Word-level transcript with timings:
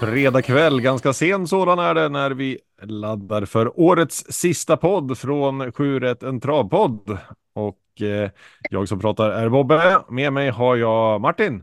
Fredag 0.00 0.42
kväll, 0.42 0.80
ganska 0.80 1.12
sen 1.12 1.46
sådan 1.46 1.78
är 1.78 1.94
det 1.94 2.08
när 2.08 2.30
vi 2.30 2.58
laddar 2.82 3.44
för 3.44 3.80
årets 3.80 4.24
sista 4.28 4.76
podd 4.76 5.18
från 5.18 5.72
7 5.72 6.00
en 6.20 6.40
travpodd. 6.40 7.18
Och 7.52 8.02
eh, 8.02 8.30
jag 8.70 8.88
som 8.88 9.00
pratar 9.00 9.30
är 9.30 9.48
Bobbe. 9.48 10.02
Med 10.08 10.32
mig 10.32 10.50
har 10.50 10.76
jag 10.76 11.20
Martin. 11.20 11.62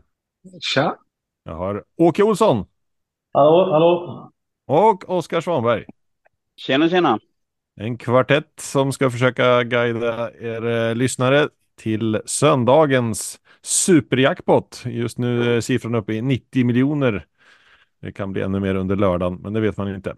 Tja! 0.60 0.96
Jag 1.44 1.54
har 1.54 1.84
Åke 1.96 2.22
Olsson. 2.22 2.66
Hallå, 3.32 3.72
hallå! 3.72 4.30
Och 4.66 5.10
Oskar 5.10 5.40
Svanberg. 5.40 5.84
Tjena, 6.56 6.88
tjena! 6.88 7.18
En 7.80 7.98
kvartett 7.98 8.60
som 8.60 8.92
ska 8.92 9.10
försöka 9.10 9.62
guida 9.62 10.30
er 10.40 10.66
eh, 10.66 10.94
lyssnare 10.94 11.48
till 11.76 12.20
söndagens 12.24 13.40
superjackpot. 13.62 14.82
Just 14.86 15.18
nu 15.18 15.56
är 15.56 15.60
siffran 15.60 15.94
uppe 15.94 16.12
i 16.12 16.22
90 16.22 16.64
miljoner 16.64 17.26
det 18.00 18.12
kan 18.12 18.32
bli 18.32 18.42
ännu 18.42 18.60
mer 18.60 18.74
under 18.74 18.96
lördagen, 18.96 19.40
men 19.42 19.52
det 19.52 19.60
vet 19.60 19.76
man 19.76 19.94
inte. 19.94 20.16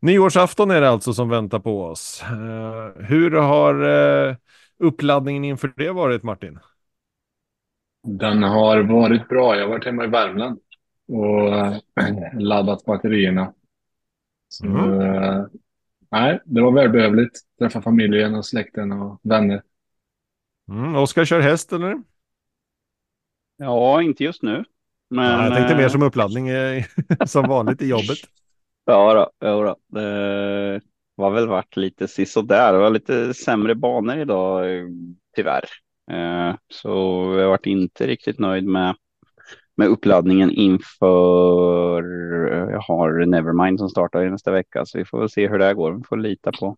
Nyårsafton 0.00 0.70
är 0.70 0.80
det 0.80 0.88
alltså 0.88 1.12
som 1.12 1.28
väntar 1.28 1.58
på 1.58 1.84
oss. 1.84 2.24
Uh, 2.32 3.02
hur 3.02 3.30
har 3.30 3.82
uh, 3.84 4.36
uppladdningen 4.78 5.44
inför 5.44 5.72
det 5.76 5.90
varit, 5.90 6.22
Martin? 6.22 6.58
Den 8.02 8.42
har 8.42 8.82
varit 8.82 9.28
bra. 9.28 9.56
Jag 9.56 9.62
har 9.62 9.68
varit 9.68 9.84
hemma 9.84 10.04
i 10.04 10.08
Värmland 10.08 10.60
och 11.08 11.48
uh, 11.48 11.76
laddat 12.38 12.84
batterierna. 12.84 13.52
Så, 14.48 14.66
mm. 14.66 15.48
nej, 16.10 16.40
det 16.44 16.62
var 16.62 16.72
välbehövligt. 16.72 17.40
Träffa 17.58 17.82
familjen 17.82 18.34
och 18.34 18.46
släkten 18.46 18.92
och 18.92 19.20
vänner. 19.22 19.62
Mm, 20.68 20.96
Oskar 20.96 21.24
kör 21.24 21.40
häst, 21.40 21.72
eller? 21.72 22.02
Ja, 23.56 24.02
inte 24.02 24.24
just 24.24 24.42
nu. 24.42 24.64
Men, 25.14 25.30
ja, 25.30 25.44
jag 25.44 25.54
tänkte 25.54 25.76
mer 25.76 25.88
som 25.88 26.02
uppladdning 26.02 26.48
som 27.26 27.48
vanligt 27.48 27.82
i 27.82 27.86
jobbet. 27.86 28.18
Ja, 28.84 29.14
då, 29.14 29.46
ja 29.46 29.62
då. 29.62 30.00
det 30.00 30.80
var 31.14 31.30
väl 31.30 31.48
varit 31.48 31.76
lite 31.76 32.08
sisådär. 32.08 32.72
Det 32.72 32.78
var 32.78 32.90
lite 32.90 33.34
sämre 33.34 33.74
banor 33.74 34.18
idag 34.18 34.64
tyvärr. 35.36 35.64
Eh, 36.10 36.54
så 36.68 36.88
jag 37.36 37.42
har 37.42 37.48
varit 37.48 37.66
inte 37.66 38.06
riktigt 38.06 38.38
nöjd 38.38 38.64
med, 38.64 38.96
med 39.76 39.88
uppladdningen 39.88 40.50
inför 40.50 42.02
jag 42.70 42.80
har 42.80 43.26
Nevermind 43.26 43.78
som 43.78 43.88
startar 43.88 44.26
i 44.26 44.30
nästa 44.30 44.50
vecka. 44.50 44.86
Så 44.86 44.98
vi 44.98 45.04
får 45.04 45.18
väl 45.18 45.30
se 45.30 45.48
hur 45.48 45.58
det 45.58 45.74
går. 45.74 45.92
Vi 45.92 46.02
får 46.04 46.16
lita 46.16 46.52
på 46.52 46.76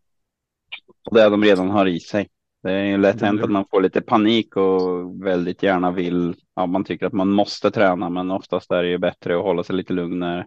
det 1.10 1.28
de 1.28 1.44
redan 1.44 1.70
har 1.70 1.86
i 1.86 2.00
sig. 2.00 2.28
Det 2.66 2.72
är 2.72 2.84
ju 2.84 2.96
lätt 2.96 3.20
hänt 3.20 3.42
att 3.42 3.50
man 3.50 3.64
får 3.70 3.80
lite 3.80 4.00
panik 4.00 4.56
och 4.56 5.24
väldigt 5.26 5.62
gärna 5.62 5.90
vill, 5.90 6.34
ja 6.54 6.66
man 6.66 6.84
tycker 6.84 7.06
att 7.06 7.12
man 7.12 7.28
måste 7.28 7.70
träna 7.70 8.10
men 8.10 8.30
oftast 8.30 8.70
är 8.70 8.82
det 8.82 8.88
ju 8.88 8.98
bättre 8.98 9.36
att 9.36 9.42
hålla 9.42 9.64
sig 9.64 9.76
lite 9.76 9.92
lugn 9.92 10.18
när, 10.18 10.46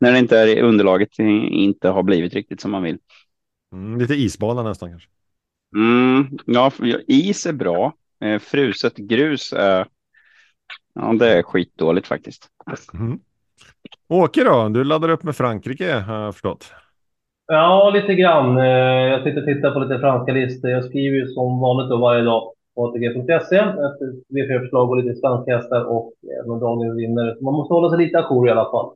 när 0.00 0.12
det 0.12 0.18
inte 0.18 0.38
är 0.38 0.62
underlaget 0.62 1.18
inte 1.18 1.88
har 1.88 2.02
blivit 2.02 2.34
riktigt 2.34 2.60
som 2.60 2.70
man 2.70 2.82
vill. 2.82 2.98
Mm, 3.72 3.98
lite 3.98 4.14
isbana 4.14 4.62
nästan 4.62 4.90
kanske? 4.90 5.08
Mm, 5.76 6.38
ja, 6.44 6.72
is 7.06 7.46
är 7.46 7.52
bra. 7.52 7.92
Eh, 8.20 8.38
fruset 8.38 8.96
grus 8.96 9.52
är, 9.52 9.86
ja 10.94 11.12
det 11.12 11.38
är 11.38 11.42
skitdåligt 11.42 12.06
faktiskt. 12.06 12.48
Mm. 12.94 13.18
Åke 14.08 14.44
då, 14.44 14.68
du 14.68 14.84
laddar 14.84 15.08
upp 15.08 15.22
med 15.22 15.36
Frankrike 15.36 15.92
har 15.92 16.20
jag 16.20 16.34
förstått. 16.34 16.72
Ja, 17.46 17.90
lite 17.94 18.14
grann. 18.14 18.58
Eh, 18.58 18.64
jag 19.12 19.22
sitter 19.22 19.40
och 19.40 19.46
tittar 19.46 19.70
på 19.70 19.80
lite 19.80 19.98
franska 19.98 20.32
listor. 20.32 20.70
Jag 20.70 20.84
skriver 20.84 21.16
ju 21.16 21.26
som 21.26 21.60
vanligt 21.60 21.90
då 21.90 21.96
varje 21.96 22.22
dag 22.22 22.52
på 22.74 22.86
ATG.se 22.86 23.56
Ett 23.56 24.00
V4-förslag 24.34 24.90
och 24.90 24.96
lite 24.96 25.20
svenska 25.20 25.56
hästar 25.56 25.84
och 25.84 26.12
även 26.44 26.58
dagens 26.58 26.98
vinnare. 26.98 27.36
Man 27.40 27.54
måste 27.54 27.74
hålla 27.74 27.90
sig 27.90 27.98
lite 27.98 28.18
ajour 28.18 28.48
i 28.48 28.50
alla 28.50 28.70
fall. 28.70 28.90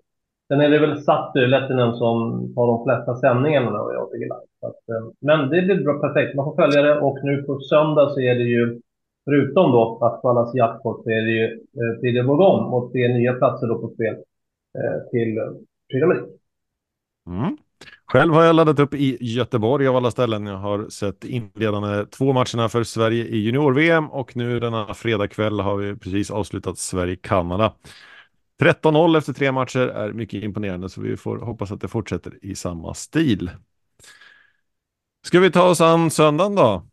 Sen 0.49 0.61
är 0.61 0.71
det 0.71 0.79
väl 0.79 1.03
Satur, 1.03 1.47
Lettinen, 1.47 1.97
som 1.97 2.19
tar 2.55 2.67
de 2.67 2.85
flesta 2.85 3.17
sändningarna 3.17 3.69
i 3.69 3.97
ATG 3.97 4.19
Live. 4.19 4.35
Eh, 4.63 5.05
men 5.21 5.49
det 5.49 5.63
blir 5.63 5.85
bra, 5.85 5.99
perfekt. 6.01 6.37
Man 6.37 6.45
får 6.45 6.57
följa 6.57 6.83
det 6.83 7.01
och 7.01 7.19
nu 7.23 7.43
på 7.43 7.61
söndag 7.61 8.11
så 8.11 8.21
är 8.21 8.35
det 8.35 8.45
ju, 8.45 8.81
förutom 9.25 9.73
då 9.73 9.99
att 10.01 10.23
kallas 10.23 10.55
jackpot, 10.55 11.03
så 11.05 11.11
är 11.11 11.23
det 11.23 11.31
ju 11.31 11.45
eh, 11.45 12.01
Prix 12.01 12.17
de 12.17 12.27
Bourgogne 12.27 12.77
och 12.77 12.93
tre 12.93 13.09
nya 13.09 13.33
platser 13.33 13.67
då 13.67 13.79
på 13.79 13.89
spel 13.89 14.15
eh, 14.79 15.11
till 15.11 15.39
Prix 15.91 16.07
Mm. 17.27 17.57
Själv 18.07 18.35
har 18.35 18.43
jag 18.43 18.57
laddat 18.57 18.79
upp 18.79 18.95
i 18.95 19.19
Göteborg 19.21 19.89
av 19.89 19.97
alla 19.97 20.11
ställen. 20.11 20.47
Jag 20.47 20.57
har 20.57 20.89
sett 20.89 21.25
inledande 21.25 22.07
två 22.07 22.33
matcherna 22.33 22.69
för 22.69 22.85
Sverige 22.85 23.25
i 23.25 23.39
junior-VM 23.39 24.11
och 24.11 24.37
nu 24.37 24.61
denna 24.61 24.95
fredagkväll 24.95 25.61
har 25.61 25.77
vi 25.77 25.97
precis 25.97 26.31
avslutat 26.31 26.79
Sverige-Kanada. 26.79 27.73
13-0 28.63 29.19
efter 29.19 29.33
tre 29.33 29.53
matcher 29.53 29.81
är 29.81 30.13
mycket 30.13 30.43
imponerande 30.43 30.89
så 30.89 31.01
vi 31.01 31.17
får 31.17 31.39
hoppas 31.39 31.71
att 31.73 31.81
det 31.81 31.89
fortsätter 31.89 32.39
i 32.43 32.55
samma 32.55 32.95
stil. 32.95 33.51
Ska 35.27 35.41
vi 35.41 35.51
ta 35.51 35.63
oss 35.63 35.81
an 35.81 36.11
söndagen 36.11 36.55
då? 36.55 36.87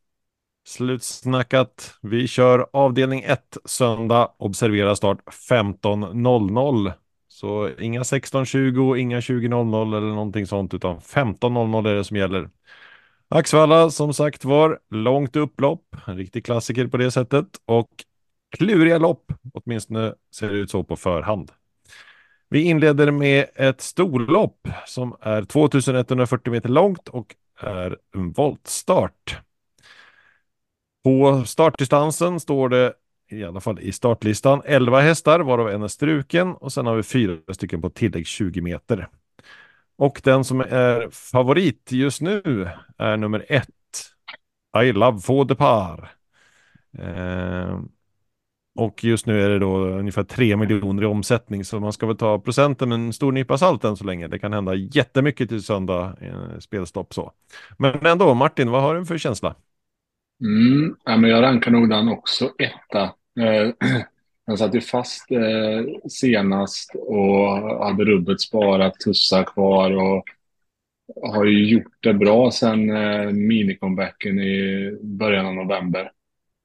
Slutsnackat. 0.67 1.97
Vi 2.01 2.27
kör 2.27 2.67
avdelning 2.73 3.23
1 3.23 3.57
söndag. 3.65 4.31
Observera 4.37 4.95
start 4.95 5.19
15.00. 5.49 6.93
Så 7.35 7.69
inga 7.79 8.03
16.20, 8.03 8.97
inga 8.97 9.19
20.00 9.19 9.97
eller 9.97 10.07
någonting 10.07 10.47
sånt, 10.47 10.73
utan 10.73 10.99
15.00 10.99 11.89
är 11.89 11.95
det 11.95 12.03
som 12.03 12.17
gäller. 12.17 12.49
Axvalla 13.29 13.89
som 13.89 14.13
sagt 14.13 14.45
var, 14.45 14.79
långt 14.89 15.35
upplopp, 15.35 15.95
en 16.07 16.17
riktig 16.17 16.45
klassiker 16.45 16.87
på 16.87 16.97
det 16.97 17.11
sättet 17.11 17.47
och 17.65 17.89
kluriga 18.57 18.97
lopp, 18.97 19.31
åtminstone 19.53 20.13
ser 20.35 20.49
det 20.49 20.55
ut 20.55 20.71
så 20.71 20.83
på 20.83 20.95
förhand. 20.95 21.51
Vi 22.49 22.61
inleder 22.61 23.11
med 23.11 23.45
ett 23.55 23.81
storlopp 23.81 24.67
som 24.85 25.15
är 25.21 25.43
2140 25.43 26.51
meter 26.51 26.69
långt 26.69 27.07
och 27.07 27.35
är 27.59 27.97
en 28.15 28.31
voltstart. 28.31 29.37
På 31.03 31.43
startdistansen 31.45 32.39
står 32.39 32.69
det 32.69 32.93
i 33.29 33.43
alla 33.43 33.59
fall 33.59 33.79
i 33.79 33.91
startlistan. 33.91 34.61
11 34.65 35.01
hästar 35.01 35.39
varav 35.39 35.69
en 35.69 35.83
är 35.83 35.87
struken 35.87 36.53
och 36.53 36.73
sen 36.73 36.85
har 36.85 36.95
vi 36.95 37.03
fyra 37.03 37.53
stycken 37.53 37.81
på 37.81 37.89
tillägg 37.89 38.27
20 38.27 38.61
meter. 38.61 39.07
Och 39.97 40.21
den 40.23 40.43
som 40.43 40.61
är 40.61 41.09
favorit 41.09 41.91
just 41.91 42.21
nu 42.21 42.69
är 42.97 43.17
nummer 43.17 43.45
ett. 43.49 43.69
I 44.83 44.91
love 44.91 45.19
for 45.19 45.45
the 45.45 45.55
par. 45.55 46.11
Eh, 46.97 47.79
och 48.75 49.03
just 49.03 49.25
nu 49.25 49.41
är 49.41 49.49
det 49.49 49.59
då 49.59 49.77
ungefär 49.77 50.23
3 50.23 50.55
miljoner 50.55 51.03
i 51.03 51.05
omsättning 51.05 51.65
så 51.65 51.79
man 51.79 51.93
ska 51.93 52.05
väl 52.05 52.17
ta 52.17 52.39
procenten 52.39 52.89
med 52.89 52.95
en 52.95 53.13
stor 53.13 53.31
nypa 53.31 53.57
salt 53.57 53.83
än 53.83 53.97
så 53.97 54.03
länge. 54.03 54.27
Det 54.27 54.39
kan 54.39 54.53
hända 54.53 54.73
jättemycket 54.73 55.49
till 55.49 55.63
söndag, 55.63 56.17
eh, 56.21 56.59
spelstopp 56.59 57.13
så. 57.13 57.31
Men 57.77 58.05
ändå, 58.05 58.33
Martin, 58.33 58.71
vad 58.71 58.81
har 58.81 58.95
du 58.95 59.05
för 59.05 59.17
känsla? 59.17 59.55
Mm, 60.41 60.95
ja, 61.05 61.17
men 61.17 61.29
jag 61.29 61.43
rankar 61.43 61.71
nog 61.71 61.89
den 61.89 62.09
också 62.09 62.51
etta. 62.59 63.03
Eh, 63.39 63.73
den 64.47 64.57
satt 64.57 64.75
ju 64.75 64.81
fast 64.81 65.31
eh, 65.31 66.09
senast 66.09 66.95
och 66.95 67.47
hade 67.85 68.05
rubbet 68.05 68.41
sparat, 68.41 68.99
tussar 68.99 69.43
kvar 69.43 69.91
och 69.91 70.25
har 71.21 71.45
ju 71.45 71.65
gjort 71.65 71.93
det 71.99 72.13
bra 72.13 72.51
sen 72.51 72.89
eh, 72.89 73.31
minicomebacken 73.31 74.39
i 74.39 74.91
början 75.01 75.45
av 75.45 75.55
november. 75.55 76.11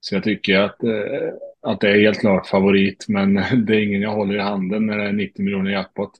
Så 0.00 0.14
jag 0.14 0.24
tycker 0.24 0.60
att, 0.60 0.82
eh, 0.82 1.32
att 1.62 1.80
det 1.80 1.90
är 1.90 2.00
helt 2.00 2.20
klart 2.20 2.46
favorit, 2.46 3.04
men 3.08 3.34
det 3.66 3.76
är 3.76 3.80
ingen 3.80 4.02
jag 4.02 4.14
håller 4.14 4.34
i 4.34 4.40
handen 4.40 4.86
när 4.86 4.98
det 4.98 5.08
är 5.08 5.12
90 5.12 5.44
miljoner 5.44 5.70
jackpot. 5.70 6.10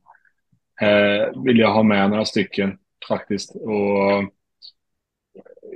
Eh, 0.80 1.42
vill 1.44 1.58
jag 1.58 1.72
ha 1.72 1.82
med 1.82 2.10
några 2.10 2.24
stycken 2.24 2.78
faktiskt. 3.08 3.56
Och 3.56 4.39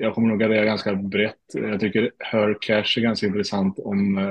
jag 0.01 0.15
kommer 0.15 0.29
nog 0.29 0.41
gardera 0.41 0.65
ganska 0.65 0.95
brett. 0.95 1.35
Jag 1.53 1.81
tycker 1.81 2.11
Her 2.19 2.59
Cash 2.61 2.99
är 2.99 3.01
ganska 3.01 3.27
intressant 3.27 3.79
om 3.79 4.19
eh, 4.19 4.25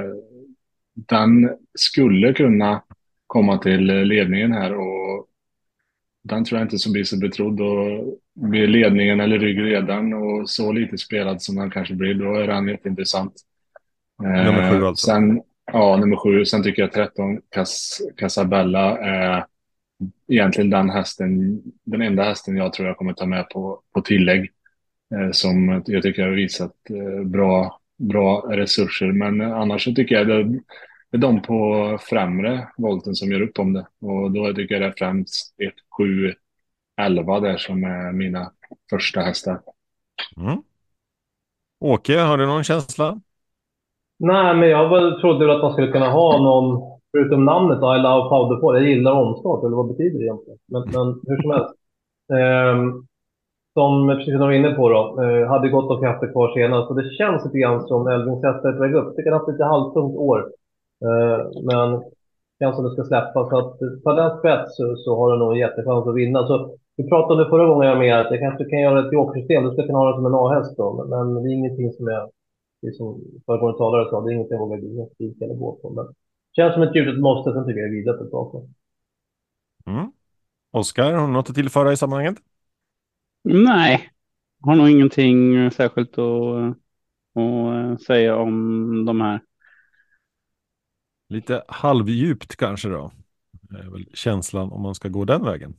den 0.94 1.50
skulle 1.74 2.34
kunna 2.34 2.84
komma 3.28 3.58
till 3.58 3.86
ledningen 3.86 4.52
här 4.52 4.74
och 4.74 5.28
den 6.24 6.46
tror 6.46 6.60
jag 6.60 6.66
inte 6.66 6.78
så 6.78 6.92
blir 6.92 7.04
så 7.04 7.18
betrodd 7.18 7.62
och 7.62 8.18
blir 8.36 8.68
ledningen 8.68 9.20
eller 9.20 9.40
ryggledaren 9.40 10.14
och 10.14 10.50
så 10.50 10.72
lite 10.72 10.98
spelad 10.98 11.42
som 11.42 11.58
han 11.58 11.72
kanske 11.72 11.94
blir, 11.94 12.14
då 12.14 12.36
är 12.36 12.48
han 12.48 12.68
jätteintressant. 12.68 13.34
Nummer 14.22 14.72
sju 14.72 14.86
alltså? 14.86 15.06
Sen, 15.06 15.42
ja, 15.72 15.98
nummer 15.98 16.16
sju. 16.16 16.46
Sen 16.46 16.64
tycker 16.64 16.82
jag 16.82 16.92
13 16.92 17.42
Cas 17.50 18.02
Casabella 18.18 18.98
är 18.98 19.46
egentligen 20.28 20.70
den 20.70 20.90
hästen, 20.90 21.62
den 21.84 22.02
enda 22.02 22.24
hästen 22.24 22.58
jag 22.58 22.74
tror 22.74 22.88
jag 22.88 22.98
kommer 22.98 23.14
ta 23.14 23.26
med 23.26 23.50
på, 23.50 23.82
på 23.94 24.02
tillägg. 24.02 24.52
Eh, 25.14 25.32
som 25.32 25.84
jag 25.86 26.04
tycker 26.04 26.24
har 26.24 26.30
visat 26.30 26.72
eh, 26.90 27.24
bra, 27.26 27.80
bra 27.98 28.46
resurser. 28.50 29.12
Men 29.12 29.42
annars 29.42 29.84
så 29.84 29.94
tycker 29.94 30.16
jag 30.16 30.28
det, 30.28 30.44
det 31.12 31.18
är 31.18 31.22
de 31.22 31.42
på 31.42 31.98
främre 32.02 32.68
volten 32.78 33.16
som 33.16 33.32
gör 33.32 33.42
upp 33.42 33.60
om 33.60 33.74
det. 33.74 33.86
Och 34.02 34.32
då 34.32 34.54
tycker 34.54 34.76
jag 34.76 34.82
det 34.82 34.88
är 34.88 34.94
främst 34.98 35.56
1, 35.60 35.74
7, 35.98 36.34
11 37.02 37.40
där 37.40 37.58
som 37.58 37.84
är 37.84 38.12
mina 38.12 38.52
första 38.90 39.22
hästar. 39.22 39.60
Mm. 40.38 40.58
Åke, 41.80 42.20
har 42.20 42.38
du 42.38 42.46
någon 42.46 42.64
känsla? 42.64 43.22
Nej, 44.20 44.56
men 44.56 44.70
jag 44.70 45.20
trodde 45.22 45.46
väl 45.46 45.56
att 45.56 45.62
man 45.62 45.74
skulle 45.74 45.92
kunna 45.92 46.10
ha 46.10 46.44
någon 46.44 46.94
förutom 47.12 47.46
namnet 47.46 47.78
I 47.78 48.02
love 48.02 48.30
powderfall, 48.30 48.76
jag 48.76 48.90
gillar 48.90 49.12
omstart, 49.12 49.64
eller 49.64 49.76
vad 49.76 49.88
betyder 49.88 50.20
det 50.20 50.26
egentligen? 50.26 50.60
Men, 50.66 50.82
men 50.82 51.22
hur 51.28 51.42
som 51.42 51.52
helst. 51.52 51.76
Eh, 52.32 53.04
som, 53.74 54.08
precis 54.08 54.34
som 54.34 54.42
du 54.42 54.46
var 54.46 54.52
inne 54.52 54.72
på 54.72 54.90
då, 54.90 55.02
eh, 55.24 55.48
hade 55.48 55.70
gott 55.70 55.92
om 55.92 56.02
krafter 56.02 56.32
kvar 56.32 56.54
senast. 56.54 56.90
Och 56.90 56.96
det 56.96 57.14
känns 57.20 57.46
lite 57.46 57.58
grann 57.58 57.88
som 57.88 58.08
Elvin 58.08 58.44
hästar 58.44 58.70
är 58.70 58.74
på 58.74 58.84
väg 58.86 58.94
upp. 58.96 59.06
Jag 59.06 59.16
tycker 59.16 59.32
han 59.32 59.40
har 59.40 59.46
haft 59.46 59.54
lite 59.54 59.74
halvtungt 59.74 60.16
år. 60.18 60.40
Eh, 61.06 61.40
men 61.70 61.88
känns 62.60 62.76
som 62.76 62.86
det 62.86 62.94
ska 62.96 63.04
släppa. 63.04 63.40
Så 63.50 63.58
att 63.62 63.80
tar 64.04 64.16
den 64.16 64.38
spets 64.40 64.76
så, 64.78 64.96
så 65.04 65.10
har 65.20 65.32
du 65.32 65.38
nog 65.38 65.52
en 65.52 65.64
jättechans 65.66 66.08
att 66.08 66.16
vinna. 66.16 66.48
Så 66.48 66.78
vi 66.98 67.10
pratade 67.10 67.50
förra 67.50 67.66
gången 67.68 67.88
jag 67.88 67.98
med 67.98 68.20
att 68.20 68.32
jag 68.32 68.40
kanske 68.40 68.70
kan 68.70 68.82
göra 68.82 69.00
ett 69.00 69.14
jokersystem. 69.14 69.64
Du 69.64 69.72
ska 69.72 69.86
kunna 69.88 69.98
ha 69.98 70.10
det 70.10 70.18
som 70.18 70.26
en 70.26 70.42
A-häst 70.44 70.78
då. 70.78 70.88
Men, 71.10 71.34
men 71.34 71.44
det 71.44 71.50
är 71.50 71.54
ingenting 71.54 71.92
som 71.92 72.08
jag, 72.08 72.24
det 72.82 72.88
är 72.88 72.92
som 72.92 73.22
föregående 73.46 73.78
talare 73.78 74.10
sa, 74.10 74.22
det 74.22 74.32
är 74.32 74.34
ingenting 74.34 74.58
jag 74.58 74.66
vågar 74.66 75.10
skrika 75.14 75.46
eller 75.46 75.56
gå 75.56 75.72
på. 75.82 75.90
Men 75.90 76.06
det 76.06 76.56
känns 76.56 76.74
som 76.74 76.84
ett 76.84 76.96
djupt 76.96 77.22
måste, 77.22 77.54
sen 77.54 77.66
tycker 77.66 77.82
jag 77.82 77.90
vidare 77.90 78.18
tillbaka. 78.18 78.58
Mm. 79.88 80.12
Oskar, 80.72 81.14
har 81.14 81.28
du 81.28 81.34
något 81.34 81.50
att 81.50 81.56
tillföra 81.56 81.92
i 81.92 81.98
sammanhanget? 81.98 82.38
Nej, 83.44 84.10
har 84.62 84.76
nog 84.76 84.90
ingenting 84.90 85.72
särskilt 85.72 86.18
att, 86.18 86.78
att 87.36 88.02
säga 88.02 88.36
om 88.36 89.06
de 89.06 89.22
här. 89.22 89.42
Lite 91.30 91.64
halvdjupt 91.68 92.56
kanske 92.56 92.90
då. 92.90 93.12
Det 93.52 93.80
är 93.80 93.90
väl 93.90 94.06
känslan 94.14 94.72
om 94.72 94.82
man 94.82 94.96
ska 94.96 95.10
gå 95.10 95.26
den 95.26 95.46
vägen. 95.46 95.76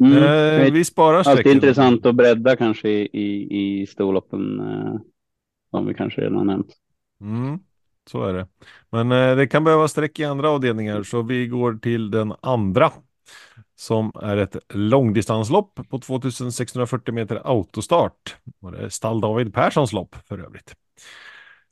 Mm. 0.00 0.22
Eh, 0.66 0.72
vi 0.72 0.84
sparar 0.84 1.18
Alltid 1.18 1.32
strecket. 1.32 1.54
intressant 1.54 2.06
att 2.06 2.14
bredda 2.14 2.56
kanske 2.56 2.88
i, 2.88 3.08
i, 3.12 3.80
i 3.82 3.86
storloppen. 3.86 4.60
Eh, 4.60 5.00
som 5.70 5.86
vi 5.86 5.94
kanske 5.94 6.20
redan 6.20 6.46
nämnt. 6.46 6.66
Mm, 7.20 7.58
så 8.10 8.24
är 8.24 8.34
det. 8.34 8.48
Men 8.90 9.12
eh, 9.12 9.36
det 9.36 9.46
kan 9.46 9.64
behöva 9.64 9.88
streck 9.88 10.20
i 10.20 10.24
andra 10.24 10.50
avdelningar 10.50 11.02
så 11.02 11.22
vi 11.22 11.46
går 11.46 11.74
till 11.74 12.10
den 12.10 12.32
andra. 12.40 12.92
Som 13.76 14.12
är 14.22 14.36
ett 14.36 14.56
långdistanslopp 14.68 15.80
på 15.88 15.98
2640 15.98 17.14
meter 17.14 17.40
autostart. 17.44 18.36
Och 18.60 18.72
det 18.72 18.78
är 18.78 18.88
stall 18.88 19.20
David 19.20 19.54
Perssons 19.54 19.92
lopp 19.92 20.16
för 20.24 20.38
övrigt. 20.38 20.74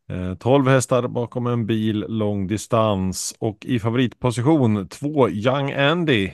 Eh, 0.08 0.34
12 0.34 0.68
hästar 0.68 1.08
bakom 1.08 1.46
en 1.46 1.66
bil 1.66 2.04
långdistans 2.08 3.34
och 3.38 3.66
i 3.66 3.78
favoritposition 3.78 4.88
två 4.88 5.30
Young 5.30 5.72
Andy 5.72 6.30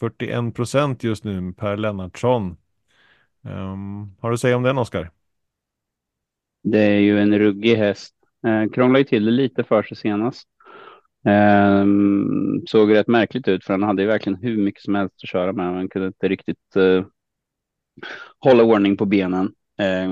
41 0.00 0.54
procent 0.54 1.04
just 1.04 1.24
nu 1.24 1.52
Per 1.52 1.76
Lennartsson. 1.76 2.56
Um, 3.42 4.16
har 4.20 4.30
du 4.30 4.34
att 4.34 4.40
säga 4.40 4.56
om 4.56 4.62
den 4.62 4.78
Oskar? 4.78 5.10
Det 6.62 6.82
är 6.82 6.98
ju 6.98 7.20
en 7.20 7.38
ruggig 7.38 7.76
häst. 7.76 8.14
Eh, 8.46 8.70
krånglade 8.70 8.98
ju 8.98 9.04
till 9.04 9.24
det 9.24 9.30
lite 9.30 9.64
för 9.64 9.82
sig 9.82 9.96
senast. 9.96 10.48
Eh, 11.26 11.84
såg 12.66 12.94
rätt 12.94 13.08
märkligt 13.08 13.48
ut 13.48 13.64
för 13.64 13.72
han 13.74 13.82
hade 13.82 14.02
ju 14.02 14.08
verkligen 14.08 14.38
hur 14.42 14.56
mycket 14.56 14.82
som 14.82 14.94
helst 14.94 15.14
att 15.22 15.28
köra 15.28 15.52
med. 15.52 15.74
Han 15.74 15.88
kunde 15.88 16.06
inte 16.06 16.28
riktigt 16.28 16.76
eh, 16.76 17.04
hålla 18.38 18.62
ordning 18.62 18.96
på 18.96 19.06
benen. 19.06 19.52
Eh, 19.78 20.08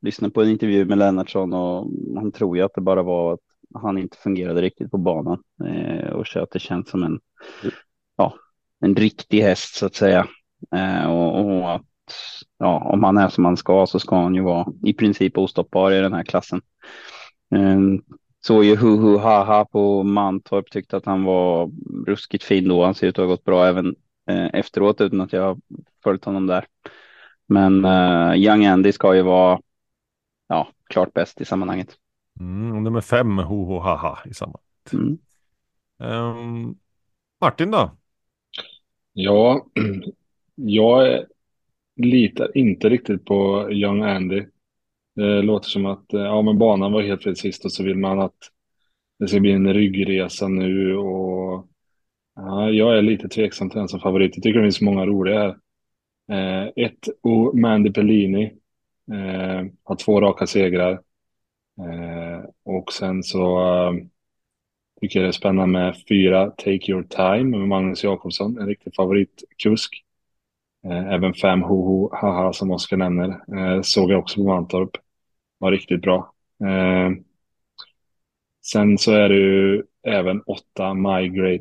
lyssnade 0.00 0.34
på 0.34 0.42
en 0.42 0.50
intervju 0.50 0.84
med 0.84 0.98
Lennartsson 0.98 1.52
och 1.52 1.90
han 2.16 2.32
tror 2.32 2.56
ju 2.56 2.62
att 2.62 2.74
det 2.74 2.80
bara 2.80 3.02
var 3.02 3.32
att 3.32 3.40
han 3.74 3.98
inte 3.98 4.16
fungerade 4.16 4.62
riktigt 4.62 4.90
på 4.90 4.98
banan 4.98 5.42
eh, 5.64 6.10
och 6.10 6.36
att 6.36 6.50
det 6.50 6.58
känns 6.58 6.88
som 6.88 7.02
en, 7.02 7.20
ja, 8.16 8.34
en 8.80 8.94
riktig 8.94 9.40
häst 9.40 9.74
så 9.74 9.86
att 9.86 9.94
säga. 9.94 10.26
Eh, 10.74 11.06
och, 11.06 11.44
och 11.44 11.74
att 11.74 11.82
ja, 12.58 12.90
om 12.92 13.04
han 13.04 13.18
är 13.18 13.28
som 13.28 13.44
han 13.44 13.56
ska 13.56 13.86
så 13.86 13.98
ska 13.98 14.16
han 14.16 14.34
ju 14.34 14.42
vara 14.42 14.66
i 14.84 14.92
princip 14.92 15.38
ostoppbar 15.38 15.92
i 15.92 16.00
den 16.00 16.12
här 16.12 16.24
klassen. 16.24 16.60
Ehm, 17.54 18.02
Eh, 18.46 18.56
så 18.56 18.62
ju 18.62 18.76
hu 18.76 18.96
hu 18.96 19.18
ha 19.18 19.44
ha 19.44 19.64
på 19.64 20.02
Mantorp 20.02 20.70
tyckte 20.70 20.96
att 20.96 21.06
han 21.06 21.24
var 21.24 21.70
ruskigt 22.06 22.44
fin 22.44 22.68
då. 22.68 22.84
Han 22.84 22.94
ser 22.94 23.06
ut 23.06 23.18
att 23.18 23.22
ha 23.22 23.26
gått 23.26 23.44
bra 23.44 23.66
även 23.66 23.96
eh, 24.28 24.46
efteråt 24.52 25.00
utan 25.00 25.20
att 25.20 25.32
jag 25.32 25.42
har 25.42 25.58
följt 26.02 26.24
honom 26.24 26.46
där. 26.46 26.66
Men 27.46 27.84
eh, 27.84 28.34
Young 28.34 28.66
Andy 28.66 28.92
ska 28.92 29.14
ju 29.14 29.22
vara 29.22 29.60
ja, 30.48 30.68
klart 30.88 31.12
bäst 31.14 31.40
i 31.40 31.44
sammanhanget. 31.44 31.96
Mm, 32.40 32.84
nummer 32.84 33.00
fem, 33.00 33.38
ho 33.38 33.64
ho 33.64 33.78
ha 33.78 33.96
ha 33.96 34.18
i 34.24 34.34
sammanhanget. 34.34 34.92
Mm. 34.92 35.18
Um, 35.98 36.78
Martin 37.40 37.70
då? 37.70 37.90
Ja, 39.12 39.66
jag 40.54 41.24
litar 41.96 42.56
inte 42.56 42.88
riktigt 42.88 43.24
på 43.24 43.70
Young 43.70 44.02
Andy. 44.02 44.44
Det 45.16 45.42
låter 45.42 45.68
som 45.68 45.86
att 45.86 46.12
eh, 46.12 46.20
ja, 46.20 46.42
men 46.42 46.58
banan 46.58 46.92
var 46.92 47.02
helt 47.02 47.22
fel 47.22 47.36
sist 47.36 47.64
och 47.64 47.72
så 47.72 47.82
vill 47.84 47.96
man 47.98 48.20
att 48.20 48.36
det 49.18 49.28
ska 49.28 49.40
bli 49.40 49.52
en 49.52 49.74
ryggresa 49.74 50.48
nu 50.48 50.96
och 50.96 51.66
ja, 52.34 52.70
jag 52.70 52.98
är 52.98 53.02
lite 53.02 53.28
tveksam 53.28 53.70
till 53.70 53.78
den 53.78 53.88
som 53.88 54.00
favorit. 54.00 54.36
Jag 54.36 54.42
tycker 54.42 54.58
det 54.58 54.64
finns 54.64 54.80
många 54.80 55.06
roliga 55.06 55.38
här. 55.38 55.56
Eh, 56.32 56.68
ett, 56.76 57.08
och 57.22 57.58
Mandy 57.58 57.92
Pellini 57.92 58.44
eh, 59.12 59.66
har 59.84 59.96
två 59.96 60.20
raka 60.20 60.46
segrar. 60.46 60.92
Eh, 61.80 62.44
och 62.64 62.92
sen 62.92 63.22
så 63.22 63.60
eh, 63.60 63.92
tycker 65.00 65.18
jag 65.18 65.24
det 65.24 65.30
är 65.30 65.32
spännande 65.32 65.72
med 65.78 65.96
fyra 66.08 66.50
Take 66.50 66.90
Your 66.92 67.02
Time 67.02 67.58
med 67.58 67.68
Magnus 67.68 68.04
Jakobsson, 68.04 68.58
en 68.58 68.66
riktig 68.66 68.94
favoritkusk. 68.94 70.04
Eh, 70.86 71.12
även 71.12 71.34
fem 71.34 71.62
Hoho 71.62 72.16
Haha 72.16 72.52
som 72.52 72.70
Oskar 72.70 72.96
nämner 72.96 73.28
eh, 73.28 73.82
såg 73.82 74.10
jag 74.10 74.18
också 74.18 74.40
på 74.40 74.48
Mantorp. 74.48 75.05
Var 75.58 75.72
riktigt 75.72 76.02
bra. 76.02 76.32
Eh, 76.64 77.10
sen 78.66 78.98
så 78.98 79.12
är 79.12 79.28
det 79.28 79.34
ju 79.34 79.82
även 80.02 80.40
åtta 80.40 80.94
My 80.94 81.28
Great 81.28 81.60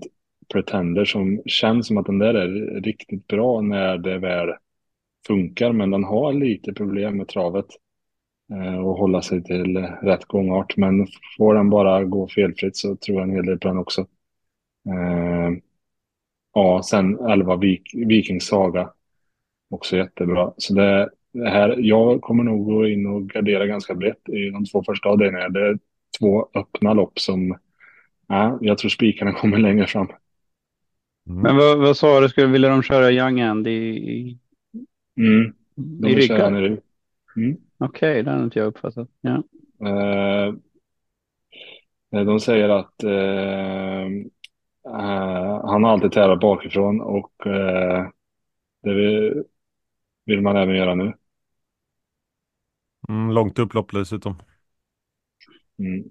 Pretender 0.54 1.06
som 1.06 1.42
känns 1.46 1.88
som 1.88 1.98
att 1.98 2.06
den 2.06 2.20
där 2.20 2.34
är 2.34 2.82
riktigt 2.82 3.28
bra 3.28 3.62
när 3.62 3.98
det 3.98 4.18
väl 4.18 4.50
funkar, 5.28 5.72
men 5.72 5.92
den 5.92 6.04
har 6.04 6.34
lite 6.34 6.74
problem 6.74 7.18
med 7.18 7.28
travet 7.28 7.66
eh, 8.54 8.78
och 8.78 8.98
hålla 8.98 9.22
sig 9.22 9.44
till 9.44 9.78
rätt 10.02 10.26
gångart. 10.26 10.78
Men 10.78 11.08
får 11.38 11.56
den 11.56 11.70
bara 11.70 12.04
gå 12.04 12.28
felfritt 12.28 12.78
så 12.78 12.96
tror 12.96 13.18
jag 13.18 13.30
en 13.30 13.36
hel 13.36 13.46
del 13.46 13.60
på 13.60 13.68
den 13.68 13.78
också. 13.78 14.02
Eh, 14.90 15.58
ja, 16.54 16.82
sen 16.84 17.20
11 17.20 17.56
Vik 17.58 17.92
Vikings 17.94 18.48
Saga 18.48 18.94
också 19.70 19.98
jättebra. 19.98 20.54
Så 20.58 20.74
det, 20.74 21.10
det, 21.36 21.50
här, 21.50 21.76
jag 21.80 22.22
kommer 22.22 22.44
nog 22.44 22.66
gå 22.66 22.88
in 22.88 23.06
och 23.06 23.30
gardera 23.30 23.66
ganska 23.68 23.96
brett 23.96 24.30
i 24.30 24.50
de 24.50 24.66
två 24.66 24.84
första 24.84 25.10
avdelningarna. 25.10 25.50
Det 25.50 25.68
är 25.68 25.80
två 26.20 26.48
öppna 26.54 26.94
lopp 26.94 27.20
som, 27.20 27.58
ja, 28.28 28.58
jag 28.62 28.78
tror 28.78 28.90
spikarna 28.90 29.34
kommer 29.40 29.58
längre 29.58 29.88
fram. 29.88 30.08
Mm. 31.30 31.42
Men 31.42 31.56
vad, 31.56 31.78
vad 31.78 31.98
sa 31.98 32.20
du, 32.20 32.30
skulle 32.30 32.48
vilja 32.48 32.70
de 32.70 32.84
köra 32.84 33.12
Young 33.12 33.42
Andy 33.42 33.72
i, 33.72 34.38
mm. 35.18 35.54
de 35.76 36.08
i 36.10 36.16
ryggen? 36.16 36.56
Mm. 36.56 37.58
Okej, 37.78 38.12
okay, 38.12 38.22
det 38.22 38.32
har 38.32 38.44
inte 38.44 38.60
jag 38.60 38.68
uppfattat. 38.68 39.10
Ja. 39.22 39.44
Eh, 39.88 40.54
de 42.26 42.40
säger 42.40 42.70
att 42.70 43.04
eh, 43.04 44.10
han 45.64 45.84
har 45.84 45.92
alltid 45.92 46.12
tävlat 46.12 46.40
bakifrån 46.40 47.02
och 47.02 47.48
eh, 47.48 48.08
det 48.84 48.94
vill, 48.94 49.44
vill 50.26 50.42
man 50.42 50.58
även 50.58 50.76
göra 50.76 50.96
nu. 50.96 51.14
Mm, 53.10 53.32
långt 53.32 53.60
upplopp 53.60 53.92
dessutom. 53.92 54.36
Mm. 55.80 56.04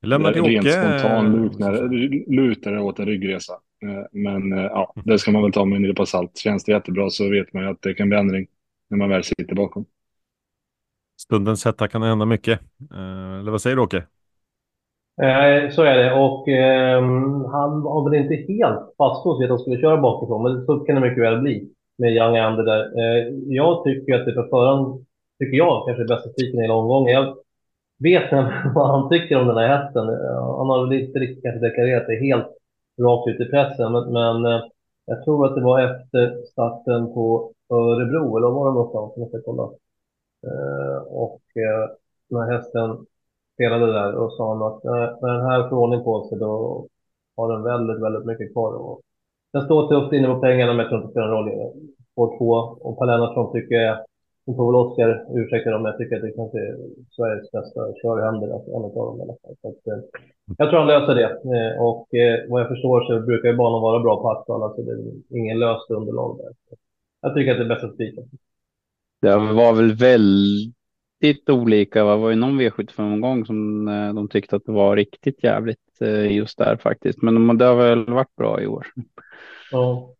Vi 0.00 0.08
lämnar 0.08 0.32
till 0.32 0.42
Rent 0.42 0.66
Åke. 0.66 0.72
spontan 0.72 1.32
lutar, 1.42 1.88
lutar 2.34 2.72
det 2.72 2.80
åt 2.80 2.98
en 2.98 3.06
ryggresa. 3.06 3.52
Eh, 3.82 4.04
Men 4.12 4.52
eh, 4.52 4.64
ja, 4.64 4.94
det 5.04 5.18
ska 5.18 5.30
man 5.30 5.42
väl 5.42 5.52
ta 5.52 5.64
med 5.64 5.76
en 5.76 5.82
nypa 5.82 6.06
salt. 6.06 6.36
Känns 6.38 6.64
det 6.64 6.72
jättebra 6.72 7.10
så 7.10 7.30
vet 7.30 7.52
man 7.52 7.62
ju 7.62 7.68
att 7.70 7.82
det 7.82 7.94
kan 7.94 8.08
bli 8.08 8.18
ändring 8.18 8.46
när 8.90 8.98
man 8.98 9.08
väl 9.08 9.24
sitter 9.24 9.54
bakom. 9.54 9.84
Stundens 11.20 11.64
hetta 11.64 11.88
kan 11.88 12.02
hända 12.02 12.24
mycket. 12.24 12.60
Eh, 12.94 13.38
Eller 13.40 13.50
vad 13.50 13.62
säger 13.62 13.76
du 13.76 13.82
Åke? 13.82 13.96
Eh, 15.22 15.70
så 15.70 15.82
är 15.82 15.98
det 15.98 16.14
och 16.14 16.48
eh, 16.48 17.02
han 17.52 17.82
har 17.82 18.10
väl 18.10 18.20
inte 18.20 18.52
helt 18.52 18.96
fastlåst 18.98 19.40
vid 19.40 19.44
att 19.44 19.50
han 19.50 19.58
skulle 19.58 19.80
köra 19.80 20.00
bakifrån, 20.00 20.42
men 20.42 20.66
så 20.66 20.80
kan 20.80 20.94
det 20.94 21.00
mycket 21.00 21.22
väl 21.22 21.40
bli 21.40 21.70
med 21.96 22.12
Young 22.12 22.36
Ander 22.36 22.64
där. 22.64 22.82
Eh, 22.98 23.34
jag 23.46 23.84
tycker 23.84 24.14
att 24.14 24.26
det 24.26 24.32
på 24.32 24.42
förhand, 24.42 25.06
tycker 25.38 25.56
jag, 25.56 25.86
kanske 25.86 26.02
är 26.02 26.08
bästa 26.08 26.30
spiken 26.30 26.58
i 26.58 26.62
hela 26.62 26.74
omgången. 26.74 27.14
Jag 27.14 27.36
vet 27.98 28.32
vad 28.74 28.90
han 28.90 29.08
tycker 29.08 29.40
om 29.40 29.46
den 29.46 29.56
här 29.56 29.76
hästen. 29.76 30.08
Eh, 30.08 30.56
han 30.58 30.68
har 30.68 30.86
väl 30.86 31.00
inte 31.00 31.18
riktigt 31.18 31.42
kanske 31.42 31.66
deklarerat 31.66 32.06
det 32.06 32.26
helt 32.26 32.46
rakt 33.00 33.28
ut 33.28 33.40
i 33.40 33.50
pressen, 33.50 33.92
men, 33.92 34.12
men 34.12 34.44
eh, 34.44 34.60
jag 35.06 35.24
tror 35.24 35.46
att 35.46 35.54
det 35.54 35.60
var 35.60 35.80
efter 35.80 36.44
starten 36.52 37.14
på 37.14 37.52
Örebro, 37.70 38.36
eller 38.36 38.48
var 38.48 38.66
det 38.66 38.74
någonstans? 38.74 39.12
Jag 39.16 39.20
måste 39.20 39.40
kolla. 39.44 39.62
Eh, 40.46 41.02
och 41.02 41.42
eh, 41.54 41.90
den 42.30 42.40
här 42.40 42.56
hästen 42.56 43.06
spelade 43.54 43.92
där 43.92 44.14
och 44.14 44.32
sa 44.32 44.48
han 44.52 44.62
att 44.62 44.84
när 45.22 45.32
den 45.32 45.46
här 45.46 45.68
får 45.68 45.76
ordning 45.76 46.04
på 46.04 46.28
sig 46.28 46.38
då 46.38 46.86
har 47.36 47.52
den 47.52 47.62
väldigt, 47.62 48.02
väldigt 48.02 48.26
mycket 48.26 48.52
kvar. 48.52 48.74
att 48.74 49.00
den 49.54 49.64
står 49.64 49.80
tufft 49.88 50.12
inne 50.12 50.28
på 50.28 50.40
pengarna 50.46 50.72
men 50.72 50.80
jag 50.82 50.88
tror 50.88 50.98
inte 50.98 51.08
det 51.08 51.14
spelar 51.14 51.28
någon 51.28 51.48
roll. 51.48 51.72
Spår 52.12 52.28
två 52.38 52.50
och 52.86 52.98
Per 52.98 53.06
Lennartsson 53.06 53.52
tycker 53.52 53.74
jag 53.74 53.96
Nu 54.46 54.54
får 54.54 54.66
väl 54.66 54.80
Oskar 54.82 55.10
ursäkta 55.38 55.76
om 55.76 55.84
jag 55.84 55.98
tycker 55.98 56.16
att 56.16 56.22
det 56.22 56.38
kanske 56.40 56.58
är 56.58 56.72
Sveriges 57.16 57.50
bästa 57.56 57.80
körhänder, 58.02 58.48
alltså 58.54 58.70
en 58.76 58.84
av 58.88 58.94
dem 58.94 59.18
i 59.18 59.22
alla 59.22 59.36
fall. 59.42 59.54
Så 59.62 59.68
att, 59.68 59.82
eh, 59.90 60.00
jag 60.58 60.66
tror 60.68 60.78
han 60.78 60.92
löser 60.94 61.14
det. 61.20 61.30
Eh, 61.54 61.72
och 61.88 62.04
eh, 62.14 62.36
vad 62.50 62.60
jag 62.60 62.68
förstår 62.68 62.98
så 63.04 63.26
brukar 63.28 63.48
ju 63.48 63.56
banan 63.56 63.82
vara 63.82 64.00
bra 64.00 64.14
på 64.22 64.30
asfalt, 64.30 64.62
alltså 64.62 64.82
det 64.82 64.92
är 64.92 65.38
ingen 65.40 65.58
löst 65.58 65.90
underlag 65.90 66.30
där. 66.38 66.52
Jag 67.22 67.34
tycker 67.34 67.50
att 67.52 67.58
det 67.58 67.64
är 67.64 67.74
bäst 67.74 67.84
att 67.84 67.94
spika. 67.94 68.20
Det 69.22 69.36
var 69.36 69.72
väl 69.74 69.92
väldigt 70.08 71.48
olika. 71.50 71.98
Det 72.04 72.16
var 72.16 72.30
ju 72.30 72.36
någon 72.36 72.60
V75-omgång 72.60 73.46
som 73.46 73.88
eh, 73.88 74.14
de 74.14 74.28
tyckte 74.28 74.56
att 74.56 74.66
det 74.66 74.72
var 74.72 74.96
riktigt 74.96 75.44
jävligt 75.44 76.00
eh, 76.00 76.32
just 76.36 76.58
där 76.58 76.76
faktiskt. 76.76 77.22
Men 77.22 77.58
det 77.58 77.64
har 77.64 77.76
väl 77.76 78.14
varit 78.14 78.36
bra 78.36 78.62
i 78.62 78.66
år. 78.66 78.86
Ja. 79.74 80.10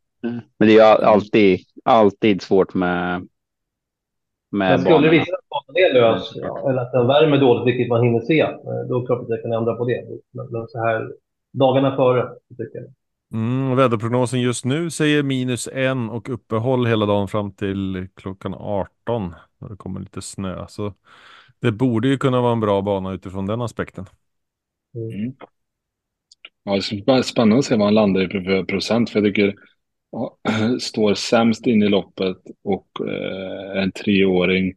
Men 0.58 0.68
det 0.68 0.78
är 0.78 1.04
alltid, 1.04 1.60
alltid 1.84 2.42
svårt 2.42 2.74
med. 2.74 3.28
med 4.50 4.70
Men 4.70 4.80
skulle 4.80 5.10
visa 5.10 5.32
att 5.32 5.48
banan 5.48 5.76
är 5.76 5.94
lös, 5.94 6.32
ja, 6.34 6.70
eller 6.70 6.82
att 6.82 6.92
den 6.92 7.06
värmer 7.06 7.38
dåligt, 7.38 7.66
vilket 7.66 7.88
man 7.88 8.02
hinner 8.02 8.20
se, 8.20 8.40
eh, 8.40 8.56
då 8.88 8.96
är 8.96 9.00
det 9.00 9.06
klart 9.06 9.22
att 9.22 9.28
jag 9.28 9.42
kan 9.42 9.52
ändra 9.52 9.74
på 9.74 9.84
det. 9.84 10.04
Men, 10.30 10.46
men 10.50 10.68
så 10.68 10.78
här 10.78 11.12
dagarna 11.52 11.96
före, 11.96 12.28
tycker 12.58 12.78
jag. 12.78 12.92
Mm, 13.32 13.76
väderprognosen 13.76 14.40
just 14.40 14.64
nu 14.64 14.90
säger 14.90 15.22
minus 15.22 15.68
en 15.72 16.10
och 16.10 16.28
uppehåll 16.28 16.86
hela 16.86 17.06
dagen 17.06 17.28
fram 17.28 17.52
till 17.52 18.08
klockan 18.14 18.54
18 18.54 19.34
när 19.58 19.68
det 19.68 19.76
kommer 19.76 20.00
lite 20.00 20.22
snö. 20.22 20.66
Så 20.68 20.92
det 21.60 21.72
borde 21.72 22.08
ju 22.08 22.18
kunna 22.18 22.40
vara 22.40 22.52
en 22.52 22.60
bra 22.60 22.82
bana 22.82 23.12
utifrån 23.12 23.46
den 23.46 23.60
aspekten. 23.60 24.06
Mm. 24.94 25.34
Ja, 26.64 26.74
det 26.74 26.82
ska 26.82 26.96
bli 26.96 27.22
spännande 27.22 27.58
att 27.58 27.64
se 27.64 27.76
vad 27.76 27.86
han 27.86 27.94
landar 27.94 28.22
i 28.22 28.28
för 28.28 28.64
procent. 28.64 29.10
För 29.10 29.18
jag 29.20 29.28
tycker 29.28 29.54
ja, 30.12 30.36
står 30.80 31.14
sämst 31.14 31.66
in 31.66 31.82
i 31.82 31.88
loppet 31.88 32.36
och 32.64 32.88
eh, 33.08 33.82
en 33.82 33.92
treåring 33.92 34.74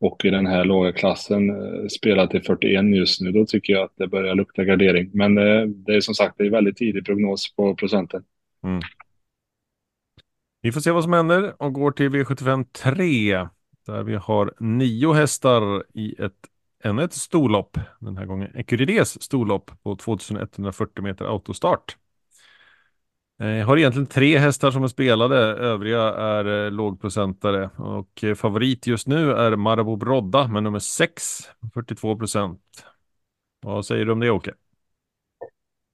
och 0.00 0.24
i 0.24 0.30
den 0.30 0.46
här 0.46 0.64
låga 0.64 0.92
klassen 0.92 1.50
eh, 1.50 1.86
spelar 1.88 2.26
till 2.26 2.42
41 2.42 2.96
just 2.96 3.20
nu. 3.20 3.32
Då 3.32 3.46
tycker 3.46 3.72
jag 3.72 3.82
att 3.82 3.96
det 3.96 4.06
börjar 4.06 4.34
lukta 4.34 4.64
gardering. 4.64 5.10
Men 5.14 5.38
eh, 5.38 5.66
det 5.66 5.94
är 5.94 6.00
som 6.00 6.14
sagt 6.14 6.34
det 6.38 6.46
är 6.46 6.50
väldigt 6.50 6.76
tidig 6.76 7.06
prognos 7.06 7.54
på 7.56 7.74
procenten. 7.74 8.24
Mm. 8.64 8.80
Vi 10.62 10.72
får 10.72 10.80
se 10.80 10.90
vad 10.90 11.02
som 11.04 11.12
händer 11.12 11.62
och 11.62 11.72
går 11.72 11.90
till 11.90 12.08
V75 12.08 12.64
3 12.72 13.48
där 13.86 14.02
vi 14.02 14.14
har 14.14 14.54
nio 14.60 15.12
hästar 15.12 15.84
i 15.94 16.22
ett 16.22 16.51
ännu 16.82 17.02
ett 17.02 17.12
storlopp. 17.12 17.78
Den 18.00 18.16
här 18.16 18.26
gången 18.26 18.50
Ecurides 18.54 19.22
storlopp 19.22 19.70
på 19.82 19.96
2140 19.96 21.02
meter 21.02 21.24
autostart. 21.24 21.96
Eh, 23.42 23.48
jag 23.48 23.66
har 23.66 23.76
egentligen 23.76 24.06
tre 24.06 24.38
hästar 24.38 24.70
som 24.70 24.84
är 24.84 24.88
spelade, 24.88 25.36
övriga 25.38 26.02
är 26.02 26.64
eh, 26.64 26.70
lågprocentare 26.70 27.70
och 27.78 28.24
eh, 28.24 28.34
favorit 28.34 28.86
just 28.86 29.06
nu 29.06 29.32
är 29.32 29.56
Marabou 29.56 29.96
Brodda 29.96 30.48
med 30.48 30.62
nummer 30.62 30.78
6, 30.78 31.22
42 31.74 32.16
procent. 32.16 32.60
Vad 33.64 33.86
säger 33.86 34.04
du 34.04 34.12
om 34.12 34.20
det 34.20 34.30
Åke? 34.30 34.52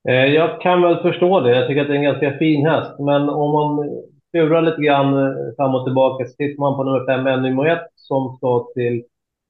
Jag 0.02 0.61
kan 0.61 0.83
väl 0.83 1.02
förstå 1.02 1.40
det. 1.40 1.57
Jag 1.57 1.68
tycker 1.68 1.80
att 1.83 1.88
det 1.88 1.92
är 1.92 1.99
en 1.99 2.02
ganska 2.02 2.38
fin 2.38 2.66
häst. 2.66 2.99
Men 2.99 3.28
om 3.28 3.52
man 3.52 3.88
klurar 4.33 4.62
lite 4.62 4.83
grann 4.83 5.35
fram 5.57 5.75
och 5.75 5.87
tillbaka 5.87 6.25
så 6.25 6.33
tittar 6.37 6.61
man 6.61 6.76
på 6.76 6.85
nummer 6.85 7.07
5, 7.07 7.26
Ennymo 7.26 7.64
1, 7.64 7.78
som 7.97 8.37
ska 8.37 8.68
till 8.75 9.04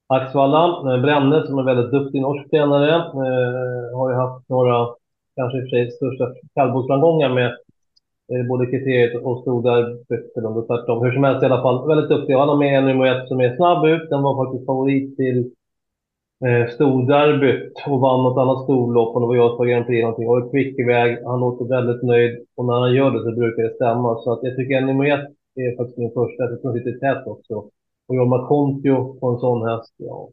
Axvalla. 0.09 0.93
Eh, 0.93 1.01
Brenne, 1.01 1.47
som 1.47 1.57
är 1.57 1.63
väldigt 1.63 1.91
duktig 1.91 2.21
norsk 2.21 2.49
tränare, 2.49 2.95
eh, 2.95 3.97
har 3.97 4.09
ju 4.09 4.15
haft 4.15 4.49
några, 4.49 4.87
kanske 5.35 5.57
i 5.57 5.61
och 5.61 5.63
för 5.63 5.69
sig 5.69 5.91
största 5.91 6.25
kallblodsframgångar 6.55 7.29
med 7.29 7.49
eh, 8.31 8.47
både 8.49 8.65
kriteriet 8.65 9.23
och 9.23 9.39
Stodarbytt, 9.41 10.37
eller 10.37 10.47
om 10.47 10.55
det 10.55 10.61
är 10.61 10.67
tvärtom. 10.67 11.03
Hur 11.03 11.11
som 11.11 11.23
helst 11.23 11.43
i 11.43 11.45
alla 11.45 11.61
fall, 11.61 11.87
väldigt 11.87 12.09
duktig. 12.09 12.33
Han 12.33 12.49
har 12.49 12.57
med 12.57 12.77
en 12.77 12.85
nummer 12.85 13.05
ett 13.05 13.27
som 13.27 13.39
är 13.39 13.55
snabb 13.55 13.85
ut. 13.85 14.09
Den 14.09 14.23
var 14.23 14.45
faktiskt 14.45 14.65
favorit 14.65 15.17
till 15.17 15.37
eh, 16.45 16.67
Storderbyt 16.75 17.73
och 17.87 17.99
vann 17.99 18.23
något 18.23 18.41
annat 18.41 18.63
storlopp 18.63 19.15
och 19.15 19.21
det 19.21 19.27
var 19.27 19.35
jag 19.35 19.57
på 19.57 19.63
Grand 19.63 19.85
Prix 19.85 20.01
någonting 20.01 20.29
och 20.29 20.37
är 20.37 20.51
kvick 20.51 20.79
iväg. 20.79 21.17
Han 21.25 21.39
låter 21.39 21.65
väldigt 21.65 22.03
nöjd 22.03 22.33
och 22.57 22.65
när 22.65 22.73
han 22.73 22.93
gör 22.93 23.11
det 23.11 23.23
så 23.23 23.31
brukar 23.31 23.63
det 23.63 23.75
stämma. 23.75 24.19
Så 24.19 24.31
att 24.33 24.39
jag 24.43 24.55
tycker 24.55 24.77
att 24.77 24.87
nummer 24.87 25.05
ett 25.15 25.29
är 25.55 25.77
faktiskt 25.77 25.97
min 25.97 26.11
första. 26.19 26.43
Jag 26.43 26.61
tror 26.61 26.73
sitter 26.73 26.99
tätt 26.99 27.27
också. 27.27 27.69
Och 28.09 28.15
Jorma 28.15 28.47
Kontio 28.47 29.19
på 29.19 29.27
en 29.29 29.39
sån 29.39 29.69
häst, 29.69 29.93
ja. 29.97 30.29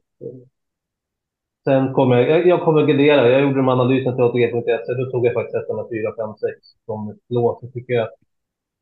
Sen 1.64 1.92
kommer 1.92 2.16
jag, 2.16 2.30
jag, 2.30 2.46
jag 2.46 2.64
kommer 2.64 2.86
gardera. 2.86 3.30
Jag 3.30 3.42
gjorde 3.42 3.56
de 3.56 3.68
analysen 3.68 4.14
till 4.14 4.24
ATG.se. 4.24 4.94
Då 4.94 5.10
tog 5.10 5.26
jag 5.26 5.34
faktiskt 5.34 5.56
hästarna 5.56 5.84
4, 5.90 6.26
5, 6.26 6.34
6 6.40 6.66
som 6.86 7.18
lås. 7.28 7.60
Så 7.60 7.66
tycker 7.66 7.94
jag, 7.94 8.08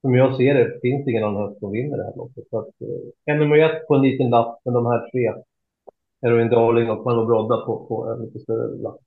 som 0.01 0.15
jag 0.15 0.37
ser 0.37 0.55
det, 0.55 0.81
finns 0.83 1.05
det 1.05 1.11
ingen 1.11 1.25
annan 1.25 1.49
häst 1.49 1.61
som 1.61 1.73
vinner 1.73 1.97
det 1.97 2.05
här 2.05 2.17
loppet. 2.17 2.45
Så 2.51 2.59
att, 2.59 2.69
eh, 3.27 3.37
nummer 3.39 3.59
ett 3.59 3.87
på 3.87 3.95
en 3.95 4.03
liten 4.03 4.31
lapp, 4.31 4.61
men 4.65 4.75
de 4.75 4.87
här 4.87 5.11
tre 5.11 5.33
Heroin 6.23 6.49
Darling 6.49 6.91
och 6.91 7.05
Malmö 7.05 7.25
Brodda 7.25 7.57
på, 7.57 7.87
på 7.87 8.13
en 8.13 8.25
lite 8.25 8.39
större 8.39 8.83
lapp. 8.83 9.01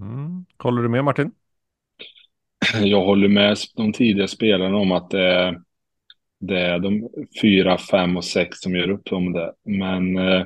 Mm. 0.00 0.44
Håller 0.62 0.82
du 0.82 0.88
med 0.88 1.04
Martin? 1.04 1.30
Jag 2.82 3.04
håller 3.04 3.28
med 3.28 3.56
de 3.76 3.92
tidiga 3.92 4.28
spelarna 4.28 4.76
om 4.76 4.92
att 4.92 5.10
det 5.10 5.22
är, 5.22 5.60
det 6.40 6.60
är 6.60 6.78
de 6.78 7.08
fyra, 7.42 7.78
fem 7.78 8.16
och 8.16 8.24
sex 8.24 8.58
som 8.60 8.76
gör 8.76 8.90
upp 8.90 9.12
om 9.12 9.32
det. 9.32 9.52
Men 9.64 10.16
eh, 10.16 10.44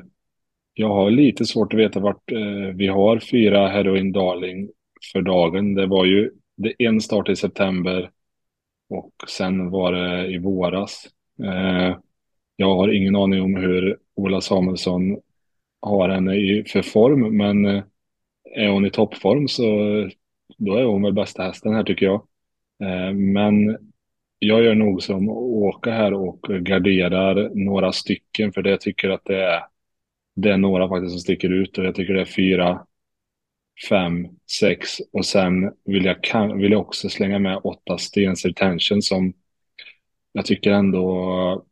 jag 0.73 0.89
har 0.89 1.11
lite 1.11 1.45
svårt 1.45 1.73
att 1.73 1.79
veta 1.79 1.99
vart 1.99 2.31
eh, 2.31 2.75
vi 2.75 2.87
har 2.87 3.19
fyra 3.19 3.67
Heroin 3.67 4.11
Darling 4.11 4.69
för 5.13 5.21
dagen. 5.21 5.75
Det 5.75 5.85
var 5.85 6.05
ju 6.05 6.31
det 6.57 6.73
en 6.79 7.01
start 7.01 7.29
i 7.29 7.35
september 7.35 8.09
och 8.89 9.13
sen 9.27 9.69
var 9.69 9.91
det 9.91 10.27
i 10.27 10.37
våras. 10.37 11.07
Eh, 11.43 11.97
jag 12.55 12.75
har 12.75 12.93
ingen 12.93 13.15
aning 13.15 13.41
om 13.41 13.55
hur 13.55 13.97
Ola 14.15 14.41
Samuelsson 14.41 15.17
har 15.81 16.09
henne 16.09 16.35
i 16.35 16.63
för 16.67 16.81
form, 16.81 17.37
men 17.37 17.65
eh, 17.65 17.83
är 18.55 18.67
hon 18.69 18.85
i 18.85 18.91
toppform 18.91 19.47
så 19.47 19.63
eh, 19.63 20.07
då 20.57 20.75
är 20.75 20.83
hon 20.83 21.01
väl 21.03 21.13
bästa 21.13 21.43
hästen 21.43 21.73
här 21.73 21.83
tycker 21.83 22.05
jag. 22.05 22.21
Eh, 22.83 23.13
Men 23.13 23.77
jag 24.39 24.63
gör 24.63 24.75
nog 24.75 25.03
som 25.03 25.29
Åka 25.29 25.91
här 25.91 26.13
och 26.13 26.41
garderar 26.41 27.49
några 27.53 27.91
stycken 27.91 28.53
för 28.53 28.61
det 28.61 28.69
jag 28.69 28.81
tycker 28.81 29.09
att 29.09 29.25
det 29.25 29.43
är, 29.43 29.61
det 30.35 30.51
är 30.51 30.57
några 30.57 30.89
faktiskt 30.89 31.11
som 31.11 31.19
sticker 31.19 31.49
ut 31.49 31.77
och 31.77 31.85
jag 31.85 31.95
tycker 31.95 32.13
det 32.13 32.21
är 32.21 32.25
fyra, 32.25 32.85
fem, 33.89 34.27
sex 34.59 34.89
och 35.11 35.25
sen 35.25 35.71
vill 35.85 36.05
jag, 36.05 36.23
kan, 36.23 36.57
vill 36.57 36.71
jag 36.71 36.81
också 36.81 37.09
slänga 37.09 37.39
med 37.39 37.61
åtta 37.63 37.97
Stens 37.97 38.45
Retention 38.45 39.01
som 39.01 39.33
jag 40.31 40.45
tycker 40.45 40.71
ändå 40.71 41.65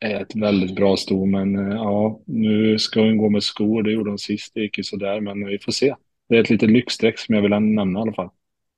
är 0.00 0.22
ett 0.22 0.36
väldigt 0.36 0.74
bra 0.74 0.96
sto, 0.96 1.26
men 1.26 1.56
eh, 1.56 1.76
ja, 1.76 2.20
nu 2.26 2.78
ska 2.78 3.00
hon 3.00 3.18
gå 3.18 3.30
med 3.30 3.42
skor. 3.42 3.82
Det 3.82 3.92
gjorde 3.92 4.10
hon 4.10 4.18
sist, 4.18 4.54
det 4.54 4.60
gick 4.60 4.78
ju 4.78 4.84
sådär, 4.84 5.20
men 5.20 5.46
vi 5.46 5.58
får 5.58 5.72
se. 5.72 5.94
Det 6.28 6.36
är 6.36 6.40
ett 6.40 6.50
litet 6.50 6.70
lyxstreck 6.70 7.18
som 7.18 7.34
jag 7.34 7.42
vill 7.42 7.50
nämna 7.50 7.98
i 7.98 8.02
alla 8.02 8.12
fall. 8.12 8.30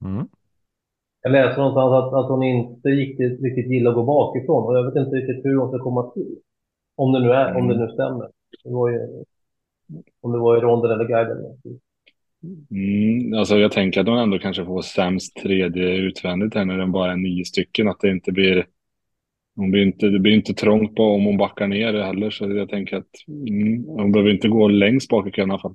Mm. 0.05 0.29
Jag 1.27 1.33
läste 1.33 1.61
någonstans 1.61 1.93
att, 1.93 2.15
att 2.15 2.29
hon 2.29 2.43
inte 2.43 2.89
riktigt, 2.89 3.43
riktigt 3.43 3.71
gillar 3.71 3.91
att 3.91 3.97
gå 3.97 4.03
bakifrån 4.03 4.65
och 4.65 4.77
jag 4.77 4.85
vet 4.85 4.97
inte 4.97 5.17
riktigt 5.17 5.45
hur 5.45 5.57
hon 5.57 5.69
ska 5.69 5.79
komma 5.79 6.11
till. 6.11 6.37
Om 6.97 7.13
det 7.13 7.21
nu 7.21 7.33
är, 7.33 7.57
om 7.57 7.69
det 7.69 7.79
nu 7.79 7.89
stämmer. 7.89 8.29
Det 8.65 8.71
var 8.71 8.91
ju, 8.91 8.99
om 10.21 10.33
det 10.33 10.39
var 10.39 10.57
i 10.57 10.61
ronden 10.61 10.91
eller 10.91 11.05
guiden. 11.05 11.37
Mm, 12.71 13.39
alltså 13.39 13.57
jag 13.57 13.73
tänker 13.73 14.01
att 14.01 14.07
hon 14.07 14.19
ändå 14.19 14.39
kanske 14.39 14.65
får 14.65 14.83
sämst 14.83 15.37
tredje 15.37 15.97
utvändigt 15.97 16.55
här 16.55 16.65
när 16.65 16.79
den 16.79 16.93
bara 16.93 17.13
är 17.13 17.17
nio 17.17 17.45
stycken, 17.45 17.89
att 17.89 18.01
det 18.01 18.11
inte 18.11 18.33
blir 18.33 18.67
hon 19.57 19.71
blir 19.71 19.83
inte, 19.83 20.07
det 20.07 20.19
blir 20.19 20.35
inte 20.35 20.55
trångt 20.55 20.95
på 20.95 21.03
om 21.03 21.25
hon 21.25 21.37
backar 21.37 21.67
ner 21.67 21.93
heller, 21.93 22.31
så 22.31 22.51
jag 22.51 22.69
tänker 22.69 22.97
att 22.97 23.11
mm, 23.29 23.85
hon 23.85 24.13
behöver 24.13 24.31
inte 24.31 24.49
gå 24.49 24.69
längst 24.69 25.09
bak 25.09 25.29
i 25.29 25.31
kön 25.31 25.49
i 25.49 25.53
alla 25.53 25.63
fall. 25.63 25.75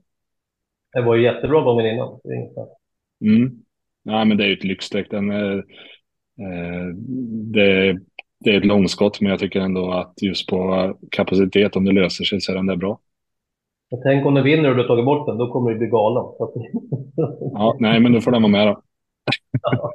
Det 0.94 1.02
var 1.02 1.16
ju 1.16 1.24
jättebra 1.24 1.62
gången 1.62 1.86
innan. 1.86 2.20
Mm. 3.22 3.62
Nej, 4.04 4.26
men 4.26 4.38
det 4.38 4.44
är 4.44 4.48
ju 4.48 4.54
ett 4.54 4.64
lyxstreck. 4.64 5.10
Den 5.10 5.32
är, 5.32 5.58
eh, 5.58 6.88
det, 7.54 8.00
det 8.40 8.50
är 8.50 8.58
ett 8.58 8.66
långskott, 8.66 9.22
men 9.22 9.30
jag 9.30 9.40
tycker 9.40 9.60
ändå 9.60 9.92
att 9.92 10.14
just 10.22 10.48
på 10.48 10.94
kapacitet, 11.12 11.76
om 11.76 11.86
det 11.86 11.92
löser 11.92 12.24
sig, 12.24 12.42
så 12.42 12.52
är 12.52 12.56
den 12.56 12.68
där 12.68 12.76
bra. 12.76 13.00
Och 13.92 14.02
tänk 14.04 14.26
om 14.26 14.34
du 14.34 14.42
vinner 14.42 14.70
och 14.70 14.76
du 14.76 14.82
har 14.82 14.88
tagit 14.88 15.06
bort 15.06 15.28
den, 15.28 15.38
då 15.38 15.52
kommer 15.52 15.72
du 15.72 15.78
bli 15.78 15.88
galen. 15.88 16.24
Ja, 17.54 17.78
nej, 17.80 18.00
men 18.00 18.12
då 18.12 18.22
får 18.22 18.32
den 18.32 18.42
vara 18.42 18.52
med 18.52 18.68
då. 18.68 18.82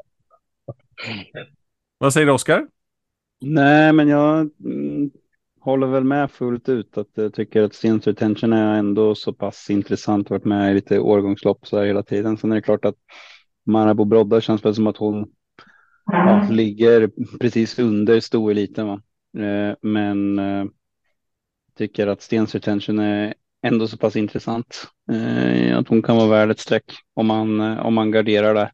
Vad 1.98 2.12
säger 2.12 2.26
du 2.26 2.32
Oskar? 2.32 2.66
Nej, 3.40 3.92
men 3.92 4.08
jag 4.08 4.50
mm, 4.64 5.10
håller 5.60 5.86
väl 5.86 6.04
med 6.04 6.30
fullt 6.30 6.68
ut 6.68 6.98
att 6.98 7.08
jag 7.14 7.34
tycker 7.34 7.62
att 7.62 7.75
Stens 7.75 8.06
Retention 8.06 8.52
är 8.52 8.78
ändå 8.78 9.14
så 9.14 9.32
pass 9.32 9.70
intressant. 9.70 10.30
Varit 10.30 10.44
med 10.44 10.70
i 10.70 10.75
lite 10.75 11.00
årgångslopp 11.00 11.66
så 11.66 11.78
här 11.78 11.86
hela 11.86 12.02
tiden. 12.02 12.36
Sen 12.36 12.52
är 12.52 12.56
det 12.56 12.62
klart 12.62 12.84
att 12.84 12.94
Marabou 13.66 14.04
Brodda 14.04 14.40
känns 14.40 14.64
väl 14.64 14.75
som 14.75 14.87
att 14.87 14.96
hon 14.96 15.30
ja, 16.04 16.49
ligger 16.50 17.11
precis 17.40 17.78
under 17.78 18.20
stoeliten. 18.20 18.87
Va? 18.87 19.02
Eh, 19.38 19.76
men 19.82 20.38
eh, 20.38 20.64
tycker 21.76 22.06
att 22.06 22.23
Stens 22.23 22.54
Retention 22.54 22.99
är 22.99 23.35
ändå 23.62 23.88
så 23.88 23.96
pass 23.99 24.16
intressant 24.16 24.87
eh, 25.12 25.78
att 25.78 25.88
hon 25.88 26.02
kan 26.02 26.16
vara 26.16 26.28
värd 26.28 26.50
ett 26.50 26.61
streck 26.61 26.92
om 27.14 27.26
man, 27.26 27.61
eh, 27.61 27.87
om 27.87 27.94
man 27.94 28.11
garderar 28.11 28.54
där. 28.54 28.73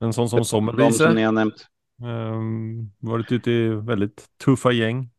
En 0.00 0.12
sån 0.12 0.44
som 0.44 0.76
De 0.76 0.92
som 0.92 1.14
ni 1.14 1.22
har 1.22 1.32
nämnt. 1.32 1.66
Um, 2.02 2.92
varit 2.98 3.32
ute 3.32 3.50
i 3.50 3.68
väldigt 3.68 4.26
tuffa 4.44 4.72
gäng. 4.72 5.10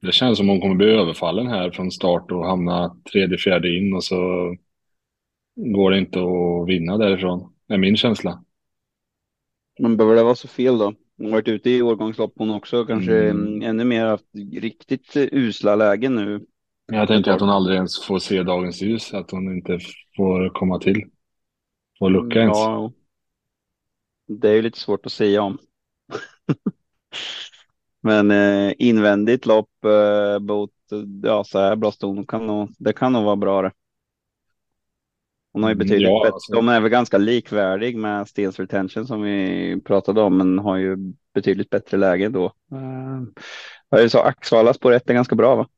Det 0.00 0.12
känns 0.12 0.38
som 0.38 0.48
hon 0.48 0.60
kommer 0.60 0.74
bli 0.74 0.86
överfallen 0.86 1.46
här 1.46 1.70
från 1.70 1.90
start 1.90 2.30
och 2.30 2.46
hamna 2.46 2.96
tredje, 3.12 3.38
fjärde 3.38 3.76
in 3.76 3.94
och 3.94 4.04
så 4.04 4.16
går 5.58 5.90
det 5.90 5.98
inte 5.98 6.18
att 6.18 6.68
vinna 6.68 6.98
därifrån. 6.98 7.52
Är 7.68 7.78
min 7.78 7.96
känsla. 7.96 8.44
Men 9.78 9.96
behöver 9.96 10.16
det 10.16 10.22
vara 10.22 10.34
så 10.34 10.48
fel 10.48 10.78
då? 10.78 10.94
Hon 11.16 11.26
har 11.26 11.32
varit 11.32 11.48
ute 11.48 11.70
i 11.70 11.82
årgångslopp 11.82 12.32
hon 12.36 12.50
också, 12.50 12.84
kanske 12.84 13.30
Mm. 13.30 13.62
ännu 13.62 13.84
mer 13.84 14.06
haft 14.06 14.26
riktigt 14.52 15.16
usla 15.16 15.76
lägen 15.76 16.14
nu. 16.14 16.46
Jag 16.86 17.08
tänker 17.08 17.30
att 17.30 17.40
hon 17.40 17.50
aldrig 17.50 17.76
ens 17.76 18.04
får 18.04 18.18
se 18.18 18.42
dagens 18.42 18.82
ljus, 18.82 19.14
att 19.14 19.30
hon 19.30 19.56
inte 19.56 19.78
får 20.16 20.48
komma 20.54 20.78
till. 20.78 21.04
Får 21.98 22.10
lucka 22.10 22.40
ens. 22.40 22.58
Ja, 22.58 22.92
det 24.26 24.48
är 24.50 24.54
ju 24.54 24.62
lite 24.62 24.78
svårt 24.78 25.06
att 25.06 25.12
säga 25.12 25.42
om. 25.42 25.58
Men 28.00 28.30
eh, 28.30 28.72
invändigt 28.78 29.46
lopp 29.46 29.84
eh, 29.84 30.40
mot 30.40 30.70
ja, 31.22 31.44
så 31.44 31.58
här 31.58 31.76
bra 31.76 31.92
ston 31.92 32.26
kan 32.26 32.46
nog, 32.46 32.70
det 32.78 32.92
kan 32.92 33.12
nog 33.12 33.24
vara 33.24 33.36
bra 33.36 33.62
det. 33.62 33.72
Hon 35.58 35.62
har 35.62 35.70
ju 35.70 35.76
betydligt 35.76 36.08
ja, 36.08 36.20
bättre. 36.24 36.32
alltså. 36.34 36.52
De 36.52 36.68
är 36.68 36.80
väl 36.80 36.90
ganska 36.90 37.18
likvärdig 37.18 37.96
med 37.96 38.28
Stens 38.28 38.58
Retention 38.60 39.06
som 39.06 39.22
vi 39.22 39.80
pratade 39.84 40.20
om, 40.20 40.38
men 40.38 40.58
har 40.58 40.76
ju 40.76 40.96
betydligt 41.34 41.70
bättre 41.70 41.96
läge 41.96 42.28
då. 42.28 42.44
Eh, 42.72 43.22
jag 43.90 44.10
så 44.10 44.18
Axvalla 44.18 44.74
spår 44.74 44.92
ett 44.92 45.10
är 45.10 45.14
ganska 45.14 45.34
bra 45.34 45.56
va? 45.56 45.68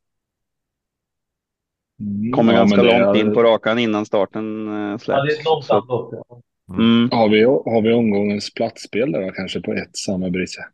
Mm, 2.00 2.32
Kommer 2.32 2.52
ja, 2.52 2.58
ganska 2.58 2.82
långt 2.82 3.16
är- 3.16 3.20
in 3.20 3.34
på 3.34 3.42
rakan 3.42 3.78
innan 3.78 4.06
starten 4.06 4.66
Ja, 4.66 4.98
släpps. 4.98 5.22
det 5.26 5.32
är 5.32 5.62
Så-. 5.62 6.24
Ja. 6.66 6.74
Mm, 6.74 7.10
Har 7.12 7.28
vi, 7.28 7.44
har 7.44 7.82
vi 7.82 7.92
omgångens 7.92 8.54
platsspel 8.54 9.12
där 9.12 9.32
kanske 9.34 9.60
på 9.60 9.72
ett 9.72 9.96
samma 9.96 10.30
Brice? 10.30 10.64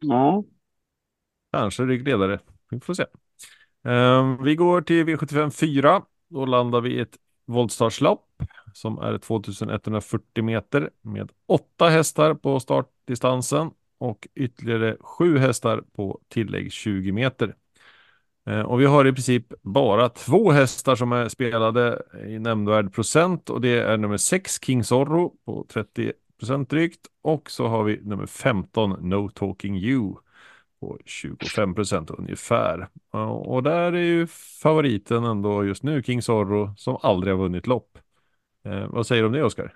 ja, 0.00 0.44
Kanske 1.52 1.82
ryggledare. 1.82 2.38
Vi 2.70 2.80
får 2.80 2.94
se. 2.94 3.04
Ehm, 3.84 4.44
vi 4.44 4.54
går 4.56 4.80
till 4.80 5.04
V75 5.06 5.50
4. 5.50 6.02
Då 6.28 6.46
landar 6.46 6.80
vi 6.80 6.90
i 6.94 7.00
ett 7.00 7.16
voltstartslopp 7.46 8.24
som 8.72 8.98
är 8.98 9.18
2140 9.18 10.44
meter 10.44 10.90
med 11.02 11.30
åtta 11.46 11.88
hästar 11.88 12.34
på 12.34 12.60
startdistansen 12.60 13.70
och 13.98 14.28
ytterligare 14.34 14.96
sju 15.00 15.38
hästar 15.38 15.82
på 15.96 16.20
tillägg 16.28 16.72
20 16.72 17.12
meter. 17.12 17.54
Eh, 18.46 18.60
och 18.60 18.80
vi 18.80 18.86
har 18.86 19.06
i 19.06 19.12
princip 19.12 19.52
bara 19.62 20.08
två 20.08 20.50
hästar 20.50 20.96
som 20.96 21.12
är 21.12 21.28
spelade 21.28 22.02
i 22.26 22.38
nämnvärd 22.38 22.94
procent 22.94 23.50
och 23.50 23.60
det 23.60 23.78
är 23.78 23.96
nummer 23.96 24.16
6 24.16 24.64
King 24.64 24.84
Zorro 24.84 25.34
på 25.44 25.66
30 25.68 26.12
procent 26.38 26.70
drygt 26.70 27.06
och 27.22 27.50
så 27.50 27.66
har 27.66 27.84
vi 27.84 28.00
nummer 28.02 28.26
15 28.26 28.90
No 28.90 29.28
Talking 29.28 29.76
You 29.76 30.14
på 30.80 30.98
25 31.04 31.74
procent 31.74 32.10
ungefär. 32.10 32.88
Och 33.44 33.62
där 33.62 33.92
är 33.92 34.02
ju 34.02 34.26
favoriten 34.62 35.24
ändå 35.24 35.64
just 35.64 35.82
nu 35.82 36.02
King 36.02 36.22
Zorro 36.22 36.74
som 36.76 36.98
aldrig 37.02 37.34
har 37.34 37.38
vunnit 37.42 37.66
lopp. 37.66 37.98
Eh, 38.64 38.86
vad 38.88 39.06
säger 39.06 39.22
du 39.22 39.26
om 39.26 39.32
det 39.32 39.44
Oskar? 39.44 39.74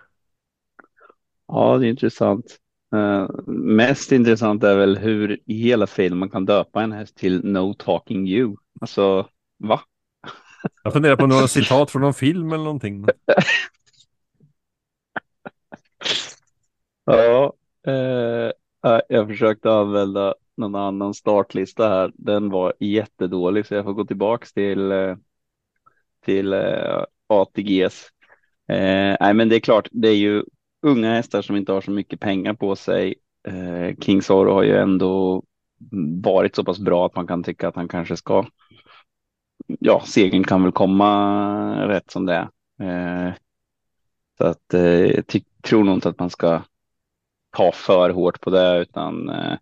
ja, 1.47 1.79
det 1.79 1.87
är 1.87 1.91
intressant. 1.91 2.59
Eh, 2.95 3.29
mest 3.53 4.13
intressant 4.13 4.65
är 4.65 4.77
väl 4.77 4.97
hur 4.99 5.41
i 5.47 5.55
hela 5.55 5.87
filmen 5.87 6.19
man 6.19 6.31
kan 6.31 6.45
döpa 6.45 6.83
en 6.83 6.93
häst 6.93 7.17
till 7.17 7.45
No 7.45 7.75
Talking 7.75 8.29
You. 8.29 8.57
Alltså, 8.81 9.29
va? 9.59 9.81
Jag 10.83 10.93
funderar 10.93 11.17
på 11.17 11.27
några 11.27 11.49
citat 11.49 11.91
från 11.91 12.03
någon 12.03 12.15
film 12.15 12.53
eller 12.53 12.65
någonting. 12.65 13.07
Ja, 17.05 17.53
eh, 17.87 18.51
jag 19.09 19.29
försökte 19.29 19.73
använda 19.73 20.35
någon 20.57 20.75
annan 20.75 21.15
startlista 21.15 21.89
här. 21.89 22.13
Den 22.15 22.51
var 22.51 22.75
jättedålig 22.81 23.67
så 23.67 23.75
jag 23.75 23.85
får 23.85 23.93
gå 23.93 24.05
tillbaks 24.05 24.53
till, 24.53 24.93
eh, 24.93 25.17
till 26.25 26.53
eh, 26.53 27.05
ATGs. 27.27 28.09
Eh, 28.69 29.17
nej, 29.21 29.35
men 29.35 29.49
det 29.49 29.57
är 29.57 29.61
klart, 29.61 29.89
det 29.93 30.09
är 30.09 30.17
ju 30.17 30.45
unga 30.83 31.15
hästar 31.15 31.43
som 31.43 31.57
inte 31.57 31.73
har 31.73 31.81
så 31.81 31.91
mycket 31.91 32.21
pengar 32.21 32.55
på 32.55 32.77
sig. 32.77 33.15
Eh, 33.49 33.97
King 34.01 34.23
Zorro 34.23 34.53
har 34.53 34.63
ju 34.63 34.77
ändå 34.77 35.43
varit 36.23 36.57
så 36.57 36.65
pass 36.65 36.79
bra 36.79 37.07
att 37.07 37.15
man 37.15 37.27
kan 37.27 37.43
tycka 37.43 37.69
att 37.69 37.77
han 37.77 37.89
kanske 37.89 38.17
ska. 38.17 38.47
Ja, 39.67 40.03
segern 40.07 40.45
kan 40.45 40.63
väl 40.63 40.73
komma 40.73 41.89
rätt 41.89 42.11
som 42.11 42.27
det 42.27 42.35
är. 42.35 42.49
Eh, 43.29 43.35
så 44.39 44.45
att 44.45 44.75
eh, 44.75 45.07
jag 45.07 45.25
tror 45.63 45.85
nog 45.85 45.95
inte 45.95 46.09
att 46.09 46.19
man 46.19 46.31
ska 46.31 46.63
ta 47.51 47.73
för 47.73 48.11
hårt 48.11 48.41
på 48.41 48.51
det 48.51 48.79
utan 48.79 49.29
eh, 49.29 49.59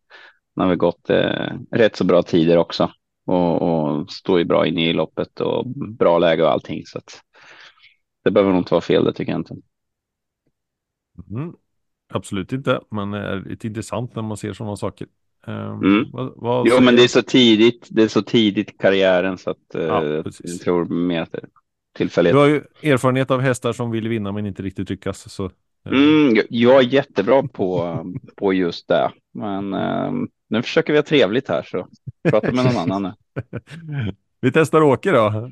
han 0.58 0.60
har 0.60 0.68
väl 0.68 0.76
gått 0.76 1.10
eh, 1.10 1.52
rätt 1.70 1.96
så 1.96 2.04
bra 2.04 2.22
tider 2.22 2.56
också 2.56 2.90
och, 3.26 3.62
och 3.62 4.10
står 4.10 4.38
ju 4.38 4.44
bra 4.44 4.66
inne 4.66 4.90
i 4.90 4.92
loppet 4.92 5.40
och 5.40 5.66
bra 5.98 6.18
läge 6.18 6.42
och 6.42 6.50
allting 6.50 6.86
så 6.86 6.98
att 6.98 7.20
det 8.24 8.30
behöver 8.30 8.52
nog 8.52 8.60
inte 8.60 8.74
vara 8.74 8.80
fel 8.80 9.04
det 9.04 9.12
tycker 9.12 9.32
jag 9.32 9.40
inte. 9.40 9.54
Mm. 11.30 11.52
Absolut 12.08 12.52
inte, 12.52 12.80
men 12.90 13.10
det 13.10 13.18
är 13.18 13.40
lite 13.40 13.66
intressant 13.66 14.14
när 14.14 14.22
man 14.22 14.36
ser 14.36 14.52
sådana 14.52 14.76
saker. 14.76 15.06
Eh, 15.46 15.70
Mm. 15.70 16.10
vad, 16.12 16.32
vad 16.36 16.66
Jo, 16.68 16.80
men 16.80 16.96
det 16.96 17.04
är 17.04 17.08
så 17.08 17.22
tidigt. 17.22 17.88
Det 17.90 18.02
är 18.02 18.08
så 18.08 18.22
tidigt 18.22 18.70
i 18.70 18.76
karriären 18.76 19.38
så 19.38 19.50
att 19.50 19.74
eh, 19.74 19.82
Ja, 19.82 20.22
precis. 20.22 20.50
jag 20.52 20.60
tror 20.60 20.84
mer 20.84 21.22
att 21.22 21.32
det 21.32 21.38
är 21.38 21.48
tillfälligt. 21.96 22.32
Du 22.32 22.38
har 22.38 22.46
ju 22.46 22.62
erfarenhet 22.82 23.30
av 23.30 23.40
hästar 23.40 23.72
som 23.72 23.90
vill 23.90 24.08
vinna 24.08 24.32
men 24.32 24.46
inte 24.46 24.62
riktigt 24.62 24.90
lyckas. 24.90 25.32
Så, 25.32 25.50
Mm, 25.92 26.34
jag- 26.50 26.78
är 26.84 26.94
jättebra 26.94 27.42
på, 27.52 27.98
på 28.36 28.52
just 28.52 28.88
det, 28.88 29.10
men 29.34 29.74
eh, 29.74 30.10
nu 30.50 30.62
försöker 30.62 30.92
vi 30.92 30.98
ha 30.98 31.02
trevligt 31.04 31.48
här 31.48 31.62
så 31.62 31.86
prata 32.30 32.52
med 32.52 32.64
någon 32.64 32.76
annan 32.92 33.02
nu. 33.02 33.12
Vi 34.40 34.52
testar 34.52 34.82
Åke 34.82 35.10
då. 35.12 35.50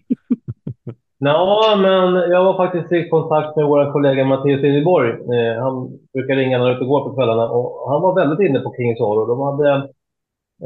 Ja, 1.18 1.76
men 1.82 2.14
jag 2.30 2.44
var 2.44 2.56
faktiskt 2.56 2.92
i 2.92 3.08
kontakt 3.08 3.56
med 3.56 3.66
vår 3.66 3.92
kollega 3.92 4.24
Mattias 4.24 4.62
Liljeborg. 4.62 5.10
Eh, 5.10 5.62
han 5.62 5.98
brukar 6.12 6.36
ringa 6.36 6.58
när 6.58 6.64
han 6.64 6.72
är 6.72 6.76
ute 6.76 6.84
och 6.84 6.90
går 6.90 7.08
på 7.08 7.14
kvällarna 7.16 7.48
och 7.48 7.90
han 7.90 8.02
var 8.02 8.14
väldigt 8.14 8.48
inne 8.48 8.60
på 8.60 8.74
Kings 8.76 9.00
Oro. 9.00 9.26
De 9.26 9.40
hade, 9.40 9.70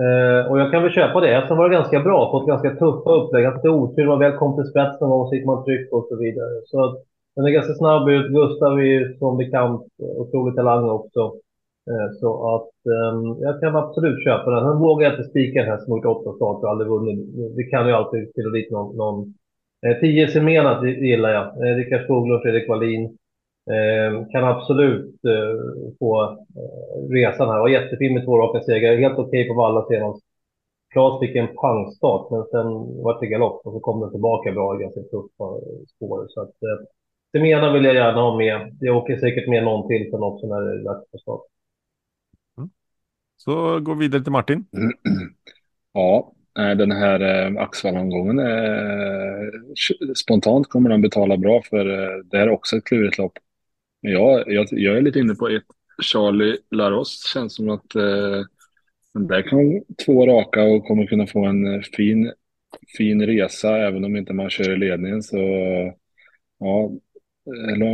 eh, 0.03 0.51
och 0.51 0.61
jag 0.61 0.71
kan 0.71 0.83
väl 0.83 0.93
köpa 0.93 1.21
det. 1.21 1.45
Sen 1.49 1.57
var 1.57 1.69
ganska 1.71 2.01
bra, 2.01 2.31
fått 2.31 2.47
ganska 2.49 2.71
tuffa 2.71 3.11
upplägg. 3.13 3.45
Han 3.45 3.55
hade 3.55 3.69
otur, 3.71 4.07
var 4.07 4.17
väl 4.17 4.37
kom 4.39 4.55
till 4.57 4.71
spets 4.71 5.01
någon 5.01 5.11
gång 5.11 5.29
så 5.29 5.35
gick 5.35 5.47
man 5.47 5.65
tryck 5.65 5.93
och 5.93 6.07
så 6.09 6.17
vidare. 6.17 6.55
Så 6.67 6.85
att 6.85 6.95
den 7.37 7.45
är 7.45 7.51
ganska 7.51 7.75
snabb 7.75 8.09
ut. 8.09 8.33
Gustav 8.33 8.79
är 8.79 8.83
ju 8.83 9.17
som 9.19 9.37
bekant 9.37 9.87
otrolig 9.99 10.57
talang 10.57 10.91
också. 10.91 11.33
Eh, 11.91 12.19
så 12.21 12.55
att 12.55 12.73
ehm, 12.95 13.43
jag 13.43 13.61
kan 13.61 13.77
absolut 13.77 14.25
köpa 14.25 14.51
den. 14.51 14.65
Han 14.65 14.81
vågar 14.81 15.11
inte 15.11 15.31
spika 15.31 15.61
den 15.61 15.69
här 15.71 15.79
som 15.79 15.93
har 15.93 15.99
gjort 15.99 16.17
åtta 16.17 16.37
starter 16.37 16.67
och 16.67 16.71
aldrig 16.71 16.91
vunnit. 16.91 17.19
Det 17.57 17.63
kan 17.63 17.87
ju 17.87 17.93
alltid 17.93 18.35
till 18.35 18.47
och 18.47 18.53
dit 18.53 18.71
någon, 18.71 18.97
någon 18.97 19.35
eh, 19.87 20.01
Tio 20.01 20.29
Semenat 20.29 20.85
gillar 20.85 21.31
jag. 21.31 21.47
Eh, 21.47 21.77
Rickard 21.77 22.05
Skoglund, 22.05 22.43
Fredrik 22.43 22.69
Wallin. 22.69 23.19
Ehm, 23.71 24.29
kan 24.29 24.45
absolut 24.45 25.15
få 25.99 26.39
resan 27.11 27.49
här. 27.49 27.61
Var 27.61 27.69
jättefin 27.69 28.15
med 28.15 28.25
två 28.25 28.39
raka 28.39 28.61
segrar. 28.61 28.97
Helt 28.97 29.19
okej 29.19 29.49
på 29.49 29.55
valla 29.55 29.87
senast. 29.87 30.23
Klas 30.93 31.21
fick 31.21 31.37
en 31.37 31.55
pangstart, 31.57 32.31
men 32.31 32.45
sen 32.45 32.67
var 33.03 33.21
det 33.21 33.27
galopp 33.27 33.67
och 33.67 33.73
så 33.73 33.81
kom 33.81 34.01
den 34.01 34.11
tillbaka 34.11 34.53
bra 34.53 34.77
i 34.77 34.83
ganska 34.83 35.01
tuffa 35.01 35.47
spår. 35.97 36.27
Så 36.29 36.41
att, 36.41 36.51
eh, 37.35 37.39
Semena 37.39 37.73
vill 37.73 37.85
jag 37.85 37.95
gärna 37.95 38.21
ha 38.21 38.37
med. 38.37 38.77
Jag 38.81 38.97
åker 38.97 39.17
säkert 39.17 39.49
med 39.49 39.65
någon 39.65 39.89
till 39.89 40.11
sen 40.11 40.23
också 40.23 40.47
när 40.47 40.61
det 40.61 40.81
är 40.81 40.85
dags 40.85 41.11
för 41.11 41.19
start. 41.19 41.41
Så 43.37 43.81
går 43.81 43.95
vi 43.95 44.01
vidare 44.01 44.23
till 44.23 44.33
Martin. 44.33 44.65
Ja, 45.93 46.33
eh, 46.59 46.71
den 46.71 46.93
här 46.93 47.21
eh, 47.21 47.63
Axvall-omgången, 47.63 48.39
eh, 48.39 50.15
spontant 50.17 50.69
kommer 50.69 50.91
den 50.91 51.03
betala 51.03 51.37
bra 51.37 51.63
för 51.63 51.91
eh, 51.91 52.25
det 52.25 52.39
är 52.39 52.49
också 52.49 52.77
ett 52.77 52.85
klurigt 52.85 53.19
lopp. 53.19 53.33
Men 54.03 54.13
jag, 54.13 54.53
jag, 54.53 54.67
jag 54.71 54.97
är 54.97 55.01
lite 55.01 55.19
inne 55.19 55.35
på 55.35 55.49
ett 55.49 55.65
Charlie 56.03 56.59
Larosse. 56.71 57.29
Känns 57.29 57.55
som 57.55 57.69
att 57.69 57.95
eh, 57.95 58.45
den 59.15 59.27
där 59.27 59.43
kan 59.43 59.59
två 60.07 60.27
raka 60.27 60.63
och 60.63 60.85
kommer 60.85 61.07
kunna 61.07 61.27
få 61.27 61.45
en 61.45 61.83
fin, 61.83 62.33
fin 62.99 63.27
resa 63.27 63.79
även 63.79 64.05
om 64.05 64.17
inte 64.17 64.33
man 64.33 64.51
kör 64.51 64.73
i 64.73 64.77
ledningen. 64.77 65.23
Så 65.23 65.37
ja, 66.59 66.91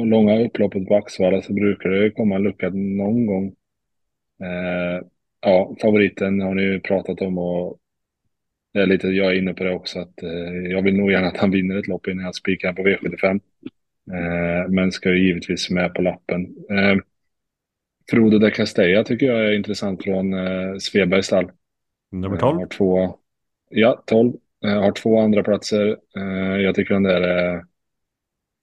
långa 0.04 0.40
upploppet 0.44 0.88
på 0.88 0.96
Axvalla 0.96 1.42
så 1.42 1.52
brukar 1.52 1.88
det 1.88 2.10
komma 2.10 2.34
en 2.34 2.42
lucka 2.42 2.68
någon 2.70 3.26
gång. 3.26 3.46
Eh, 4.42 5.06
ja, 5.40 5.76
favoriten 5.82 6.40
har 6.40 6.54
ni 6.54 6.62
ju 6.62 6.80
pratat 6.80 7.20
om 7.20 7.38
och 7.38 7.78
det 8.72 8.80
är 8.82 8.86
lite, 8.86 9.08
jag 9.08 9.32
är 9.32 9.38
inne 9.38 9.54
på 9.54 9.64
det 9.64 9.74
också 9.74 9.98
att 9.98 10.22
eh, 10.22 10.70
jag 10.70 10.82
vill 10.82 10.96
nog 10.96 11.12
gärna 11.12 11.28
att 11.28 11.36
han 11.36 11.50
vinner 11.50 11.76
ett 11.76 11.86
lopp 11.86 12.08
innan 12.08 12.24
jag 12.24 12.34
spikar 12.34 12.72
på 12.72 12.82
V75. 12.82 13.40
Eh, 14.12 14.68
men 14.68 14.92
ska 14.92 15.10
ju 15.10 15.26
givetvis 15.26 15.70
med 15.70 15.94
på 15.94 16.02
lappen. 16.02 16.42
Eh, 16.70 16.96
Frodo 18.10 18.38
de 18.38 18.50
Castella 18.50 19.04
tycker 19.04 19.26
jag 19.26 19.46
är 19.46 19.52
intressant 19.52 20.04
från 20.04 20.34
eh, 20.34 20.76
Svebergs 20.78 21.26
stall. 21.26 21.50
Nummer 22.12 22.36
Eh, 22.36 22.40
12. 22.40 22.58
Har 22.58 22.66
två, 22.66 23.18
ja, 23.70 24.02
12. 24.06 24.32
Eh, 24.64 24.80
har 24.80 24.92
två 24.92 25.20
andra 25.20 25.42
platser. 25.42 25.96
Eh, 26.16 26.60
jag 26.60 26.74
tycker 26.74 26.94
den 26.94 27.02
där 27.02 27.54
eh, 27.54 27.60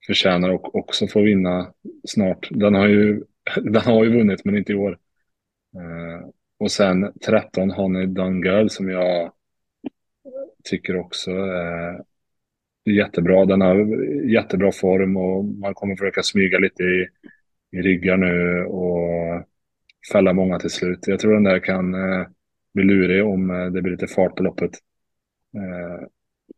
förtjänar 0.06 0.50
och 0.50 0.74
också 0.74 1.06
få 1.06 1.22
vinna 1.22 1.72
snart. 2.04 2.48
Den 2.50 2.74
har 2.74 2.88
ju, 2.88 3.22
den 3.56 3.82
har 3.82 4.04
ju 4.04 4.18
vunnit 4.18 4.44
men 4.44 4.56
inte 4.56 4.72
i 4.72 4.76
år. 4.76 4.98
Eh, 5.76 6.28
och 6.58 6.70
sen 6.70 7.12
13 7.26 7.70
Honey 7.70 8.06
Done 8.06 8.48
Girl 8.48 8.68
som 8.68 8.88
jag 8.88 9.32
tycker 10.64 10.96
också 10.96 11.30
är 11.30 12.04
jättebra. 12.90 13.44
Den 13.44 13.60
har 13.60 14.04
jättebra 14.32 14.72
form 14.72 15.16
och 15.16 15.44
man 15.44 15.74
kommer 15.74 15.96
försöka 15.96 16.22
smyga 16.22 16.58
lite 16.58 16.82
i, 16.82 17.08
i 17.70 17.82
ryggar 17.82 18.16
nu 18.16 18.64
och 18.64 19.44
fälla 20.12 20.32
många 20.32 20.58
till 20.58 20.70
slut. 20.70 21.06
Jag 21.06 21.20
tror 21.20 21.34
den 21.34 21.44
där 21.44 21.58
kan 21.58 21.94
eh, 21.94 22.26
bli 22.74 22.84
lurig 22.84 23.24
om 23.24 23.50
eh, 23.50 23.66
det 23.66 23.82
blir 23.82 23.92
lite 23.92 24.06
fart 24.06 24.36
på 24.36 24.42
loppet. 24.42 24.70
Eh, 25.56 26.06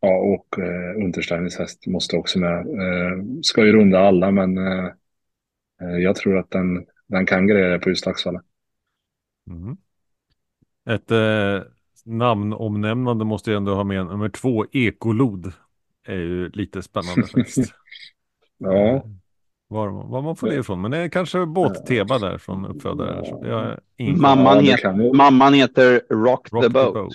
ja, 0.07 0.17
och 0.17 0.59
eh, 0.59 1.03
Untersteins 1.05 1.57
häst 1.57 1.87
måste 1.87 2.15
också 2.17 2.39
med. 2.39 2.57
Eh, 2.59 3.23
ska 3.41 3.65
ju 3.65 3.71
runda 3.71 3.99
alla, 3.99 4.31
men 4.31 4.57
eh, 4.57 4.85
eh, 5.81 5.97
jag 5.99 6.15
tror 6.15 6.37
att 6.37 6.51
den, 6.51 6.85
den 7.07 7.25
kan 7.25 7.47
grejer 7.47 7.79
på 7.79 7.89
just 7.89 8.07
Axvalla. 8.07 8.41
Mm. 9.49 9.77
Ett 10.89 11.11
eh, 11.11 11.61
namnomnämnande 12.05 13.25
måste 13.25 13.51
jag 13.51 13.57
ändå 13.57 13.75
ha 13.75 13.83
med. 13.83 14.05
Nummer 14.05 14.29
två, 14.29 14.65
Ekolod. 14.71 15.53
Är 16.07 16.15
ju 16.15 16.49
lite 16.49 16.81
spännande 16.81 17.27
faktiskt. 17.33 17.73
ja. 18.57 19.05
Var, 19.69 19.87
var 19.87 20.21
man 20.21 20.35
får 20.35 20.47
det 20.47 20.55
ifrån. 20.55 20.81
Men 20.81 20.91
det 20.91 20.97
är 20.97 21.09
kanske 21.09 21.45
båttema 21.45 22.17
där 22.19 22.37
från 22.37 22.65
uppfödare. 22.65 23.79
Ingen 23.97 24.21
Mamman, 24.21 24.55
Ja, 24.55 24.61
det 24.61 24.71
het, 24.71 24.81
kan 24.81 25.03
ju- 25.03 25.13
mamman 25.13 25.53
heter 25.53 26.01
Rock, 26.09 26.47
Rock 26.51 26.63
the 26.63 26.69
Boat. 26.69 27.13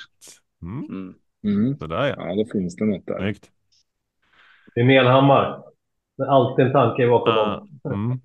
Mm. 0.62 0.84
Mm. 0.84 1.14
Mm. 1.44 1.78
Så 1.78 1.86
där 1.86 2.06
ja. 2.06 2.14
Ja, 2.18 2.34
då 2.34 2.44
finns 2.52 2.76
det 2.76 2.84
något 2.84 3.06
där. 3.06 3.18
Snyggt. 3.18 3.50
Det 4.74 4.80
är 4.80 4.84
Melhammar. 4.84 5.62
Det 6.16 6.22
är 6.22 6.26
alltid 6.26 6.66
en 6.66 6.72
tanke 6.72 7.08
bakom 7.08 7.34
dem. 7.34 7.68
mm. 7.84 8.20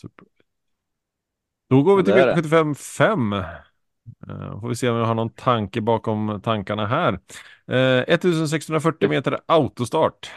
Super. 0.00 0.26
Då 1.70 1.82
går 1.82 1.96
vi 1.96 2.04
till 2.04 2.12
Det 2.12 2.22
är 2.22 2.36
det. 2.36 2.42
V75 2.42 2.74
5. 2.74 3.32
Uh, 3.32 4.60
får 4.60 4.68
vi 4.68 4.76
se 4.76 4.88
om 4.88 4.98
vi 4.98 5.04
har 5.04 5.14
någon 5.14 5.30
tanke 5.30 5.80
bakom 5.80 6.40
tankarna 6.44 6.86
här. 6.86 7.12
Uh, 7.70 8.04
1640 8.08 9.08
meter 9.08 9.40
autostart. 9.46 10.30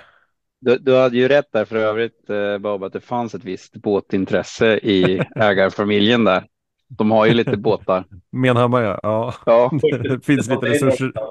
Du, 0.62 0.78
du 0.78 0.96
hade 0.96 1.18
ju 1.18 1.28
rätt 1.28 1.52
där 1.52 1.65
för 1.65 1.76
övrigt, 1.76 2.30
eh, 2.30 2.58
Bob, 2.58 2.84
att 2.84 2.94
det 2.94 3.00
fanns 3.00 3.36
ett 3.36 3.44
visst 3.44 3.76
båtintresse 3.76 4.78
i 4.78 5.22
ägarfamiljen 5.36 6.24
där. 6.24 6.48
De 6.89 7.12
har 7.12 7.25
ju 7.25 7.34
lite 7.34 7.58
båtar. 7.58 8.04
Menhammar 8.32 8.82
ja. 8.82 8.99
ja. 9.04 9.34
Ja, 9.45 9.71
det 10.04 10.25
finns 10.25 10.47
lite 10.47 10.65
resurser. 10.65 11.13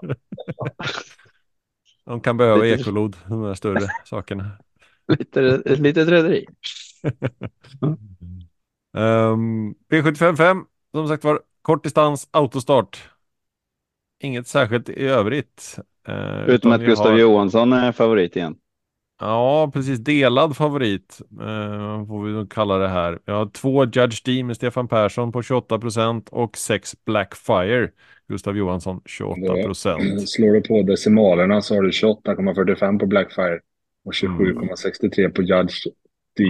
De 2.04 2.20
kan 2.20 2.36
behöva 2.36 2.62
Lite- 2.64 2.80
ekolod, 2.82 3.16
de 3.26 3.42
där 3.42 3.54
större 3.54 3.88
sakerna. 4.04 4.50
lite, 5.08 5.62
ett 5.64 5.78
litet 5.78 6.08
rederi. 6.08 6.46
Um, 8.96 9.74
V75 9.88 10.36
5, 10.36 10.64
som 10.92 11.08
sagt 11.08 11.24
var, 11.24 11.40
kort 11.62 11.82
distans, 11.84 12.28
autostart. 12.30 13.08
Inget 14.22 14.46
särskilt 14.46 14.88
i 14.88 15.06
övrigt. 15.06 15.78
Eh, 16.08 16.42
Utom 16.48 16.72
att 16.72 16.80
Gustav 16.80 17.10
har- 17.12 17.18
Johansson 17.18 17.72
är 17.72 17.92
favorit 17.92 18.36
igen. 18.36 18.56
Ja, 19.20 19.70
precis. 19.74 19.98
Delad 19.98 20.56
favorit 20.56 21.20
eh, 21.40 22.06
får 22.06 22.24
vi 22.24 22.32
nog 22.32 22.50
kalla 22.52 22.78
det 22.78 22.88
här. 22.88 23.18
Jag 23.24 23.34
har 23.34 23.46
två 23.46 23.84
Judge 23.84 24.22
D 24.24 24.44
med 24.44 24.56
Stefan 24.56 24.88
Persson 24.88 25.32
på 25.32 25.42
28 25.42 25.78
procent 25.78 26.28
och 26.28 26.56
sex 26.56 26.96
Blackfire. 27.04 27.90
Gustav 28.28 28.56
Johansson 28.56 29.00
28 29.04 29.62
procent. 29.62 30.20
Slår 30.28 30.52
du 30.52 30.60
på 30.60 30.82
decimalerna 30.82 31.62
så 31.62 31.74
har 31.74 31.82
du 31.82 31.90
28,45 31.90 32.98
på 32.98 33.06
Blackfire 33.06 33.60
och 34.04 34.12
27,63 34.12 35.30
på 35.30 35.42
Judge 35.42 35.74
D. 36.36 36.44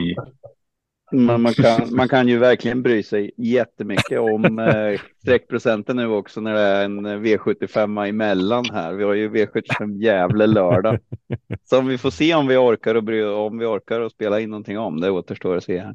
Men 1.11 1.43
man 1.43 1.53
kan, 1.55 1.81
man 1.97 2.09
kan 2.09 2.29
ju 2.29 2.39
verkligen 2.39 2.83
bry 2.83 3.03
sig 3.03 3.31
jättemycket 3.37 4.21
om 4.21 4.59
eh, 4.59 5.01
sträckprocenten 5.23 5.97
nu 5.97 6.07
också 6.07 6.41
när 6.41 6.55
det 6.55 6.61
är 6.61 6.85
en 6.85 7.07
V75 7.07 8.09
emellan 8.09 8.65
här. 8.73 8.93
Vi 8.93 9.05
har 9.05 9.15
ju 9.15 9.29
V75 9.31 10.03
Gävle 10.03 10.47
lördag. 10.47 10.99
Så 11.65 11.81
vi 11.81 11.99
får 11.99 12.11
se 12.11 12.35
om 12.35 12.47
vi 12.47 12.57
orkar 12.57 12.95
och 12.95 13.05
bry, 13.05 13.25
om 13.25 13.59
vi 13.59 13.67
orkar 13.67 14.01
och 14.01 14.13
spela 14.13 14.41
in 14.41 14.51
någonting 14.51 14.79
om 14.79 15.01
det 15.01 15.11
återstår 15.11 15.57
att 15.57 15.65
se 15.65 15.79
här. 15.79 15.95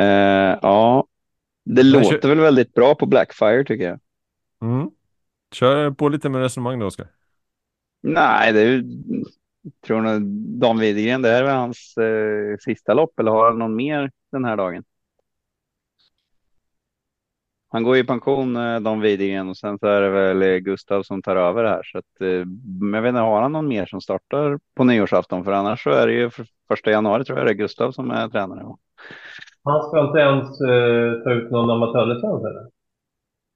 Eh, 0.00 0.58
ja, 0.62 1.06
det 1.64 1.82
Men 1.82 1.90
låter 1.90 2.18
kö- 2.18 2.28
väl 2.28 2.40
väldigt 2.40 2.74
bra 2.74 2.94
på 2.94 3.06
Blackfire 3.06 3.64
tycker 3.64 3.84
jag. 3.84 3.98
Mm. 4.62 4.90
Kör 5.54 5.90
på 5.90 6.08
lite 6.08 6.28
med 6.28 6.40
resonemang 6.40 6.78
då, 6.78 6.86
Oskar. 6.86 7.06
Nej, 8.02 8.52
det 8.52 8.60
är 8.60 8.66
ju, 8.66 8.84
tror 9.86 10.00
nog 10.00 10.22
Dan 10.60 10.78
Widegren, 10.78 11.22
det 11.22 11.28
här 11.28 11.44
är 11.44 11.54
hans 11.54 11.96
eh, 11.96 12.56
sista 12.60 12.94
lopp 12.94 13.18
eller 13.18 13.30
har 13.30 13.46
han 13.46 13.58
någon 13.58 13.76
mer 13.76 14.10
den 14.32 14.44
här 14.44 14.56
dagen? 14.56 14.84
Han 17.68 17.82
går 17.82 17.96
i 17.96 18.04
pension, 18.04 18.56
eh, 18.56 18.80
Dan 18.80 19.00
Widegren, 19.00 19.48
och 19.48 19.56
sen 19.56 19.78
så 19.78 19.86
är 19.86 20.00
det 20.00 20.10
väl 20.10 20.42
eh, 20.42 20.56
Gustav 20.56 21.02
som 21.02 21.22
tar 21.22 21.36
över 21.36 21.64
här. 21.64 21.82
Så 21.82 21.98
att, 21.98 22.20
eh, 22.20 22.46
men 22.80 22.94
jag 22.94 23.02
vet 23.02 23.08
inte, 23.08 23.20
har 23.20 23.42
han 23.42 23.52
någon 23.52 23.68
mer 23.68 23.86
som 23.86 24.00
startar 24.00 24.58
på 24.76 24.84
nyårsafton? 24.84 25.44
För 25.44 25.52
annars 25.52 25.82
så 25.82 25.90
är 25.90 26.06
det 26.06 26.12
ju 26.12 26.30
för 26.30 26.46
första 26.68 26.90
januari 26.90 27.24
tror 27.24 27.38
jag 27.38 27.46
det 27.46 27.52
är 27.52 27.54
Gustav 27.54 27.92
som 27.92 28.10
är 28.10 28.28
tränare. 28.28 28.64
Han 29.64 29.82
ska 29.82 30.06
inte 30.06 30.18
ens 30.18 30.60
eh, 30.60 31.22
ta 31.24 31.30
ut 31.30 31.50
någon 31.50 31.70
amatörlicens 31.70 32.44
eller? 32.44 32.70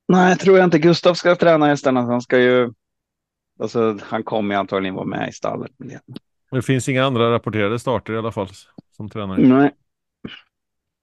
Nej, 0.08 0.28
jag 0.28 0.40
tror 0.40 0.56
jag 0.56 0.64
inte. 0.64 0.78
Gustav 0.78 1.14
ska 1.14 1.36
träna 1.36 1.66
hästarna. 1.66 2.00
Han 2.00 2.20
ska 2.20 2.38
ju, 2.38 2.72
alltså 3.58 3.98
han 4.02 4.22
kommer 4.22 4.54
antagligen 4.54 4.94
vara 4.94 5.06
med 5.06 5.28
i 5.28 5.32
stallet. 5.32 5.72
det. 6.50 6.62
Finns 6.62 6.88
inga 6.88 7.04
andra 7.04 7.32
rapporterade 7.32 7.78
starter 7.78 8.12
i 8.12 8.18
alla 8.18 8.32
fall 8.32 8.48
som 8.96 9.10
tränare. 9.10 9.40
Nej. 9.40 9.70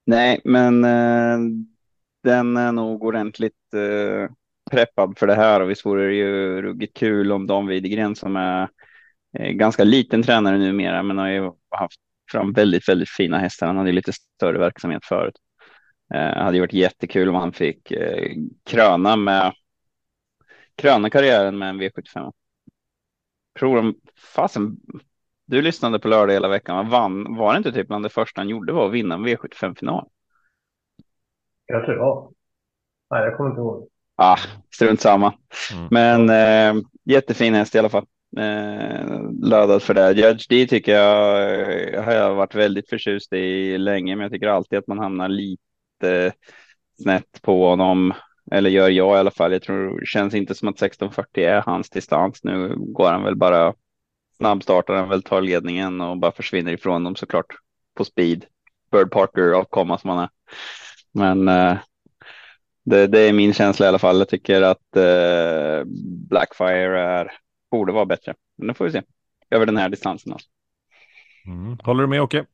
Nej, 0.06 0.42
men 0.44 0.84
eh, 0.84 1.40
den 2.24 2.58
är 2.58 2.72
nog 2.72 3.04
ordentligt 3.04 3.74
eh, 3.74 4.32
preppad 4.72 5.18
för 5.18 5.28
det 5.28 5.36
här 5.36 5.62
och 5.62 5.70
visst 5.70 5.86
vore 5.86 6.08
det 6.08 6.14
ju 6.14 6.62
ruggigt 6.62 6.98
kul 6.98 7.32
om 7.32 7.48
Dan 7.48 7.68
Widegren 7.68 8.16
som 8.16 8.36
är 8.36 8.70
eh, 9.38 9.52
ganska 9.52 9.84
liten 9.84 10.24
tränare 10.24 10.58
numera, 10.58 11.04
men 11.04 11.18
har 11.18 11.28
ju 11.28 11.52
haft 11.70 12.00
fram 12.32 12.54
väldigt, 12.54 12.90
väldigt 12.90 13.10
fina 13.10 13.38
hästar. 13.38 13.68
Han 13.68 13.78
hade 13.78 13.92
lite 13.92 14.14
större 14.14 14.60
verksamhet 14.60 15.06
förut. 15.06 15.36
Eh, 16.14 16.44
hade 16.44 16.58
ju 16.58 16.62
varit 16.62 16.74
jättekul 16.74 17.30
om 17.30 17.36
han 17.36 17.54
fick 17.54 17.92
eh, 17.92 18.32
kröna 18.66 19.16
med 19.16 19.54
kröna 20.76 21.10
karriären 21.10 21.58
med 21.58 21.70
en 21.70 21.82
V75. 21.82 22.32
Tror 23.60 23.76
de, 23.76 23.96
fasen, 24.36 24.78
du 25.46 25.62
lyssnade 25.62 26.00
på 26.00 26.08
lördag 26.08 26.34
hela 26.34 26.48
veckan. 26.48 26.90
Vann, 26.90 27.36
var 27.36 27.54
det 27.54 27.58
inte 27.58 27.72
typ 27.72 27.88
bland 27.88 28.06
det 28.06 28.10
första 28.10 28.42
han 28.42 28.50
gjorde 28.50 28.74
var 28.74 28.86
att 28.86 28.94
vinna 28.94 29.16
en 29.16 29.28
V75-final? 29.28 30.08
Kanske 31.68 31.92
det 31.92 31.98
var. 32.00 32.32
Nej, 33.10 33.24
jag 33.24 33.38
kommer 33.38 33.50
inte 33.50 33.62
ihåg. 33.62 33.90
Ah, 34.16 34.38
strunt 34.74 35.02
samma. 35.02 35.34
Mm. 35.74 35.88
Men 35.92 36.30
eh, 36.30 36.84
jättefin 37.04 37.54
häst 37.54 37.76
i 37.76 37.80
alla 37.80 37.90
fall. 37.90 38.06
Eh, 38.38 39.22
laddad 39.42 39.84
för 39.84 39.94
det. 39.94 40.12
Judge 40.12 40.46
D 40.50 40.68
tycker 40.68 40.96
jag 40.96 41.94
eh, 41.94 42.04
har 42.04 42.12
jag 42.12 42.36
varit 42.36 42.56
väldigt 42.56 42.90
förtjust 42.90 43.34
i 43.34 43.78
länge, 43.78 44.16
men 44.16 44.24
jag 44.24 44.32
tycker 44.32 44.48
alltid 44.48 44.80
att 44.80 44.88
man 44.88 45.00
hamnar 45.00 45.30
lite 45.30 46.34
snett 47.02 47.42
på 47.42 47.70
honom. 47.70 48.14
Eller 48.52 48.70
gör 48.70 48.90
jag 48.90 49.16
i 49.16 49.20
alla 49.20 49.32
fall. 49.32 49.52
Jag 49.52 49.62
tror 49.62 50.00
det 50.00 50.06
känns 50.06 50.34
inte 50.34 50.56
som 50.56 50.68
att 50.68 50.76
1640 50.76 51.44
är 51.44 51.62
hans 51.62 51.90
distans. 51.90 52.44
Nu 52.44 52.76
går 52.78 53.12
han 53.12 53.24
väl 53.24 53.36
bara 53.36 53.74
snabbstartar 54.38 54.96
han 54.96 55.10
väl 55.10 55.24
tar 55.24 55.42
ledningen 55.42 56.02
och 56.02 56.18
bara 56.18 56.32
försvinner 56.32 56.72
ifrån 56.72 57.04
dem 57.04 57.16
såklart 57.16 57.56
på 57.98 58.06
speed. 58.06 58.46
Bird 58.92 59.12
Parker 59.12 59.52
avkomma 59.52 59.98
som 59.98 60.10
han 60.10 60.20
är. 60.20 60.30
Men 61.12 61.48
eh, 61.48 61.78
det, 62.84 63.08
det 63.08 63.20
är 63.20 63.34
min 63.34 63.54
känsla 63.54 63.86
i 63.86 63.90
alla 63.90 64.00
fall. 64.00 64.18
Jag 64.18 64.30
tycker 64.30 64.62
att 64.62 64.96
eh, 64.96 65.84
Blackfire 66.30 67.02
är, 67.02 67.32
borde 67.72 67.94
vara 67.94 68.06
bättre. 68.06 68.34
Men 68.58 68.68
det 68.68 68.74
får 68.74 68.86
vi 68.86 68.92
se. 68.92 69.02
Över 69.50 69.66
den 69.66 69.78
här 69.78 69.90
distansen. 69.90 70.34
Alltså. 70.34 70.48
Mm. 71.48 71.78
Håller 71.84 72.04
du 72.04 72.10
med 72.10 72.22
Åke? 72.22 72.46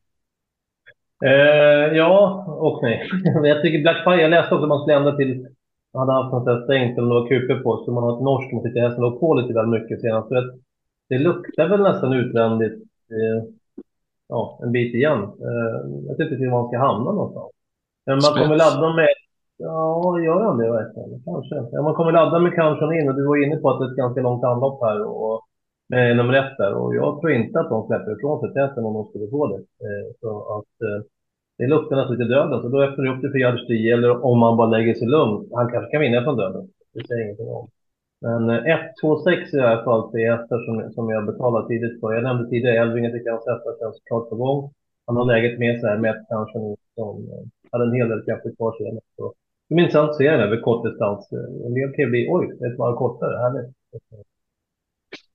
Eh, 1.26 1.98
ja 1.98 2.46
och 2.48 2.80
nej. 2.84 3.10
jag 3.44 3.62
tycker 3.62 3.82
Blackfire, 3.82 4.22
jag 4.22 4.30
läste 4.30 4.56
också 4.56 4.64
att 4.64 4.70
man 4.70 4.82
skulle 4.82 4.98
ändra 4.98 5.16
till, 5.16 5.48
man 5.94 6.10
hade 6.10 6.24
haft 6.24 6.34
något 6.34 6.64
stängt 6.64 6.98
eller 6.98 7.08
några 7.08 7.30
kupor 7.30 7.64
på, 7.64 7.84
så 7.86 7.92
man 7.92 8.04
har 8.04 8.16
ett 8.16 8.24
norskt 8.24 8.54
man 8.54 8.64
tyckte 8.64 8.80
hästen 8.80 9.04
låg 9.04 9.20
på 9.20 9.34
lite 9.34 9.54
väl 9.54 9.68
mycket 9.68 10.02
senast. 10.02 10.28
Så 10.28 10.34
det, 10.34 10.54
det 11.10 11.18
luktar 11.18 11.68
väl 11.68 11.82
nästan 11.82 12.14
utvändigt 12.14 12.78
eh, 13.18 13.44
ja, 14.28 14.60
en 14.64 14.72
bit 14.72 14.96
igen. 14.96 15.20
Eh, 15.24 15.78
jag 16.08 16.18
vet 16.18 16.32
inte 16.32 16.48
var 16.48 16.62
man 16.62 16.68
ska 16.68 16.78
hamna 16.78 17.12
någonstans. 17.12 17.52
Men 18.06 18.16
man 18.26 18.34
kommer 18.34 18.56
ladda 18.56 18.96
med, 18.96 19.14
ja 19.58 20.20
gör 20.20 20.42
han 20.42 20.58
det 20.58 20.72
verkligen? 20.72 21.24
Kanske. 21.26 21.56
Ja, 21.72 21.82
man 21.82 21.96
kommer 21.96 22.12
ladda 22.12 22.40
med 22.40 22.56
kanske 22.56 23.00
in 23.00 23.10
och 23.10 23.16
du 23.16 23.28
var 23.28 23.44
inne 23.44 23.58
på 23.58 23.70
att 23.70 23.80
det 23.80 23.86
är 23.86 23.92
ett 23.92 24.04
ganska 24.04 24.22
långt 24.22 24.44
anlopp 24.44 24.82
här 24.82 25.02
och 25.06 25.42
med 25.90 26.18
nummer 26.18 26.34
ett 26.34 26.58
där 26.58 26.74
och 26.74 26.96
jag 26.96 27.20
tror 27.20 27.32
inte 27.32 27.60
att 27.60 27.70
de 27.70 27.88
släpper 27.88 28.12
ifrån 28.18 28.40
sig 28.40 28.54
testen 28.54 28.86
om 28.86 28.94
de 28.94 29.06
skulle 29.06 29.28
få 29.30 29.48
det. 29.48 29.62
Eh, 29.86 30.08
så 30.22 30.30
att 30.56 30.74
eh, 30.88 31.00
det 31.58 31.68
luktar 31.68 31.96
nästan 31.96 32.18
lite 32.18 32.34
döden, 32.34 32.50
så 32.50 32.56
alltså. 32.56 32.70
då 32.70 32.84
öppnar 32.84 33.06
du 33.06 33.12
upp 33.14 33.22
det 33.22 33.32
för 33.32 33.38
Jadji, 33.38 33.92
eller 33.92 34.26
om 34.26 34.40
man 34.40 34.58
bara 34.58 34.68
lägger 34.68 34.94
sig 34.94 35.08
lugnt. 35.08 35.50
Han 35.54 35.72
kanske 35.72 35.92
kan 35.92 36.02
vinna 36.02 36.24
från 36.24 36.38
döden. 36.38 36.68
Det 36.94 37.08
säger 37.08 37.22
jag 37.22 37.28
ingenting 37.28 37.50
om. 37.50 37.68
Men 38.22 38.50
1, 38.50 38.80
2, 39.02 39.24
6 39.24 39.54
i 39.54 39.60
alla 39.60 39.84
fall 39.84 40.12
tre 40.12 40.32
hästar 40.32 40.60
som, 40.66 40.94
som 40.94 41.10
jag 41.10 41.26
betalar 41.26 41.68
tidigt 41.68 42.00
för. 42.00 42.14
Jag 42.14 42.24
nämnde 42.24 42.50
tidigare 42.50 42.78
Elving, 42.78 43.04
jag 43.04 43.14
tycker 43.14 43.32
hans 43.32 43.48
hästar 43.48 43.74
känns 43.80 44.02
klart 44.08 44.30
på 44.30 44.36
gång. 44.36 44.72
Han 45.06 45.16
har 45.18 45.26
läget 45.26 45.60
med 45.60 45.80
sig 45.80 45.90
här 45.90 45.98
med 45.98 46.12
ett 46.12 46.28
kanske 46.30 46.60
som 46.96 47.10
eh, 47.32 47.44
hade 47.72 47.86
en 47.86 47.94
hel 47.94 48.10
del 48.10 48.26
krafter 48.26 48.56
kvar 48.56 48.76
senast. 48.78 49.08
Så 49.16 49.34
Det 49.70 49.76
blir 49.76 49.84
intressant 49.86 50.10
att 50.10 50.18
se 50.18 50.32
den 50.32 50.40
över 50.40 50.62
kortdistans. 50.62 51.32
En 51.66 51.74
del 51.74 51.94
kan 51.94 52.10
bli, 52.10 52.28
oj, 52.30 52.46
ett 52.46 52.80
varv 52.80 52.96
kortare, 52.96 53.38
härligt. 53.44 53.76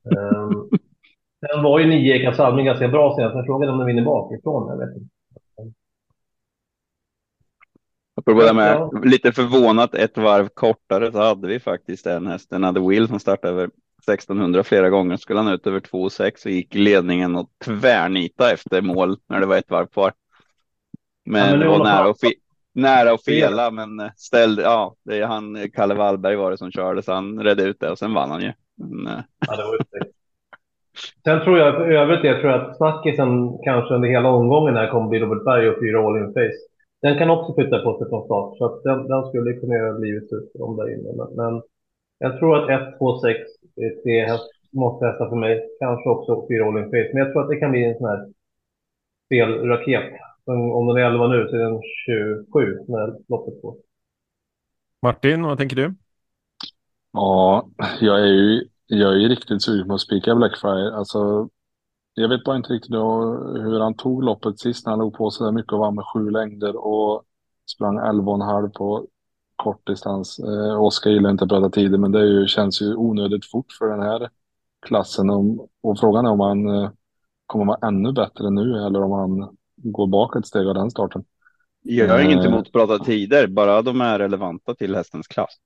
um, 1.57 1.62
var 1.62 1.79
ju 1.79 1.87
nio 1.87 2.33
Salming 2.33 2.66
ganska 2.66 2.88
bra 2.88 3.14
senast, 3.16 3.35
men 3.35 3.44
frågan 3.44 3.68
är 3.68 3.72
om 3.72 3.79
den 3.79 3.87
vinner 3.87 4.05
bakifrån. 4.05 4.68
Jag 4.68 4.87
vet 4.87 4.96
inte. 4.96 5.15
Apropå 8.26 8.46
det 8.46 8.52
med 8.52 8.72
ja. 8.72 8.90
lite 9.04 9.32
förvånat 9.32 9.94
ett 9.94 10.18
varv 10.18 10.48
kortare 10.48 11.12
så 11.12 11.18
hade 11.18 11.48
vi 11.48 11.60
faktiskt 11.60 12.06
en 12.06 12.26
häst, 12.26 12.52
en 12.52 12.64
hade 12.64 12.88
Will 12.88 13.08
som 13.08 13.20
startade 13.20 13.52
över 13.52 13.70
1600 14.02 14.62
flera 14.62 14.90
gånger. 14.90 15.16
Skulle 15.16 15.40
han 15.40 15.52
ut 15.52 15.66
över 15.66 15.80
2,6 15.80 16.46
och 16.46 16.52
gick 16.52 16.74
ledningen 16.74 17.36
och 17.36 17.50
tvärnita 17.64 18.52
efter 18.52 18.82
mål 18.82 19.16
när 19.28 19.40
det 19.40 19.46
var 19.46 19.56
ett 19.56 19.70
varv 19.70 19.86
kvar. 19.86 20.12
Men, 21.24 21.44
ja, 21.44 21.50
men 21.50 21.60
det 21.60 21.68
var 21.68 21.84
nära 21.84 22.08
och, 22.08 22.16
nära 22.74 23.12
och 23.12 23.20
fela, 23.20 23.70
men 23.70 24.10
ställde, 24.16 24.62
ja, 24.62 24.94
det 25.04 25.18
är 25.18 25.26
han, 25.26 25.70
Kalle 25.74 25.94
Wallberg 25.94 26.36
var 26.36 26.50
det 26.50 26.58
som 26.58 26.70
körde, 26.70 27.02
så 27.02 27.12
han 27.12 27.42
redde 27.42 27.62
ut 27.62 27.80
det 27.80 27.90
och 27.90 27.98
sen 27.98 28.14
vann 28.14 28.30
han 28.30 28.42
ju. 28.42 28.52
Men, 28.76 29.06
eh, 29.06 29.22
ja, 29.46 29.56
det 29.56 29.62
var 29.62 29.78
Sen 31.24 31.44
tror 31.44 31.58
jag, 31.58 31.74
för 31.74 31.90
övrigt, 31.90 32.24
jag 32.24 32.40
tror 32.40 32.50
att 32.50 32.76
snackisen 32.76 33.58
kanske 33.64 33.94
under 33.94 34.08
hela 34.08 34.28
omgången 34.28 34.76
här 34.76 34.90
kommer 34.90 35.08
bli 35.08 35.18
Robert 35.18 35.44
Berg 35.44 35.68
och 35.68 35.80
fyra 35.80 36.06
all 36.06 36.16
in 36.16 36.32
face. 36.34 36.75
Den 37.02 37.18
kan 37.18 37.30
också 37.30 37.54
flytta 37.54 37.78
på 37.78 37.98
sig 37.98 38.09
från 38.09 38.24
start, 38.24 38.59
så 38.59 38.64
att 38.64 38.82
den, 38.82 39.09
den 39.09 39.28
skulle 39.28 39.52
kunna 39.52 39.74
göra 39.74 39.98
livet 39.98 40.32
ut 40.32 40.52
för 40.52 40.59
dem 40.59 40.76
där 40.76 40.94
inne. 40.94 41.12
Men, 41.16 41.37
men 41.37 41.62
jag 42.18 42.38
tror 42.38 42.56
att 42.56 42.92
1, 42.92 42.98
2, 42.98 43.20
6 43.20 43.38
är 43.76 44.02
tre 44.02 44.26
häst, 44.26 44.50
måste 44.72 45.06
hästar 45.06 45.28
för 45.28 45.37
mig. 45.37 45.68
Kanske 45.80 46.09
också 46.09 46.46
fyra 46.48 46.66
all 46.66 46.78
in 46.78 46.85
face. 46.85 47.11
Men 47.12 47.22
jag 47.22 47.32
tror 47.32 47.42
att 47.42 47.48
det 47.48 47.56
kan 47.56 47.70
bli 47.70 47.85
en 47.85 47.98
sån 47.98 48.09
här 48.09 48.26
spelraket. 49.26 50.12
Om 50.44 50.87
den 50.87 50.96
är 50.96 51.11
11 51.11 51.28
nu 51.28 51.48
så 51.48 51.56
är 51.56 51.61
den 51.61 51.80
27 52.06 52.85
när 52.88 53.06
loppet 53.28 53.62
går. 53.62 53.76
Martin, 55.02 55.42
vad 55.42 55.59
tänker 55.59 55.76
du? 55.76 55.94
Ja, 57.12 57.68
jag 58.00 58.20
är 58.20 58.26
ju, 58.26 58.68
jag 58.87 59.12
är 59.12 59.16
ju 59.16 59.28
riktigt 59.28 59.62
sugen 59.62 59.88
på 59.88 59.94
att 59.94 60.00
spika 60.00 60.35
Blackfire. 60.35 60.96
Alltså, 60.96 61.48
jag 62.18 62.29
vet 62.29 62.44
bara 62.44 62.57
inte 62.57 62.72
riktigt 62.72 62.94
hur 62.94 63.81
han 63.81 63.94
tog 63.94 64.24
loppet 64.24 64.59
sist 64.59 64.87
när 64.87 64.90
han 64.92 64.98
låg 64.98 65.14
på 65.14 65.31
så 65.31 65.44
där 65.44 65.52
mycket 65.52 65.72
och 65.72 65.79
vann 65.79 65.94
med 65.94 66.05
sju 66.14 66.31
längder 66.31 66.76
och 66.76 67.22
sprang 67.66 67.98
11,5 67.98 68.68
på 68.68 69.07
kort 69.57 69.87
distans. 69.87 70.38
Eh, 70.38 70.83
Oskar 70.83 71.11
gillar 71.11 71.31
inte 71.31 71.44
att 71.44 71.50
prata 71.50 71.70
tider, 71.70 71.98
men 71.98 72.12
det 72.12 72.26
ju, 72.26 72.46
känns 72.46 72.83
ju 72.83 72.94
onödigt 72.94 73.50
fort 73.50 73.72
för 73.79 73.87
den 73.87 74.00
här 74.00 74.31
klassen. 74.87 75.31
Och, 75.31 75.68
och 75.83 75.98
frågan 76.00 76.26
är 76.26 76.31
om 76.31 76.40
han 76.40 76.68
eh, 76.68 76.90
kommer 77.46 77.64
vara 77.64 77.88
ännu 77.88 78.12
bättre 78.12 78.50
nu 78.50 78.87
eller 78.87 79.02
om 79.02 79.12
han 79.12 79.57
går 79.76 80.07
bak 80.07 80.37
ett 80.37 80.46
steg 80.46 80.66
av 80.66 80.74
den 80.74 80.90
starten. 80.90 81.24
Jag 81.83 82.09
har 82.09 82.20
inget 82.20 82.44
eh. 82.44 82.46
emot 82.46 82.66
att 82.66 82.72
prata 82.72 82.98
tider, 82.98 83.46
bara 83.46 83.83
de 83.83 84.00
är 84.00 84.18
relevanta 84.18 84.74
till 84.74 84.94
hästens 84.94 85.26
klass. 85.26 85.57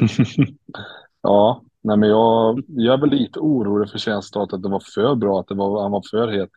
ja, 1.22 1.62
nej 1.86 1.96
men 1.96 2.08
jag, 2.08 2.64
jag 2.68 2.94
är 2.94 3.00
väl 3.00 3.10
lite 3.10 3.40
orolig 3.40 3.90
för 3.90 3.98
känslan 3.98 4.48
att 4.52 4.62
det 4.62 4.68
var 4.68 4.82
för 4.94 5.14
bra, 5.14 5.40
att 5.40 5.48
det 5.48 5.54
var, 5.54 5.82
han 5.82 5.90
var 5.90 6.02
för 6.10 6.28
het. 6.28 6.50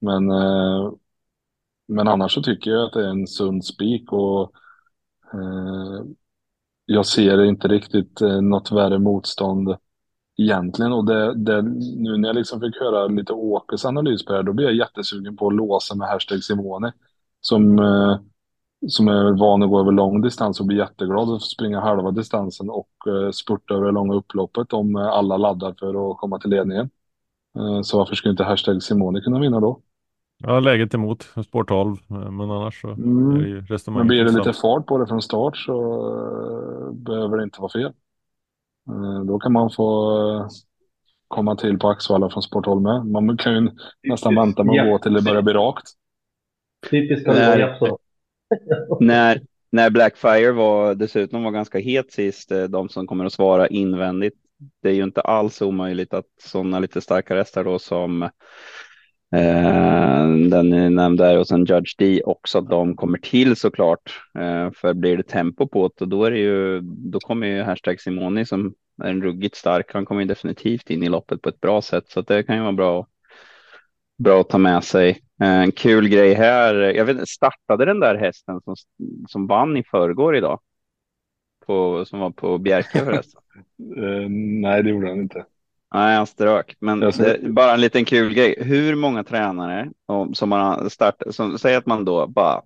Men, 0.00 0.30
eh, 0.30 0.92
men 1.88 2.08
annars 2.08 2.34
så 2.34 2.42
tycker 2.42 2.70
jag 2.70 2.84
att 2.84 2.92
det 2.92 3.04
är 3.04 3.10
en 3.10 3.26
sund 3.26 3.64
spik 3.64 4.12
och 4.12 4.52
eh, 5.34 6.04
jag 6.86 7.06
ser 7.06 7.44
inte 7.44 7.68
riktigt 7.68 8.20
eh, 8.20 8.40
något 8.40 8.72
värre 8.72 8.98
motstånd 8.98 9.76
egentligen. 10.38 10.92
Och 10.92 11.04
det, 11.04 11.34
det, 11.34 11.62
nu 11.62 12.16
när 12.16 12.28
jag 12.28 12.36
liksom 12.36 12.60
fick 12.60 12.80
höra 12.80 13.06
lite 13.06 13.32
Åkes 13.32 13.84
analys 13.84 14.24
på 14.24 14.32
det 14.32 14.38
här, 14.38 14.42
då 14.42 14.52
blir 14.52 14.66
jag 14.66 14.74
jättesugen 14.74 15.36
på 15.36 15.46
att 15.46 15.54
låsa 15.54 15.94
med 15.94 16.08
hashtag 16.08 16.44
Simone. 16.44 16.92
Som, 17.40 17.78
eh, 17.78 18.18
som 18.88 19.08
är 19.08 19.38
van 19.38 19.62
att 19.62 19.68
gå 19.68 19.80
över 19.80 19.92
lång 19.92 20.20
distans 20.20 20.60
och 20.60 20.66
blir 20.66 20.78
jätteglad 20.78 21.30
att 21.30 21.42
springa 21.42 21.80
halva 21.80 22.10
distansen 22.10 22.70
och 22.70 22.90
eh, 23.06 23.30
spurta 23.30 23.74
över 23.74 23.86
det 23.86 23.92
långa 23.92 24.14
upploppet 24.14 24.72
om 24.72 24.96
eh, 24.96 25.06
alla 25.06 25.36
laddar 25.36 25.74
för 25.78 26.10
att 26.10 26.18
komma 26.18 26.38
till 26.38 26.50
ledningen. 26.50 26.90
Eh, 27.58 27.82
så 27.82 27.98
varför 27.98 28.14
skulle 28.14 28.30
inte 28.30 28.44
hashtag 28.44 28.82
Simone 28.82 29.20
kunna 29.20 29.40
vinna 29.40 29.60
då? 29.60 29.80
Ja, 30.44 30.60
läget 30.60 30.94
emot 30.94 31.28
spår 31.46 31.64
12, 31.64 31.96
eh, 32.10 32.30
men 32.30 32.50
annars 32.50 32.80
så 32.80 32.88
mm. 32.88 33.36
är 33.36 33.42
det 33.42 33.48
ju. 33.48 33.64
Men 33.90 34.06
blir 34.06 34.24
det 34.24 34.32
lite 34.32 34.52
fart 34.52 34.86
på 34.86 34.98
det 34.98 35.06
från 35.06 35.22
start 35.22 35.56
så 35.56 35.72
behöver 36.92 37.36
det 37.36 37.44
inte 37.44 37.60
vara 37.60 37.72
fel. 37.72 37.92
Då 39.26 39.38
kan 39.38 39.52
man 39.52 39.70
få 39.70 40.48
komma 41.28 41.56
till 41.56 41.78
på 41.78 41.88
Axvalla 41.88 42.30
från 42.30 42.42
sport 42.42 42.64
12 42.64 42.82
med. 42.82 43.06
Man 43.06 43.36
kan 43.36 43.54
ju 43.54 43.70
nästan 44.02 44.34
vänta 44.34 44.64
med 44.64 44.80
att 44.80 44.90
gå 44.90 44.98
till 44.98 45.12
det 45.12 45.22
börjar 45.22 45.42
bli 45.42 45.52
rakt. 45.52 45.86
Typiskt 46.90 47.26
när, 47.26 47.78
när, 49.00 49.40
när 49.72 49.90
Blackfire 49.90 50.52
var 50.52 50.94
dessutom 50.94 51.42
var 51.42 51.50
ganska 51.50 51.78
het 51.78 52.12
sist, 52.12 52.52
eh, 52.52 52.64
de 52.64 52.88
som 52.88 53.06
kommer 53.06 53.24
att 53.24 53.32
svara 53.32 53.68
invändigt. 53.68 54.34
Det 54.82 54.88
är 54.88 54.94
ju 54.94 55.04
inte 55.04 55.20
alls 55.20 55.62
omöjligt 55.62 56.14
att 56.14 56.26
sådana 56.42 56.78
lite 56.78 57.00
starka 57.00 57.34
hästar 57.34 57.64
då 57.64 57.78
som 57.78 58.30
Eh, 59.34 60.28
den 60.50 60.70
ni 60.70 60.90
nämnde 60.90 61.38
och 61.38 61.48
sen 61.48 61.64
Judge 61.64 61.94
D 61.98 62.22
också 62.24 62.58
att 62.58 62.70
de 62.70 62.96
kommer 62.96 63.18
till 63.18 63.56
såklart. 63.56 64.20
Eh, 64.38 64.70
för 64.70 64.94
blir 64.94 65.16
det 65.16 65.22
tempo 65.22 65.68
på 65.68 65.90
det 65.96 66.06
då 66.06 66.24
är 66.24 66.30
det 66.30 66.38
ju, 66.38 66.80
då 66.82 67.20
kommer 67.20 67.46
ju 67.46 67.62
hashtag 67.62 68.00
Simoni 68.00 68.46
som 68.46 68.74
är 69.02 69.10
en 69.10 69.22
ruggigt 69.22 69.56
stark. 69.56 69.92
Han 69.92 70.04
kommer 70.04 70.20
ju 70.20 70.26
definitivt 70.26 70.90
in 70.90 71.02
i 71.02 71.08
loppet 71.08 71.42
på 71.42 71.48
ett 71.48 71.60
bra 71.60 71.82
sätt 71.82 72.08
så 72.08 72.20
att 72.20 72.26
det 72.26 72.42
kan 72.42 72.56
ju 72.56 72.62
vara 72.62 72.72
bra, 72.72 73.00
att 73.00 73.08
bra 74.22 74.40
att 74.40 74.48
ta 74.48 74.58
med 74.58 74.84
sig. 74.84 75.10
Eh, 75.42 75.60
en 75.60 75.72
kul 75.72 76.08
grej 76.08 76.34
här. 76.34 76.74
Jag 76.74 77.04
vet 77.04 77.28
startade 77.28 77.84
den 77.84 78.00
där 78.00 78.14
hästen 78.14 78.60
som, 78.64 78.74
som 79.28 79.46
vann 79.46 79.76
i 79.76 79.84
förrgår 79.84 80.36
idag? 80.36 80.60
På, 81.66 82.04
som 82.04 82.20
var 82.20 82.30
på 82.30 82.58
Bjerke 82.58 82.98
förresten? 82.98 83.40
uh, 83.96 84.28
nej, 84.62 84.82
det 84.82 84.90
gjorde 84.90 85.08
han 85.08 85.20
inte. 85.20 85.44
Nej, 85.94 86.16
han 86.16 86.26
strök. 86.26 86.76
Men 86.80 87.00
det, 87.00 87.38
bara 87.42 87.74
en 87.74 87.80
liten 87.80 88.04
kul 88.04 88.34
grej. 88.34 88.54
Hur 88.60 88.94
många 88.94 89.24
tränare 89.24 89.90
som 90.34 90.48
man 90.48 90.90
startat, 90.90 91.34
som 91.34 91.58
säger 91.58 91.78
att 91.78 91.86
man 91.86 92.04
då 92.04 92.26
bara 92.26 92.62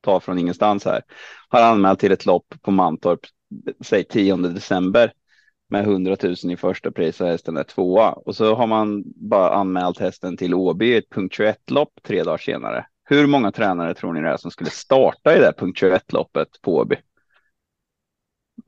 tar 0.00 0.20
från 0.20 0.38
ingenstans 0.38 0.84
här, 0.84 1.02
har 1.48 1.62
anmält 1.62 2.00
till 2.00 2.12
ett 2.12 2.26
lopp 2.26 2.54
på 2.62 2.70
Mantorp, 2.70 3.20
säg 3.80 4.04
10 4.04 4.36
december 4.36 5.12
med 5.74 5.84
100 5.84 6.16
000 6.22 6.34
i 6.52 6.56
första 6.56 6.90
pris 6.90 7.20
och 7.20 7.26
hästen 7.26 7.56
är 7.56 7.64
tvåa. 7.64 8.12
Och 8.12 8.36
så 8.36 8.54
har 8.54 8.66
man 8.66 9.02
bara 9.06 9.54
anmält 9.54 9.98
hästen 9.98 10.36
till 10.36 10.54
Åby 10.54 10.96
ett 10.96 11.10
punkt 11.10 11.34
21 11.34 11.70
lopp 11.70 11.92
tre 12.02 12.22
dagar 12.22 12.38
senare. 12.38 12.86
Hur 13.04 13.26
många 13.26 13.52
tränare 13.52 13.94
tror 13.94 14.12
ni 14.12 14.20
det 14.20 14.28
är 14.28 14.36
som 14.36 14.50
skulle 14.50 14.70
starta 14.70 15.36
i 15.36 15.40
det 15.40 15.52
punkt 15.58 15.78
21 15.78 16.12
loppet 16.12 16.48
på 16.62 16.76
Åby? 16.76 16.96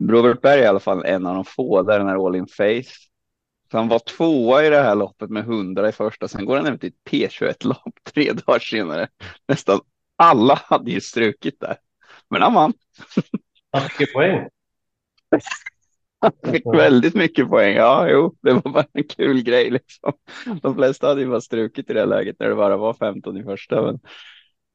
Robert 0.08 0.40
Berg 0.40 0.60
är 0.60 0.64
i 0.64 0.66
alla 0.66 0.80
fall 0.80 1.04
en 1.04 1.26
av 1.26 1.34
de 1.34 1.44
få 1.44 1.82
där 1.82 1.98
den 1.98 2.08
är 2.08 2.26
all 2.26 2.36
in 2.36 2.46
face 2.46 3.06
så 3.70 3.76
han 3.78 3.88
var 3.88 3.98
tvåa 3.98 4.64
i 4.64 4.70
det 4.70 4.82
här 4.82 4.94
loppet 4.94 5.30
med 5.30 5.42
100 5.42 5.88
i 5.88 5.92
första. 5.92 6.28
Sen 6.28 6.44
går 6.44 6.56
han 6.56 6.74
ut 6.74 6.84
i 6.84 6.86
ett 6.86 7.10
P21-lopp 7.10 7.98
tre 8.14 8.32
dagar 8.32 8.58
senare. 8.58 9.08
Nästan 9.48 9.80
alla 10.16 10.54
hade 10.64 10.90
ju 10.90 11.00
strukit 11.00 11.60
där. 11.60 11.76
Men 12.30 12.42
han 12.42 12.54
vann. 12.54 12.72
Han 13.72 13.82
fick 13.82 14.12
poäng. 14.12 14.48
Han 16.20 16.52
fick 16.52 16.66
väldigt 16.66 17.14
mycket 17.14 17.48
poäng. 17.48 17.76
Ja, 17.76 18.08
jo, 18.08 18.34
det 18.42 18.52
var 18.52 18.72
bara 18.72 18.84
en 18.92 19.04
kul 19.04 19.42
grej 19.42 19.70
liksom. 19.70 20.12
De 20.62 20.74
flesta 20.74 21.08
hade 21.08 21.20
ju 21.20 21.28
bara 21.28 21.40
strukit 21.40 21.90
i 21.90 21.94
det 21.94 22.04
läget 22.04 22.36
när 22.38 22.48
det 22.48 22.54
bara 22.54 22.76
var 22.76 22.94
15 22.94 23.36
i 23.36 23.44
första. 23.44 23.82
Men 23.82 24.00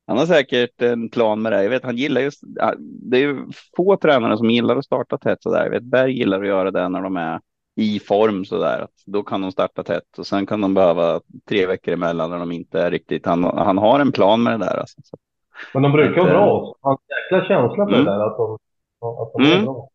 han 0.07 0.17
har 0.17 0.25
säkert 0.25 0.81
en 0.81 1.09
plan 1.09 1.41
med 1.41 1.51
det. 1.51 1.63
Jag 1.63 1.69
vet, 1.69 1.83
han 1.83 1.97
gillar 1.97 2.21
just. 2.21 2.41
Det 2.83 3.23
är 3.23 3.45
få 3.77 3.97
tränare 3.97 4.37
som 4.37 4.49
gillar 4.49 4.77
att 4.77 4.85
starta 4.85 5.17
tätt 5.17 5.43
så 5.43 5.51
där. 5.51 5.63
Jag 5.63 5.71
vet, 5.71 5.83
Berg 5.83 6.17
gillar 6.17 6.41
att 6.41 6.47
göra 6.47 6.71
det 6.71 6.89
när 6.89 7.01
de 7.01 7.17
är 7.17 7.39
i 7.75 7.99
form 7.99 8.45
så 8.45 8.57
där. 8.57 8.87
Då 9.05 9.23
kan 9.23 9.41
de 9.41 9.51
starta 9.51 9.83
tätt 9.83 10.17
och 10.17 10.27
sen 10.27 10.45
kan 10.45 10.61
de 10.61 10.73
behöva 10.73 11.21
tre 11.49 11.65
veckor 11.65 11.93
emellan 11.93 12.29
när 12.29 12.39
de 12.39 12.51
inte 12.51 12.81
är 12.81 12.91
riktigt. 12.91 13.25
Han, 13.25 13.43
han 13.43 13.77
har 13.77 13.99
en 13.99 14.11
plan 14.11 14.43
med 14.43 14.59
det 14.59 14.65
där. 14.65 14.77
Alltså. 14.77 14.97
Men 15.73 15.83
de 15.83 15.91
brukar 15.91 16.21
vara 16.21 16.33
bra. 16.33 16.75
Han 16.81 16.97
jäkla 17.09 17.47
känsla 17.47 17.85
för 17.85 17.93
mm. 17.93 18.05
det 18.05 18.11
där. 18.11 18.27
Att 18.27 18.37
de, 18.37 18.53
att 19.01 19.33
de 19.33 19.43
mm. 19.45 19.59
är 19.59 19.63
bra. 19.63 19.89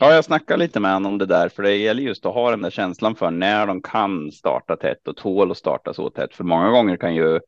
Ja, 0.00 0.14
jag 0.14 0.24
snackar 0.24 0.56
lite 0.56 0.80
med 0.80 0.92
honom 0.92 1.12
om 1.12 1.18
det 1.18 1.26
där, 1.26 1.48
för 1.48 1.62
det 1.62 1.76
gäller 1.76 2.02
just 2.02 2.26
att 2.26 2.34
ha 2.34 2.50
den 2.50 2.62
där 2.62 2.70
känslan 2.70 3.14
för 3.14 3.30
när 3.30 3.66
de 3.66 3.82
kan 3.82 4.32
starta 4.32 4.76
tätt 4.76 5.08
och 5.08 5.16
tål 5.16 5.50
att 5.50 5.56
starta 5.56 5.94
så 5.94 6.10
tätt. 6.10 6.34
För 6.34 6.44
många 6.44 6.70
gånger 6.70 6.96
kan 6.96 7.14
ju 7.14 7.40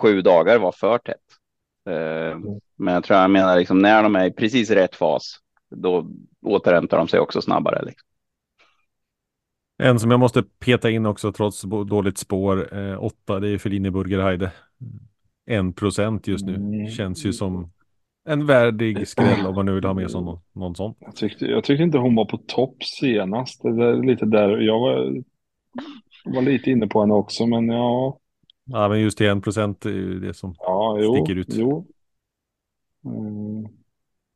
sju 0.00 0.22
dagar 0.22 0.58
vara 0.58 0.72
för 0.72 0.98
tätt. 0.98 1.16
Eh, 1.88 2.32
mm. 2.32 2.60
Men 2.76 2.94
jag 2.94 3.04
tror 3.04 3.18
jag 3.18 3.30
menar 3.30 3.58
liksom 3.58 3.78
när 3.78 4.02
de 4.02 4.16
är 4.16 4.24
i 4.24 4.32
precis 4.32 4.70
rätt 4.70 4.96
fas, 4.96 5.38
då 5.70 6.06
återhämtar 6.46 6.98
de 6.98 7.08
sig 7.08 7.20
också 7.20 7.42
snabbare. 7.42 7.84
Liksom. 7.84 8.08
En 9.78 10.00
som 10.00 10.10
jag 10.10 10.20
måste 10.20 10.42
peta 10.42 10.90
in 10.90 11.06
också 11.06 11.32
trots 11.32 11.62
dåligt 11.62 12.18
spår, 12.18 12.78
eh, 12.78 13.04
åtta, 13.04 13.40
det 13.40 13.48
är 13.48 13.58
Fellini 13.58 13.90
Burgerheide. 13.90 14.52
En 15.46 15.72
procent 15.72 16.26
just 16.26 16.46
nu. 16.46 16.54
Mm. 16.54 16.88
Känns 16.88 17.24
ju 17.24 17.32
som 17.32 17.72
en 18.24 18.46
värdig 18.46 19.08
skräll 19.08 19.46
om 19.46 19.54
man 19.54 19.66
nu 19.66 19.74
vill 19.74 19.84
ha 19.84 19.94
med 19.94 20.10
sig 20.10 20.20
någon, 20.20 20.40
någon 20.52 20.74
sån. 20.74 20.94
Jag 20.98 21.16
tyckte, 21.16 21.46
jag 21.46 21.64
tyckte 21.64 21.82
inte 21.82 21.98
hon 21.98 22.14
var 22.14 22.24
på 22.24 22.36
topp 22.36 22.84
senast. 22.84 23.62
Det 23.62 23.68
är 23.68 24.06
lite 24.06 24.26
där, 24.26 24.58
jag 24.58 24.80
var, 24.80 25.22
var 26.24 26.42
lite 26.42 26.70
inne 26.70 26.86
på 26.86 27.00
henne 27.00 27.14
också, 27.14 27.46
men 27.46 27.68
ja. 27.68 28.18
Ja, 28.64 28.88
men 28.88 29.00
just 29.00 29.20
en 29.20 29.42
procent 29.42 29.86
är 29.86 29.90
ju 29.90 30.20
det 30.20 30.34
som 30.34 30.54
ja, 30.58 30.98
jo, 31.00 31.14
sticker 31.16 31.40
ut. 31.40 31.48
Jo. 31.50 31.86
Mm. 33.04 33.62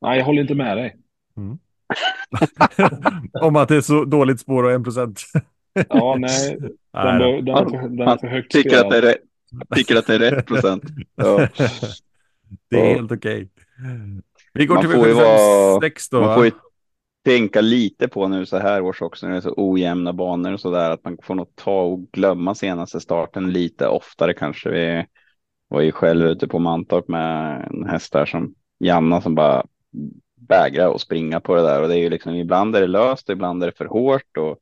Nej, 0.01 0.17
jag 0.17 0.25
håller 0.25 0.41
inte 0.41 0.55
med 0.55 0.77
dig. 0.77 0.95
Mm. 1.37 1.57
Om 3.41 3.55
att 3.55 3.67
det 3.67 3.75
är 3.75 3.81
så 3.81 4.05
dåligt 4.05 4.39
spår 4.39 4.63
och 4.63 4.71
en 4.71 4.83
procent. 4.83 5.21
Ja, 5.89 6.15
nej. 6.19 6.57
Den, 6.91 7.17
Nej 7.17 7.41
den, 7.41 7.69
för, 7.69 7.89
den 7.89 8.07
är 8.07 8.17
för 8.17 8.27
högt 8.27 8.51
Tycker 8.51 8.85
att, 8.85 8.89
det 8.89 9.11
är 9.11 9.17
tycker 9.75 9.95
att 9.95 10.07
det 10.07 10.15
är 10.15 10.19
rätt 10.19 10.45
procent. 10.45 10.83
Ja. 11.15 11.47
Det 12.69 12.91
är 12.91 12.95
helt 12.95 13.11
okej. 13.11 13.49
Vi 14.53 14.65
går 14.65 14.75
Man 14.75 14.83
till 14.83 14.95
får 14.95 15.07
ju 15.07 15.13
vara- 15.13 15.79
V756 15.79 16.07
då. 16.11 16.21
Man 16.21 16.35
får 16.35 16.45
ju 16.45 16.51
tänka 17.25 17.61
lite 17.61 18.07
på 18.07 18.27
nu 18.27 18.45
så 18.45 18.57
här 18.57 18.81
års 18.81 19.01
också 19.01 19.25
när 19.25 19.33
det 19.33 19.39
är 19.39 19.41
så 19.41 19.53
ojämna 19.57 20.13
banor 20.13 20.53
och 20.53 20.59
så 20.59 20.71
där 20.71 20.91
att 20.91 21.03
man 21.03 21.17
får 21.23 21.35
nog 21.35 21.55
ta 21.55 21.81
och 21.81 22.11
glömma 22.11 22.55
senaste 22.55 22.99
starten 22.99 23.51
lite 23.53 23.87
oftare 23.87 24.33
kanske. 24.33 24.69
Vi 24.69 25.05
var 25.67 25.81
ju 25.81 25.91
själv 25.91 26.25
ute 26.25 26.47
på 26.47 26.59
Mantorp 26.59 27.07
med 27.07 27.61
en 27.71 27.89
häst 27.89 28.13
där 28.13 28.25
som 28.25 28.53
Janna 28.79 29.21
som 29.21 29.35
bara 29.35 29.65
vägrar 30.49 30.95
att 30.95 31.01
springa 31.01 31.39
på 31.39 31.55
det 31.55 31.61
där 31.61 31.81
och 31.81 31.87
det 31.87 31.95
är 31.95 31.99
ju 31.99 32.09
liksom 32.09 32.35
ibland 32.35 32.75
är 32.75 32.81
det 32.81 32.87
löst, 32.87 33.29
ibland 33.29 33.63
är 33.63 33.67
det 33.67 33.77
för 33.77 33.85
hårt 33.85 34.37
och 34.37 34.57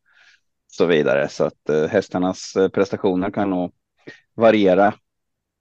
så 0.67 0.85
vidare 0.85 1.29
så 1.29 1.43
att 1.43 1.69
eh, 1.69 1.85
hästarnas 1.87 2.55
eh, 2.55 2.67
prestationer 2.69 3.31
kan 3.31 3.49
nog 3.49 3.71
variera 4.35 4.93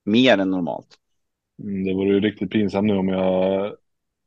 mer 0.05 0.39
än 0.39 0.51
normalt. 0.51 0.87
Mm, 1.63 1.85
det 1.85 1.95
vore 1.95 2.09
ju 2.09 2.21
riktigt 2.21 2.51
pinsamt 2.51 2.87
nu 2.87 2.97
om 2.97 3.09
jag 3.09 3.73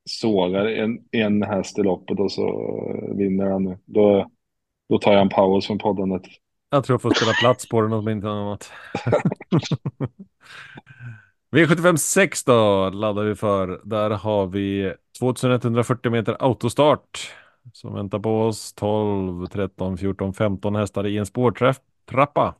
sågar 0.06 0.66
en, 0.66 1.00
en 1.12 1.44
häst 1.44 1.80
i 1.80 1.84
loppet 1.84 2.20
och 2.20 2.32
så 2.32 2.74
vinner 3.18 3.46
han 3.46 3.64
nu. 3.64 3.78
Då, 3.86 4.32
då 4.90 4.98
tar 5.00 5.14
jag 5.14 5.22
en 5.22 5.30
paus 5.30 5.68
från 5.68 5.78
poddandet. 5.78 6.22
Jag 6.70 6.84
tror 6.86 6.94
jag 6.94 7.02
får 7.02 7.14
spela 7.14 7.34
plats 7.34 7.70
på 7.70 7.82
den 7.82 7.94
om 7.94 8.10
inte 8.10 8.30
annat. 8.30 8.72
V75 11.52 11.96
6 11.96 12.44
då 12.44 12.90
laddar 12.90 13.24
vi 13.24 13.36
för. 13.36 13.82
Där 13.84 14.10
har 14.10 14.48
vi 14.48 14.94
2140 15.20 16.12
meter 16.12 16.38
autostart 16.40 17.34
som 17.74 17.94
väntar 17.94 18.20
på 18.20 18.42
oss. 18.42 18.74
12, 18.74 19.48
13, 19.48 19.98
14, 19.98 20.34
15 20.34 20.76
hästar 20.76 21.08
i 21.08 21.18
en 21.18 21.26
spårtrappa. 21.26 22.56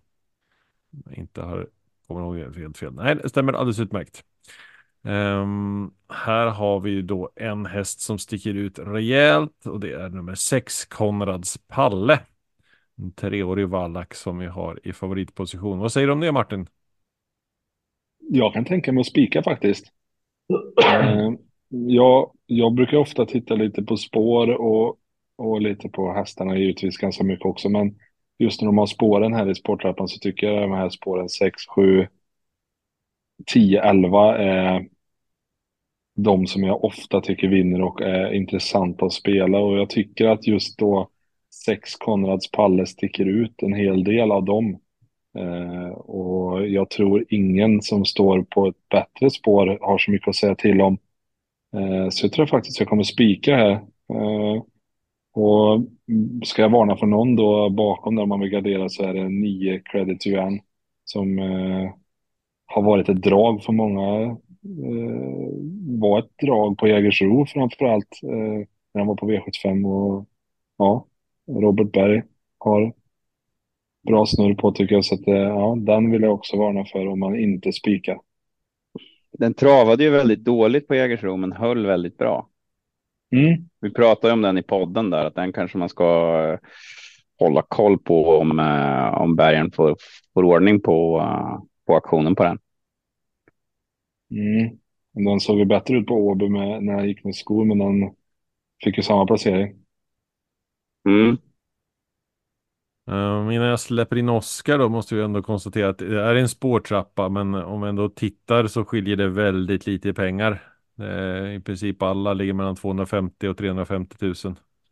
Inte 1.12 1.42
har, 1.42 1.68
kommer 2.08 2.22
ihåg 2.22 2.56
helt 2.56 2.78
fel. 2.78 2.94
Nej, 2.94 3.16
det 3.16 3.30
stämmer 3.30 3.54
alldeles 3.54 3.80
utmärkt. 3.80 4.24
Um, 5.08 5.92
här 6.10 6.48
har 6.48 6.80
vi 6.80 7.02
då 7.02 7.30
en 7.36 7.66
häst 7.66 8.00
som 8.00 8.20
sticker 8.20 8.54
ut 8.54 8.80
rejält 8.80 9.66
och 9.66 9.80
det 9.80 9.94
är 9.94 10.10
nummer 10.10 10.36
6, 10.36 10.86
Konrads 10.86 11.58
Palle. 11.68 12.20
En 12.98 13.12
treårig 13.12 13.68
vallack 13.68 14.14
som 14.14 14.38
vi 14.38 14.46
har 14.46 14.80
i 14.84 14.94
favoritposition. 14.94 15.80
Vad 15.80 15.92
säger 15.92 16.08
du 16.08 16.14
om 16.14 16.20
det 16.20 16.32
Martin? 16.32 16.68
Jag 18.20 18.54
kan 18.54 18.66
tänka 18.66 18.92
mig 18.92 19.02
att 19.02 19.08
spika 19.08 19.44
faktiskt. 19.44 19.86
Eh, 20.86 21.32
jag, 21.70 22.32
jag 22.46 22.74
brukar 22.74 22.98
ofta 22.98 23.26
titta 23.26 23.56
lite 23.56 23.84
på 23.84 23.98
spår 23.98 24.50
och, 24.50 24.98
och 25.36 25.62
lite 25.62 25.90
på 25.90 26.14
hästarna 26.14 26.58
givetvis 26.58 26.98
ganska 26.98 27.24
mycket 27.24 27.46
också. 27.46 27.70
Men 27.70 27.96
just 28.38 28.62
när 28.62 28.66
de 28.66 28.78
har 28.78 28.88
spåren 28.88 29.34
här 29.34 29.50
i 29.50 29.56
spårtrappan 29.56 30.08
så 30.08 30.20
tycker 30.20 30.48
jag 30.48 30.62
de 30.62 30.72
här 30.72 30.90
spåren 30.90 31.30
6, 31.30 31.68
7, 31.68 32.08
10, 33.46 33.82
11 33.82 34.38
är 34.38 34.88
de 36.18 36.48
som 36.48 36.64
jag 36.64 36.84
ofta 36.84 37.22
tycker 37.22 37.48
vinner 37.48 37.82
och 37.82 38.02
är 38.02 38.34
intressanta 38.34 39.06
att 39.06 39.14
spela. 39.14 39.60
Och 39.60 39.78
jag 39.78 39.90
tycker 39.90 40.26
att 40.28 40.48
just 40.48 40.78
då 40.78 41.10
Sex 41.66 41.96
Konrads 41.96 42.52
Palle 42.52 42.86
sticker 42.86 43.26
ut 43.26 43.64
en 43.64 43.74
hel 43.74 44.04
del 44.04 44.32
av 44.32 44.46
dem. 44.46 44.80
Eh, 45.38 45.90
och 45.90 46.68
jag 46.68 46.90
tror 46.90 47.26
ingen 47.30 47.82
som 47.82 48.06
står 48.06 48.42
på 48.42 48.68
ett 48.68 48.90
bättre 48.90 49.30
spår 49.30 49.78
har 49.82 49.98
så 49.98 50.12
mycket 50.12 50.28
att 50.28 50.36
säga 50.36 50.56
till 50.56 50.82
om. 50.82 50.98
Eh, 51.76 52.10
så 52.10 52.26
jag 52.26 52.34
tror 52.34 52.46
faktiskt 52.46 52.80
jag 52.80 52.90
kommer 52.90 53.04
spika 53.04 53.56
här. 53.56 53.72
Eh, 54.14 54.64
och 55.34 55.88
ska 56.44 56.62
jag 56.62 56.70
varna 56.70 56.98
för 56.98 57.06
någon 57.06 57.36
då 57.36 57.70
bakom 57.70 58.16
där 58.16 58.26
man 58.26 58.40
vill 58.40 58.50
gardera 58.50 58.90
så 58.90 59.04
är 59.04 59.14
det 59.14 59.30
9 59.30 59.80
Credit 59.80 60.28
Yuan 60.28 60.60
som 61.04 61.40
eh, 61.40 61.92
har 62.66 62.82
varit 62.82 63.10
ett 63.10 63.22
drag 63.22 63.64
för 63.64 63.74
många. 63.74 64.38
Eh, 64.64 66.00
var 66.00 66.20
ett 66.20 66.38
drag 66.42 66.78
på 66.78 66.88
Jägersro 66.88 67.46
framförallt 67.46 68.20
eh, 68.24 68.68
när 68.94 68.98
han 69.02 69.08
var 69.08 69.16
på 69.16 69.32
V75 69.32 69.86
och 69.88 70.26
ja, 70.78 71.06
Robert 71.48 71.92
Berg 71.92 72.24
har 72.58 72.94
bra 74.08 74.26
snurr 74.26 74.54
på 74.54 74.72
tycker 74.72 74.96
jag. 74.96 75.06
Så 75.06 75.16
att, 75.16 75.28
eh, 75.28 75.36
ja, 75.36 75.76
den 75.80 76.12
vill 76.12 76.22
jag 76.22 76.34
också 76.34 76.58
varna 76.58 76.86
för 76.86 77.08
om 77.08 77.20
man 77.20 77.40
inte 77.40 77.74
spikar. 77.74 78.20
Den 79.32 79.54
travade 79.54 80.04
ju 80.04 80.10
väldigt 80.10 80.44
dåligt 80.44 80.88
på 80.88 80.96
Jägersro 80.96 81.38
men 81.38 81.52
höll 81.52 81.86
väldigt 81.86 82.18
bra. 82.18 82.50
Mm. 83.32 83.70
Vi 83.82 83.94
pratade 83.94 84.34
om 84.34 84.42
den 84.42 84.58
i 84.58 84.64
podden 84.64 85.10
där, 85.10 85.26
att 85.26 85.36
den 85.36 85.54
kanske 85.54 85.78
man 85.78 85.90
ska 85.90 86.40
eh, 86.44 86.60
hålla 87.40 87.62
koll 87.62 87.98
på 87.98 88.38
om, 88.38 88.60
om 89.14 89.36
Bergen 89.36 89.72
får, 89.72 89.96
får 90.34 90.44
ordning 90.44 90.82
på, 90.82 91.24
på 91.88 91.96
aktionen 91.96 92.36
på 92.36 92.44
den. 92.44 92.60
Mm. 94.32 94.78
Men 95.14 95.26
Den 95.26 95.40
såg 95.40 95.60
ju 95.60 95.66
bättre 95.66 95.98
ut 95.98 96.08
på 96.08 96.14
Åby 96.14 96.50
med, 96.50 96.84
när 96.84 96.94
jag 96.94 97.08
gick 97.08 97.24
med 97.24 97.36
skor, 97.36 97.66
men 97.66 97.80
den 97.80 98.16
fick 98.84 98.98
ju 98.98 99.04
samma 99.04 99.26
placering. 99.26 99.76
Mm. 101.10 101.38
Um, 103.06 103.52
innan 103.52 103.68
jag 103.68 103.80
släpper 103.80 104.16
in 104.18 104.30
Oskar 104.30 104.78
då 104.78 104.90
måste 104.90 105.16
vi 105.16 105.22
ändå 105.22 105.42
konstatera 105.42 105.90
att 105.90 105.98
det 105.98 106.22
är 106.22 106.36
en 106.36 106.50
spårtrappa 106.50 107.30
men 107.30 107.54
om 107.54 107.82
vi 107.82 107.90
ändå 107.90 108.10
tittar 108.10 108.68
så 108.68 108.86
skiljer 108.86 109.16
det 109.16 109.30
väldigt 109.30 109.88
lite 109.88 110.10
i 110.10 110.14
pengar. 110.14 110.64
Eh, 111.00 111.56
I 111.56 111.62
princip 111.66 112.02
alla 112.02 112.34
ligger 112.34 112.54
mellan 112.54 112.76
250 112.76 113.48
och 113.48 113.58
350 113.58 114.16
000. 114.22 114.36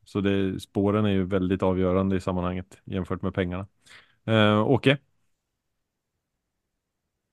Så 0.05 0.21
det, 0.21 0.59
spåren 0.59 1.05
är 1.05 1.09
ju 1.09 1.25
väldigt 1.25 1.63
avgörande 1.63 2.15
i 2.15 2.19
sammanhanget 2.21 2.81
jämfört 2.85 3.21
med 3.21 3.33
pengarna. 3.33 3.67
Uh, 4.29 4.67
Åke? 4.67 4.97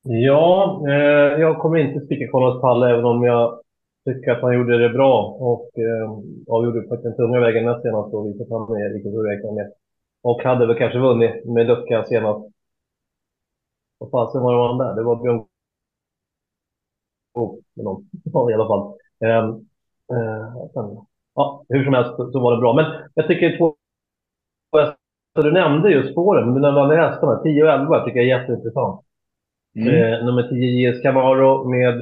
Ja, 0.02 0.80
eh, 0.88 1.40
jag 1.40 1.58
kommer 1.58 1.78
inte 1.78 2.06
sticka 2.06 2.30
Konrads 2.30 2.60
Palle 2.60 2.90
även 2.90 3.04
om 3.04 3.22
jag 3.24 3.60
tycker 4.04 4.30
att 4.32 4.42
han 4.42 4.54
gjorde 4.54 4.78
det 4.78 4.88
bra 4.94 5.24
och 5.40 5.70
eh, 5.78 6.10
avgjorde 6.48 6.80
på 6.82 6.96
den 6.96 7.16
tunga 7.16 7.40
vägen 7.40 7.64
näst 7.64 7.82
senast 7.82 8.14
och 8.14 8.26
visade 8.26 8.44
att 8.56 8.68
han 8.68 8.76
är 8.76 8.94
riktigt 8.94 9.14
att 9.18 9.26
räkna 9.26 9.52
med. 9.52 9.72
Och 10.22 10.42
hade 10.42 10.66
väl 10.66 10.76
kanske 10.78 10.98
vunnit 10.98 11.44
med 11.44 11.66
lucka 11.66 12.04
senast. 12.04 12.52
Vad 13.98 14.10
fasen 14.10 14.42
var 14.42 14.52
det 14.52 14.58
var 14.58 14.84
där? 14.84 14.94
Det 14.94 15.02
var 15.02 15.16
Björn 15.22 15.44
Goop 17.34 17.60
med 17.74 17.84
någon. 17.84 18.08
Ja, 18.32 18.50
i 18.50 18.54
alla 18.54 18.66
fall. 18.68 18.92
Ehm, 19.24 19.48
eh, 20.12 20.40
eh, 20.40 20.70
sen- 20.74 21.06
ja, 21.34 21.64
hur 21.68 21.84
som 21.84 21.94
helst 21.94 22.16
så, 22.16 22.40
var 22.40 22.52
det 22.52 22.60
bra. 22.60 22.72
Men 22.74 22.84
jag 23.14 23.26
tycker 23.28 23.58
två 23.58 23.76
så 25.36 25.42
du 25.42 25.52
nämnde 25.52 25.90
just 25.90 26.12
spåren, 26.12 26.52
men 26.52 26.62
den 26.62 26.76
andra 26.78 26.96
hästarna, 26.96 27.42
10 27.42 27.62
och 27.64 27.70
11, 27.70 28.04
tycker 28.04 28.20
jag 28.20 28.28
är 28.30 28.38
jätteintressant. 28.40 29.00
Mm. 29.76 29.88
Eh, 29.88 30.24
nummer 30.24 30.42
10 30.42 30.90
JS 30.90 31.02
Camaro 31.02 31.68
med 31.68 31.94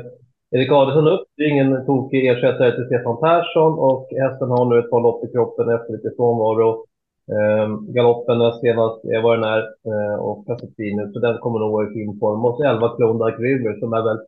Erik 0.51 0.73
Adelsson 0.73 1.09
upp. 1.09 1.27
Det 1.37 1.43
är 1.43 1.49
ingen 1.49 1.87
tokig 1.87 2.29
ersättare 2.29 2.73
till 2.73 2.87
Stefan 2.87 3.21
Persson 3.21 3.79
och 3.79 4.09
hästen 4.11 4.51
har 4.51 4.65
nu 4.65 4.79
ett 4.79 4.91
par 4.91 5.01
lopp 5.01 5.25
i 5.25 5.33
kroppen 5.33 5.69
efter 5.71 5.93
lite 5.93 6.11
frånvaro. 6.17 6.85
Ehm, 7.33 7.73
eh, 7.73 7.93
galoppen 7.95 8.39
näst 8.39 8.61
senast 8.61 9.05
är 9.05 9.23
vad 9.23 9.39
den 9.39 9.45
är 9.45 9.59
eh, 9.91 10.15
och 10.15 10.45
har 10.47 10.59
sett 10.59 10.77
fin 10.77 11.01
ut, 11.01 11.13
så 11.13 11.19
den 11.21 11.39
kommer 11.39 11.59
nog 11.59 11.73
vara 11.73 11.91
i 11.91 11.95
fin 11.95 12.19
form. 12.21 12.45
Och 12.45 12.57
så 12.57 12.65
11 12.65 12.97
Klondike 12.97 13.43
River 13.43 13.81
som 13.81 13.93
är 13.93 14.03
väl 14.03 14.19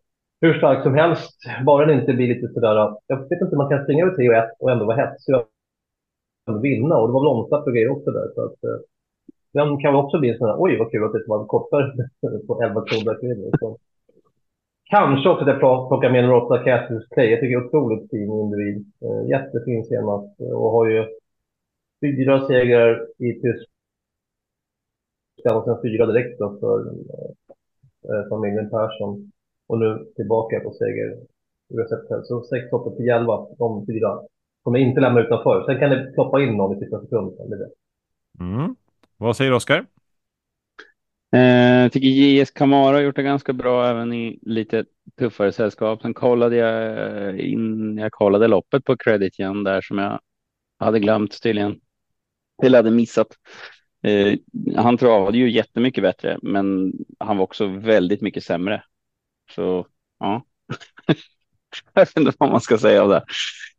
hur 0.40 0.54
stark 0.58 0.82
som 0.82 0.94
helst, 0.94 1.36
bara 1.66 1.86
den 1.86 2.00
inte 2.00 2.12
blir 2.12 2.34
lite 2.34 2.48
sådär... 2.54 2.94
Jag 3.06 3.28
vet 3.28 3.40
inte, 3.42 3.56
man 3.56 3.68
kan 3.68 3.84
springa 3.84 4.04
över 4.04 4.16
3 4.16 4.28
och 4.28 4.34
1 4.34 4.44
och 4.60 4.70
ändå 4.70 4.84
vara 4.84 4.96
hetsig 4.96 5.34
och 5.34 6.64
vinna. 6.64 6.96
Och 6.96 7.08
det 7.08 7.12
var 7.12 7.22
väl 7.22 7.36
omsatt 7.36 7.66
och 7.66 7.72
grejer 7.72 7.90
också 7.90 8.10
där. 8.10 8.28
Så 8.34 8.44
att, 8.44 8.64
eh, 8.64 8.78
den 9.52 9.80
kan 9.80 9.92
väl 9.92 10.04
också 10.04 10.18
bli 10.18 10.30
en 10.30 10.38
sån 10.38 10.48
här, 10.48 10.56
oj 10.58 10.78
vad 10.78 10.90
kul 10.90 11.04
att 11.04 11.12
det 11.12 11.24
var 11.26 11.46
kortare 11.46 11.92
på 12.46 12.62
11 12.62 12.84
kronor. 12.84 13.78
Kanske 14.90 15.28
också 15.28 15.44
att 15.44 15.48
jag 15.48 15.88
plockar 15.88 16.10
med 16.10 16.24
nummer 16.24 16.44
8 16.44 16.64
Cassius 16.64 17.08
Clay. 17.08 17.30
Jag 17.30 17.40
tycker 17.40 17.66
otroligt 17.66 18.10
fin 18.10 18.32
individ. 18.32 18.86
Eh, 19.04 19.28
Jättefin 19.30 19.84
senast 19.84 20.40
och 20.40 20.70
har 20.70 20.86
ju 20.86 21.04
fyra 22.00 22.46
segrar 22.46 23.06
i 23.18 23.32
Tyskland 23.34 23.68
och 25.58 25.64
sen 25.64 25.82
fyra 25.82 26.06
direkt 26.06 26.38
då 26.38 26.58
för 26.60 26.78
eh, 26.88 27.30
eh, 28.08 28.28
familjen 28.28 28.70
Persson. 28.70 29.32
Och 29.68 29.78
nu 29.78 30.06
tillbaka 30.16 30.60
på 30.60 30.70
seger 30.70 31.16
i 31.68 31.76
recept. 31.76 32.26
Så 32.26 32.42
6, 32.42 32.72
8, 32.72 32.90
10, 32.96 33.16
11, 33.16 33.46
de 33.58 33.86
fyra 33.86 34.20
kommer 34.62 34.78
inte 34.78 35.00
lämna 35.00 35.20
utanför. 35.20 35.64
Sen 35.66 35.78
kan 35.78 35.90
det 35.90 36.12
ploppa 36.14 36.42
in 36.42 36.56
någon 36.56 36.76
i 36.76 36.80
sista 36.80 37.00
sekund. 37.00 37.32
Det 37.48 37.54
är 37.54 37.58
det. 37.58 37.70
Mm. 38.40 38.76
Vad 39.22 39.36
säger 39.36 39.52
Oskar? 39.52 39.86
Eh, 41.32 41.40
Jag 41.82 41.92
tycker 41.92 42.08
JS 42.08 42.50
Camara 42.50 42.96
har 42.96 43.00
gjort 43.02 43.16
det 43.16 43.22
ganska 43.22 43.52
bra 43.52 43.86
även 43.88 44.12
i 44.12 44.38
lite 44.42 44.84
tuffare 45.18 45.52
sällskap. 45.52 46.02
Sen 46.02 46.14
kollade 46.14 46.56
jag 46.56 46.98
eh, 47.28 47.52
in, 47.52 47.98
jag 47.98 48.12
kollade 48.12 48.48
loppet 48.48 48.84
på 48.84 48.96
Credit 48.96 49.38
igen 49.38 49.64
där 49.64 49.80
som 49.80 49.98
jag 49.98 50.20
hade 50.78 51.00
glömt 51.00 51.42
tydligen. 51.42 51.80
Eller 52.64 52.78
hade 52.78 52.90
missat. 52.90 53.28
Eh, 54.02 54.38
han 54.76 54.98
travade 54.98 55.38
ju 55.38 55.50
jättemycket 55.50 56.02
bättre, 56.04 56.38
men 56.42 56.92
han 57.18 57.36
var 57.36 57.44
också 57.44 57.66
väldigt 57.66 58.20
mycket 58.20 58.44
sämre. 58.44 58.84
Så 59.54 59.86
ja, 60.18 60.44
Jag 61.94 62.02
vet 62.02 62.16
inte 62.16 62.32
vad 62.38 62.50
man 62.50 62.60
ska 62.60 62.78
säga 62.78 63.02
om 63.02 63.10
det. 63.10 63.24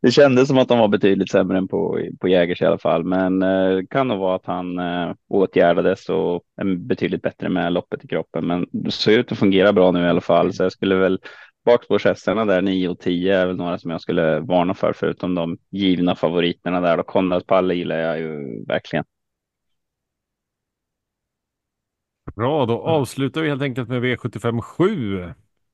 Det 0.02 0.12
kändes 0.12 0.48
som 0.48 0.58
att 0.58 0.68
de 0.68 0.80
var 0.80 0.88
betydligt 0.88 1.32
sämre 1.32 1.58
än 1.58 1.68
på, 1.68 2.00
på 2.20 2.28
Jägers 2.28 2.62
i 2.62 2.66
alla 2.66 2.78
fall, 2.78 3.04
men 3.04 3.42
eh, 3.42 3.80
kan 3.90 4.08
nog 4.08 4.20
vara 4.20 4.36
att 4.36 4.46
han 4.46 4.80
eh, 4.80 5.12
åtgärdades 5.30 6.10
och 6.10 6.44
är 6.62 6.76
betydligt 6.76 7.22
bättre 7.22 7.50
med 7.50 7.74
loppet 7.74 8.06
i 8.06 8.08
kroppen. 8.08 8.48
Men 8.48 8.68
det 8.72 8.92
ser 8.92 9.20
ut 9.20 9.32
att 9.32 9.38
fungera 9.38 9.74
bra 9.74 9.92
nu 9.92 10.06
i 10.06 10.10
alla 10.10 10.22
fall, 10.22 10.54
så 10.54 10.64
jag 10.64 10.72
skulle 10.72 10.96
väl 10.96 11.20
bakspårshästarna 11.66 12.46
där 12.46 12.62
9 12.62 12.90
och 12.90 13.00
10 13.00 13.38
är 13.38 13.48
väl 13.48 13.56
några 13.56 13.78
som 13.78 13.92
jag 13.92 14.02
skulle 14.02 14.40
varna 14.40 14.74
för, 14.74 14.94
förutom 14.94 15.36
de 15.36 15.58
givna 15.72 16.16
favoriterna 16.16 16.82
där. 16.82 17.00
Och 17.00 17.08
Konrad 17.08 17.48
Palle 17.48 17.74
gillar 17.74 17.98
jag 17.98 18.20
ju 18.20 18.66
verkligen. 18.66 19.06
Bra, 22.36 22.66
då 22.66 22.82
avslutar 22.82 23.42
vi 23.42 23.50
helt 23.50 23.62
enkelt 23.62 23.90
med 23.90 24.04
V75 24.04 24.62
7. 24.62 25.34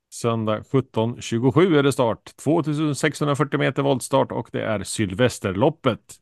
Söndag 0.10 0.62
17.27 0.62 1.78
är 1.78 1.84
det 1.84 1.94
start. 1.94 2.36
2640 2.36 3.60
meter 3.60 3.84
voltstart 3.84 4.32
och 4.32 4.50
det 4.52 4.64
är 4.64 4.84
Sylvesterloppet. 4.84 6.16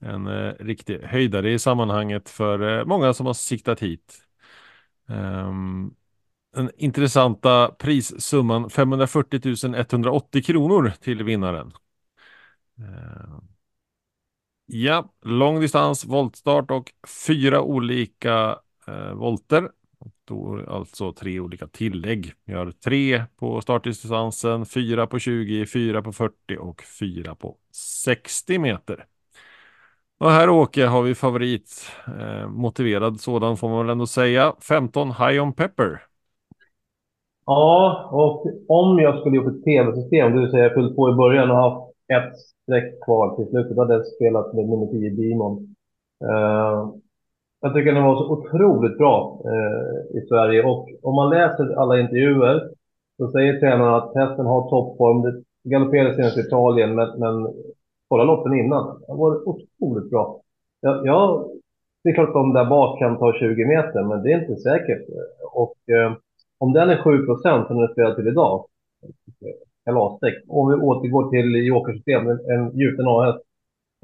En 0.00 0.26
eh, 0.26 0.52
riktig 0.60 0.98
höjdare 1.02 1.52
i 1.52 1.58
sammanhanget 1.58 2.28
för 2.28 2.78
eh, 2.78 2.84
många 2.84 3.14
som 3.14 3.26
har 3.26 3.34
siktat 3.34 3.80
hit. 3.80 4.18
Um, 5.06 5.94
den 6.54 6.70
intressanta 6.76 7.68
prissumman 7.68 8.70
540 8.70 9.74
180 9.74 10.42
kronor 10.42 10.92
till 11.00 11.24
vinnaren. 11.24 11.72
Uh, 12.78 13.38
ja, 14.66 15.12
långdistans, 15.22 16.04
voltstart 16.04 16.70
och 16.70 16.92
fyra 17.26 17.62
olika 17.62 18.58
eh, 18.86 19.12
volter 19.14 19.70
då 20.24 20.60
alltså 20.68 21.12
tre 21.12 21.40
olika 21.40 21.66
tillägg. 21.66 22.32
Vi 22.44 22.54
har 22.54 22.72
tre 22.84 23.24
på 23.36 23.60
startdistansen, 23.60 24.66
fyra 24.66 25.06
på 25.06 25.18
20, 25.18 25.66
fyra 25.66 26.02
på 26.02 26.12
40 26.12 26.34
och 26.60 26.82
fyra 27.00 27.34
på 27.34 27.56
60 28.04 28.58
meter. 28.58 29.06
Och 30.20 30.30
här 30.30 30.50
Åke 30.50 30.86
har 30.86 31.02
vi 31.02 31.14
favorit, 31.14 31.90
eh, 32.06 32.48
motiverad 32.48 33.20
sådan 33.20 33.56
får 33.56 33.68
man 33.68 33.78
väl 33.78 33.92
ändå 33.92 34.06
säga, 34.06 34.54
15 34.68 35.08
High 35.08 35.42
On 35.42 35.52
Pepper. 35.52 36.00
Ja, 37.46 38.08
och 38.12 38.46
om 38.68 38.98
jag 38.98 39.20
skulle 39.20 39.36
gjort 39.36 39.56
ett 39.56 39.64
tv-system, 39.64 40.32
det 40.32 40.40
vill 40.40 40.50
säga 40.50 40.62
jag 40.62 40.74
fyllt 40.74 40.96
på 40.96 41.10
i 41.10 41.14
början 41.14 41.50
och 41.50 41.56
haft 41.56 41.92
ett 42.08 42.38
streck 42.62 43.04
kvar 43.04 43.36
till 43.36 43.46
slutet, 43.46 43.76
hade 43.76 43.94
jag 43.94 44.06
spelat 44.06 44.54
med 44.54 44.68
nummer 44.68 44.86
10 44.86 45.10
Demon. 45.10 45.74
Uh, 46.24 46.94
jag 47.62 47.74
tycker 47.74 47.92
den 47.92 48.04
var 48.04 48.16
så 48.16 48.30
otroligt 48.30 48.98
bra 48.98 49.42
eh, 49.44 50.18
i 50.18 50.26
Sverige 50.28 50.62
och 50.62 50.88
om 51.02 51.14
man 51.14 51.30
läser 51.30 51.74
alla 51.74 52.00
intervjuer 52.00 52.70
så 53.16 53.30
säger 53.30 53.60
tränaren 53.60 53.94
att 53.94 54.14
hästen 54.14 54.46
har 54.46 54.70
toppform. 54.70 55.22
Det 55.22 55.42
galopperade 55.70 56.14
senast 56.14 56.38
i 56.38 56.40
Italien, 56.40 56.94
men, 56.94 57.18
men 57.18 57.54
kolla 58.08 58.24
loppen 58.24 58.54
innan. 58.54 59.00
Den 59.06 59.16
var 59.16 59.48
otroligt 59.48 60.10
bra. 60.10 60.40
Jag, 60.80 61.06
jag, 61.06 61.50
det 62.04 62.10
är 62.10 62.14
klart 62.14 62.28
att 62.28 62.34
de 62.34 62.52
där 62.52 62.64
bak 62.64 62.98
kan 62.98 63.18
ta 63.18 63.32
20 63.32 63.64
meter, 63.64 64.02
men 64.02 64.22
det 64.22 64.32
är 64.32 64.40
inte 64.40 64.56
säkert. 64.56 65.02
Och 65.52 65.76
eh, 65.94 66.12
om 66.58 66.72
den 66.72 66.90
är 66.90 66.96
7 66.96 67.26
procent 67.26 67.66
som 67.66 67.76
den 67.76 67.88
är 67.88 67.92
spelad 67.92 68.16
till 68.16 68.28
idag, 68.28 68.64
kalasdäck. 69.84 70.34
Om 70.48 70.68
vi 70.68 70.74
återgår 70.74 71.30
till 71.30 71.66
jokersystem, 71.66 72.28
en, 72.28 72.38
en 72.50 72.78
gjuten 72.78 73.06
A-häst. 73.08 73.44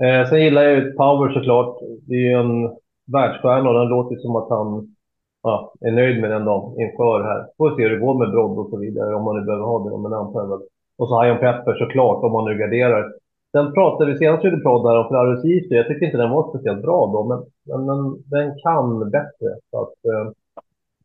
Eh, 0.02 0.28
sen 0.28 0.42
gillar 0.42 0.62
jag 0.62 0.74
ju 0.74 0.92
Power 0.92 1.32
såklart. 1.32 1.78
Det 2.06 2.14
är 2.14 2.20
ju 2.20 2.32
en 2.32 2.70
världsstjärna 3.12 3.68
och 3.68 3.78
den 3.80 3.88
låter 3.88 4.16
som 4.16 4.36
att 4.36 4.50
han 4.50 4.94
ja, 5.42 5.72
är 5.80 5.92
nöjd 5.92 6.20
med 6.20 6.30
den 6.30 6.44
dagen 6.44 6.80
inför 6.80 7.22
här. 7.22 7.46
Får 7.56 7.76
se 7.76 7.82
hur 7.82 7.90
det 7.90 8.04
går 8.06 8.18
med 8.18 8.30
Brodd 8.30 8.58
och 8.58 8.70
så 8.70 8.76
vidare 8.78 9.14
om 9.14 9.24
man 9.24 9.36
nu 9.36 9.44
behöver 9.44 9.64
ha 9.64 9.84
det, 9.84 9.98
men 9.98 10.12
antar. 10.12 10.60
Och 10.98 11.08
så 11.08 11.24
Ion 11.24 11.38
Pepper 11.38 11.74
såklart 11.74 12.24
om 12.24 12.32
man 12.32 12.44
nu 12.44 12.58
garderar. 12.58 13.12
Sen 13.52 13.72
pratade 13.72 14.12
vi 14.12 14.18
senast 14.18 14.44
gjorde 14.44 14.56
podd 14.56 14.86
här 14.88 14.98
om 14.98 15.08
Ferraris 15.08 15.44
Easter. 15.44 15.76
Jag 15.76 15.86
tyckte 15.86 16.04
inte 16.04 16.16
den 16.18 16.30
var 16.30 16.48
speciellt 16.48 16.82
bra 16.82 17.06
då, 17.06 17.24
men, 17.24 17.38
men, 17.68 17.86
men 17.86 18.22
den 18.26 18.58
kan 18.62 19.10
bättre. 19.10 19.50
Så 19.70 19.82
att, 19.82 19.98
eh, 20.12 20.32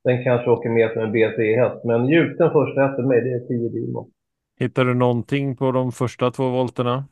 den 0.04 0.24
kanske 0.24 0.50
åker 0.50 0.70
med 0.70 0.92
som 0.92 1.02
en 1.02 1.16
B3-häst. 1.16 1.84
Men 1.84 2.08
gjuten 2.08 2.52
första 2.52 2.82
hästen 2.82 3.08
mig, 3.08 3.22
det 3.22 3.32
är 3.32 3.40
10 3.40 3.70
Dimo. 3.70 4.08
Hittar 4.60 4.86
du 4.86 4.94
någonting 4.94 5.56
på 5.56 5.72
de 5.72 5.92
första 5.92 6.32
två 6.32 6.50
volterna? 6.50 7.04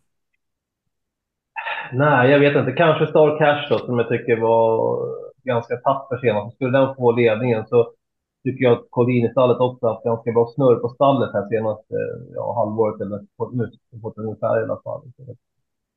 Nej, 1.94 2.32
jag 2.32 2.40
vet 2.40 2.56
inte. 2.56 2.72
Kanske 2.72 3.08
Star 3.08 3.38
Cash 3.38 3.68
då, 3.70 3.78
som 3.78 4.00
jag 4.00 4.10
tycker 4.10 4.38
var 4.38 4.98
ganska 5.44 5.78
tapper 5.78 6.18
senast. 6.18 6.56
Skulle 6.56 6.78
den 6.78 6.96
få 6.96 7.12
ledningen 7.12 7.66
så 7.68 7.92
tycker 8.44 8.66
jag 8.66 8.74
att 8.74 8.88
Collin-stallet 8.90 9.60
också 9.60 9.88
haft 9.88 10.04
ganska 10.04 10.32
bra 10.32 10.52
snurr 10.56 10.76
på 10.76 10.90
stallet 10.90 11.34
här 11.34 11.50
senaste 11.50 11.96
ja, 12.36 12.54
halvåret 12.54 13.02
eller 13.02 13.20
nu, 13.52 13.72
fått 14.02 14.18
ungefär 14.18 14.60
i 14.60 14.64
alla 14.64 14.82
fall. 14.84 15.02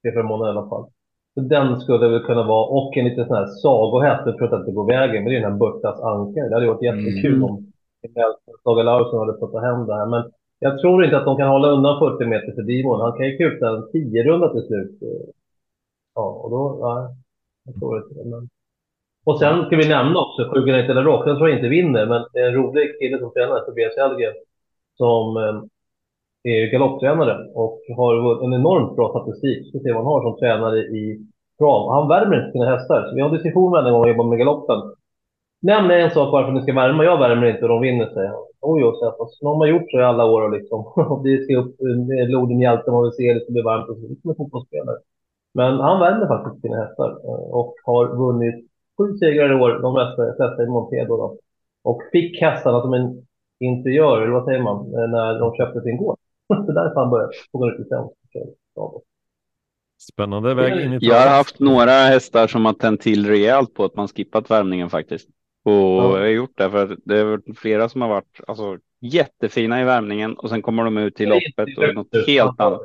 Tre, 0.03 0.12
fyra 0.12 0.22
månader 0.22 0.55
i 0.55 0.57
alla 0.57 0.68
fall. 0.68 0.86
Så 1.34 1.40
den 1.40 1.80
skulle 1.80 2.09
väl 2.09 2.24
kunna 2.24 2.42
vara, 2.42 2.66
och 2.66 2.97
en 2.97 3.05
liten 3.05 3.26
sån 3.26 3.36
här 3.36 3.47
sagohäst, 3.47 4.22
jag 4.26 4.36
tror 4.36 4.55
att 4.55 4.66
det 4.66 4.72
går 4.72 4.86
vägen, 4.86 5.22
men 5.22 5.32
det 5.32 5.38
är 5.38 5.40
den 5.40 5.53
här 5.53 5.59
Burtas 5.59 6.01
ankare. 6.01 6.49
Det 6.49 6.55
hade 6.55 6.66
varit 6.66 6.82
jättekul 6.82 7.34
mm. 7.34 7.45
om 7.45 7.72
Saga 8.62 8.82
Larsson 8.82 9.18
hade 9.18 9.38
fått 9.38 9.53
ta 9.53 9.61
hem 9.61 9.86
det 9.86 9.95
här. 9.95 10.07
Men 10.07 10.22
jag 10.59 10.78
tror 10.80 11.05
inte 11.05 11.16
att 11.16 11.24
de 11.24 11.36
kan 11.36 11.49
hålla 11.49 11.68
undan 11.68 11.99
40 11.99 12.26
meter 12.26 12.53
för 12.53 12.62
Dimon. 12.62 13.01
Han 13.01 13.16
kan 13.16 13.26
ju 13.26 13.36
kuta 13.36 13.68
en 13.68 13.82
10-runda 13.82 14.53
till 14.53 14.66
slut. 14.66 14.90
Ja, 16.15 16.41
och 16.43 16.51
då, 16.51 16.79
Nej, 16.83 17.17
jag 17.65 17.75
tror 17.75 18.03
inte 18.03 18.15
det. 18.15 18.31
Men... 18.31 18.49
Och 19.25 19.39
sen 19.39 19.65
ska 19.67 19.77
vi 19.77 19.89
nämna 19.89 20.19
också 20.21 20.51
Sjugen 20.51 20.75
eller 20.75 21.03
Rock. 21.03 21.25
Den 21.25 21.37
tror 21.37 21.49
jag 21.49 21.59
inte 21.59 21.69
vinner, 21.69 22.07
men 22.07 22.25
det 22.33 22.39
är 22.39 22.49
en 22.49 22.55
rolig 22.55 22.99
kille 22.99 23.19
som 23.19 23.33
tränar, 23.33 23.61
Tobias 23.61 23.97
Hellgren, 23.97 24.35
som 24.97 25.37
eh, 25.37 25.62
är 26.53 26.67
galopptränare 26.73 27.35
och 27.55 27.81
har 27.97 28.45
en 28.45 28.53
enormt 28.53 28.97
bra 28.97 29.09
statistik. 29.11 29.69
Ska 29.69 29.79
se 29.79 29.93
vad 29.93 30.05
han 30.05 30.12
har 30.12 30.23
som 30.23 30.39
tränare 30.39 30.79
i 30.79 31.27
trav. 31.59 31.93
Han 31.93 32.09
värmer 32.09 32.37
inte 32.37 32.53
sina 32.53 32.71
hästar. 32.77 33.07
Så 33.09 33.15
vi 33.15 33.21
har 33.21 33.29
en 33.29 33.35
diskussion 33.35 33.71
med 33.73 33.83
honom 33.83 34.01
och 34.01 34.09
jobbar 34.09 34.25
med 34.25 34.39
galoppen. 34.39 34.81
Nämn 35.62 35.91
en 35.91 36.11
sak 36.11 36.33
varför 36.33 36.53
ni 36.53 36.62
ska 36.62 36.73
värma. 36.73 37.05
Jag 37.05 37.19
värmer 37.19 37.47
inte 37.47 37.62
och 37.62 37.69
de 37.69 37.81
vinner, 37.81 38.07
säger 38.07 38.29
han. 38.29 38.45
Oj, 38.61 38.85
oj, 38.85 38.93
så 38.95 39.07
alltså, 39.07 39.47
har 39.47 39.59
man 39.59 39.69
gjort 39.69 39.91
så 39.91 40.01
i 40.01 40.05
alla 40.05 40.25
år 40.25 40.43
och 40.43 40.51
liksom. 40.51 40.85
det 41.25 41.45
ska 41.45 41.57
upp, 41.57 41.77
loden 42.29 42.61
hjälte, 42.61 42.91
man 42.91 43.03
vill 43.03 43.12
se 43.12 43.35
det 43.35 43.41
ska 43.41 43.53
bli 43.53 43.62
varmt 43.62 43.89
och 43.89 43.97
så. 43.97 44.07
Det 44.07 44.31
är 44.31 44.35
fotbollsspelare. 44.35 44.99
Men 45.55 45.80
han 45.80 46.00
värmer 46.00 46.26
faktiskt 46.26 46.62
sina 46.62 46.84
hästar 46.84 47.11
eh, 47.11 47.50
och 47.61 47.74
har 47.84 48.16
vunnit 48.16 48.70
sju 48.98 49.18
segrar 49.18 49.52
i 49.52 49.55
år, 49.55 49.70
de 49.82 49.94
flesta 50.36 50.62
i 50.62 50.66
Montedo. 50.66 51.16
Då. 51.16 51.38
Och 51.82 52.02
fick 52.12 52.40
hästarna 52.40 52.82
som 52.82 52.94
en 52.94 53.26
interiör, 53.61 54.20
eller 54.20 54.32
vad 54.32 54.44
säger 54.44 54.62
man, 54.62 54.76
eh, 54.76 55.09
när 55.09 55.38
de 55.38 55.55
köpte 55.55 55.80
sin 55.80 55.96
gård. 55.96 56.18
Så 56.48 56.72
därför 56.72 57.00
han 57.00 57.11
började 57.11 57.32
få 57.52 57.68
ut 57.68 57.78
licens. 57.78 58.12
Spännande 60.12 60.55
väg 60.55 60.84
in 60.84 60.92
i 60.92 60.98
Jag 61.00 61.20
har 61.20 61.36
haft 61.36 61.61
några 61.61 61.90
hästar 61.90 62.46
som 62.46 62.64
har 62.64 62.72
tänt 62.72 63.00
till 63.00 63.26
rejält 63.26 63.74
på 63.74 63.84
att 63.84 63.96
man 63.96 64.09
skippat 64.09 64.50
värmningen 64.50 64.90
faktiskt. 64.90 65.28
Och 65.64 65.72
ja. 65.72 66.12
jag 66.12 66.20
har 66.20 66.26
gjort 66.26 66.59
det 66.59 66.70
för 66.70 66.96
det 67.05 67.18
är 67.18 67.55
flera 67.55 67.88
som 67.88 68.02
har 68.02 68.09
varit 68.09 68.40
alltså, 68.46 68.78
jättefina 69.00 69.80
i 69.80 69.84
värmningen 69.84 70.34
och 70.34 70.48
sen 70.48 70.62
kommer 70.62 70.84
de 70.84 70.98
ut 70.98 71.20
i 71.20 71.26
loppet 71.26 71.78
och 71.78 71.84
är 71.84 71.92
något 71.92 72.26
helt 72.26 72.61
annat. 72.61 72.80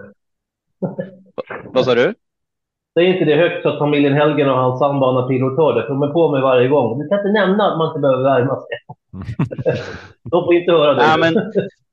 Vad 1.74 1.86
sa 1.86 1.96
du? 1.96 2.14
Säg 2.94 3.06
inte 3.06 3.26
det 3.26 3.36
högt 3.36 3.64
så 3.64 3.70
att 3.70 3.80
familjen 3.80 4.14
Helgen 4.14 4.50
och 4.50 4.58
hans 4.58 4.80
sambo 4.80 5.06
Anna 5.06 5.28
Pilot 5.28 5.58
hör 5.58 5.74
det, 5.74 5.82
för 5.82 5.90
de 5.90 6.04
är 6.04 6.08
på 6.08 6.32
mig 6.32 6.42
varje 6.42 6.68
gång. 6.68 7.00
Du 7.00 7.08
kan 7.08 7.20
inte 7.20 7.32
nämna 7.32 7.72
att 7.72 7.78
man 7.78 7.88
inte 7.88 8.00
behöver 8.00 8.24
värma 8.24 8.56
sig. 8.56 8.78
de 10.32 10.44
får 10.44 10.54
inte 10.54 10.72
höra 10.72 10.94
det. 10.94 11.04
Ja, 11.04 11.18
men 11.18 11.52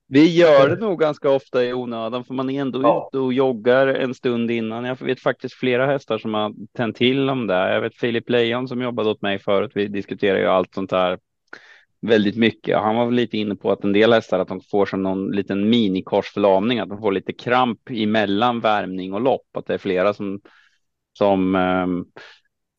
vi 0.08 0.36
gör 0.36 0.68
det 0.68 0.76
nog 0.76 1.00
ganska 1.00 1.30
ofta 1.30 1.64
i 1.64 1.72
onödan, 1.72 2.24
för 2.24 2.34
man 2.34 2.50
är 2.50 2.60
ändå 2.60 2.82
ja. 2.82 3.08
ute 3.08 3.18
och 3.18 3.32
joggar 3.32 3.86
en 3.86 4.14
stund 4.14 4.50
innan. 4.50 4.84
Jag 4.84 5.02
vet 5.02 5.20
faktiskt 5.20 5.54
flera 5.54 5.86
hästar 5.86 6.18
som 6.18 6.34
har 6.34 6.52
tänt 6.76 6.96
till 6.96 7.30
om 7.30 7.46
det. 7.46 7.74
Jag 7.74 7.80
vet 7.80 7.96
Filip 7.96 8.30
Lejon 8.30 8.68
som 8.68 8.82
jobbade 8.82 9.10
åt 9.10 9.22
mig 9.22 9.38
förut. 9.38 9.70
Vi 9.74 9.88
diskuterar 9.88 10.38
ju 10.38 10.46
allt 10.46 10.74
sånt 10.74 10.92
här 10.92 11.18
väldigt 12.00 12.36
mycket. 12.36 12.78
Han 12.78 12.96
var 12.96 13.10
lite 13.10 13.36
inne 13.36 13.56
på 13.56 13.72
att 13.72 13.84
en 13.84 13.92
del 13.92 14.12
hästar 14.12 14.38
att 14.38 14.48
de 14.48 14.60
får 14.70 14.86
som 14.86 15.02
någon 15.02 15.30
liten 15.30 15.70
minikorsförlamning, 15.70 16.78
att 16.78 16.88
de 16.88 16.98
får 16.98 17.12
lite 17.12 17.32
kramp 17.32 17.80
emellan 17.90 18.60
värmning 18.60 19.12
och 19.12 19.20
lopp, 19.20 19.56
att 19.56 19.66
det 19.66 19.74
är 19.74 19.78
flera 19.78 20.14
som 20.14 20.40
som, 21.18 21.54
ehm, 21.54 22.04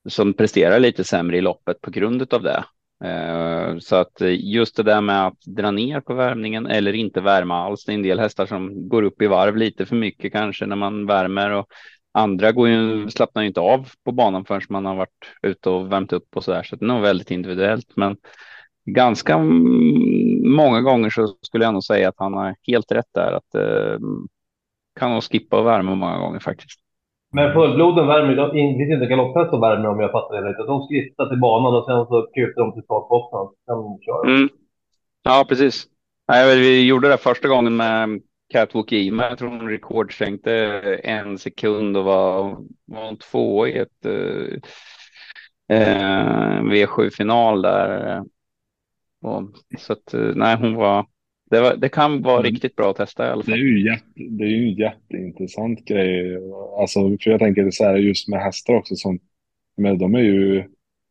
som 0.10 0.34
presterar 0.34 0.80
lite 0.80 1.04
sämre 1.04 1.38
i 1.38 1.42
loppet 1.42 1.82
på 1.82 1.92
grund 1.92 2.34
av 2.34 2.44
det. 2.44 2.64
Eh, 3.04 3.78
så 3.80 3.96
att 3.96 4.22
just 4.40 4.76
det 4.76 4.84
där 4.84 5.02
med 5.02 5.28
att 5.28 5.42
dra 5.46 5.72
ner 5.72 6.02
på 6.02 6.14
värmningen 6.14 6.68
eller 6.68 6.94
inte 6.94 7.22
värma 7.22 7.66
alls. 7.66 7.86
Det 7.86 7.92
är 7.92 7.94
en 7.94 8.04
del 8.04 8.20
hästar 8.20 8.46
som 8.46 8.90
går 8.90 9.04
upp 9.04 9.22
i 9.22 9.28
varv 9.28 9.58
lite 9.58 9.86
för 9.86 9.96
mycket 9.96 10.32
kanske 10.32 10.66
när 10.66 10.76
man 10.76 11.06
värmer 11.06 11.52
och 11.52 11.68
andra 12.12 12.52
går 12.52 12.70
ju, 12.70 13.10
slappnar 13.10 13.42
ju 13.42 13.48
inte 13.48 13.60
av 13.60 13.90
på 14.06 14.12
banan 14.12 14.46
förrän 14.46 14.62
man 14.70 14.86
har 14.86 14.96
varit 14.96 15.26
ute 15.42 15.70
och 15.70 15.92
värmt 15.92 16.14
upp 16.14 16.38
och 16.38 16.44
så 16.44 16.52
där. 16.52 16.64
Så 16.64 16.76
det 16.76 16.86
är 16.86 16.88
nog 16.88 17.02
väldigt 17.02 17.32
individuellt. 17.32 17.92
Men 17.96 18.18
ganska 18.86 19.38
många 20.44 20.82
gånger 20.82 21.10
så 21.10 21.28
skulle 21.42 21.66
jag 21.66 21.74
nog 21.74 21.84
säga 21.84 22.10
att 22.10 22.16
han 22.18 22.34
har 22.34 22.56
helt 22.68 22.92
rätt 22.92 23.14
där. 23.14 23.32
Att 23.32 23.56
eh, 23.56 24.00
kan 25.00 25.12
nog 25.12 25.24
skippa 25.24 25.60
och 25.60 25.66
värma 25.66 25.96
många 25.96 26.18
gånger 26.18 26.40
faktiskt. 26.40 26.87
Men 27.38 27.54
fullbloden 27.54 28.08
värmer 28.08 28.30
ju, 28.30 28.36
det 28.36 28.52
finns 28.52 28.92
inte 28.92 29.06
galopphäst 29.06 29.50
som 29.50 29.62
värmer 29.62 29.88
om 29.90 30.00
jag 30.00 30.12
fattar 30.12 30.42
det 30.42 30.50
rätt. 30.50 30.68
De 30.68 30.84
skrittar 30.84 31.30
till 31.30 31.40
banan 31.40 31.76
och 31.76 31.86
sen 31.86 32.06
så 32.06 32.28
kutar 32.34 32.62
de 32.62 32.74
till 32.74 32.84
startboxen. 32.84 33.56
Sen 33.66 34.00
kör 34.06 34.26
Mm. 34.26 34.50
Ja, 35.24 35.46
precis. 35.50 35.86
Nej, 36.28 36.60
vi 36.60 36.88
gjorde 36.88 37.10
det 37.10 37.18
första 37.18 37.48
gången 37.48 37.76
med 37.76 38.22
Catwalk 38.50 38.92
Ima. 38.92 39.24
Jag 39.24 39.38
tror 39.38 39.50
hon 39.50 39.70
rekordsänkte 39.70 40.54
en 41.04 41.38
sekund 41.38 41.98
och 41.98 42.04
var, 42.04 42.44
var 42.86 43.06
hon 43.06 43.18
två 43.18 43.68
i 43.68 43.78
ett 43.78 44.06
eh, 44.06 45.78
eh 45.78 46.62
V7-final 46.62 47.62
där. 47.62 48.24
Och, 49.22 49.44
så 49.78 49.94
att, 49.94 50.14
eh, 50.14 50.32
nej, 50.36 50.58
hon 50.58 50.76
var, 50.76 51.06
det, 51.50 51.62
var, 51.62 51.76
det 51.76 51.90
kan 51.90 52.22
vara 52.22 52.40
mm. 52.40 52.52
riktigt 52.52 52.76
bra 52.76 52.92
att 52.92 52.98
testa 52.98 53.28
i 53.28 53.30
alla 53.30 53.44
fall. 53.44 53.54
Det 53.54 53.60
är 53.60 53.64
ju, 53.64 53.90
jätte, 53.90 54.04
det 54.16 54.44
är 54.44 54.48
ju 54.48 54.68
en 54.68 54.76
jätteintressant 54.76 55.86
grej. 55.86 56.38
Alltså, 56.80 57.18
för 57.24 57.32
jag 57.32 57.40
tänker 57.40 57.72
så 57.72 57.84
här 57.84 57.96
just 57.96 58.28
med 58.28 58.40
hästar 58.40 58.74
också 58.74 58.96
som, 58.96 59.20
men 59.78 59.98
de 59.98 60.16
är 60.16 60.20
ju 60.20 60.64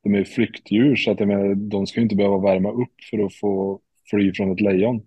de 0.06 0.14
är 0.14 0.24
flyktdjur 0.24 0.96
så 0.96 1.10
att 1.10 1.20
jag 1.20 1.28
menar, 1.28 1.54
de 1.54 1.86
ska 1.86 2.00
ju 2.00 2.02
inte 2.02 2.16
behöva 2.16 2.38
värma 2.38 2.72
upp 2.72 3.04
för 3.10 3.26
att 3.26 3.34
få 3.34 3.80
fly 4.10 4.32
från 4.32 4.52
ett 4.52 4.60
lejon. 4.60 5.02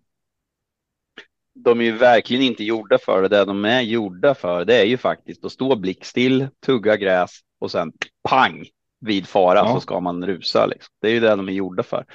De 1.55 1.81
är 1.81 1.85
ju 1.85 1.91
verkligen 1.91 2.43
inte 2.43 2.63
gjorda 2.63 2.97
för 2.97 3.21
det. 3.21 3.27
Det 3.27 3.45
de 3.45 3.65
är 3.65 3.81
gjorda 3.81 4.35
för, 4.35 4.65
det 4.65 4.81
är 4.81 4.85
ju 4.85 4.97
faktiskt 4.97 5.45
att 5.45 5.51
stå 5.51 5.75
blickstill, 5.75 6.47
tugga 6.65 6.97
gräs 6.97 7.31
och 7.59 7.71
sen 7.71 7.91
pang 8.29 8.65
vid 9.01 9.27
fara 9.27 9.57
ja. 9.57 9.73
så 9.73 9.79
ska 9.79 9.99
man 9.99 10.25
rusa. 10.25 10.65
Liksom. 10.65 10.93
Det 11.01 11.07
är 11.07 11.11
ju 11.11 11.19
det 11.19 11.35
de 11.35 11.47
är 11.47 11.53
gjorda 11.53 11.83
för. 11.83 12.05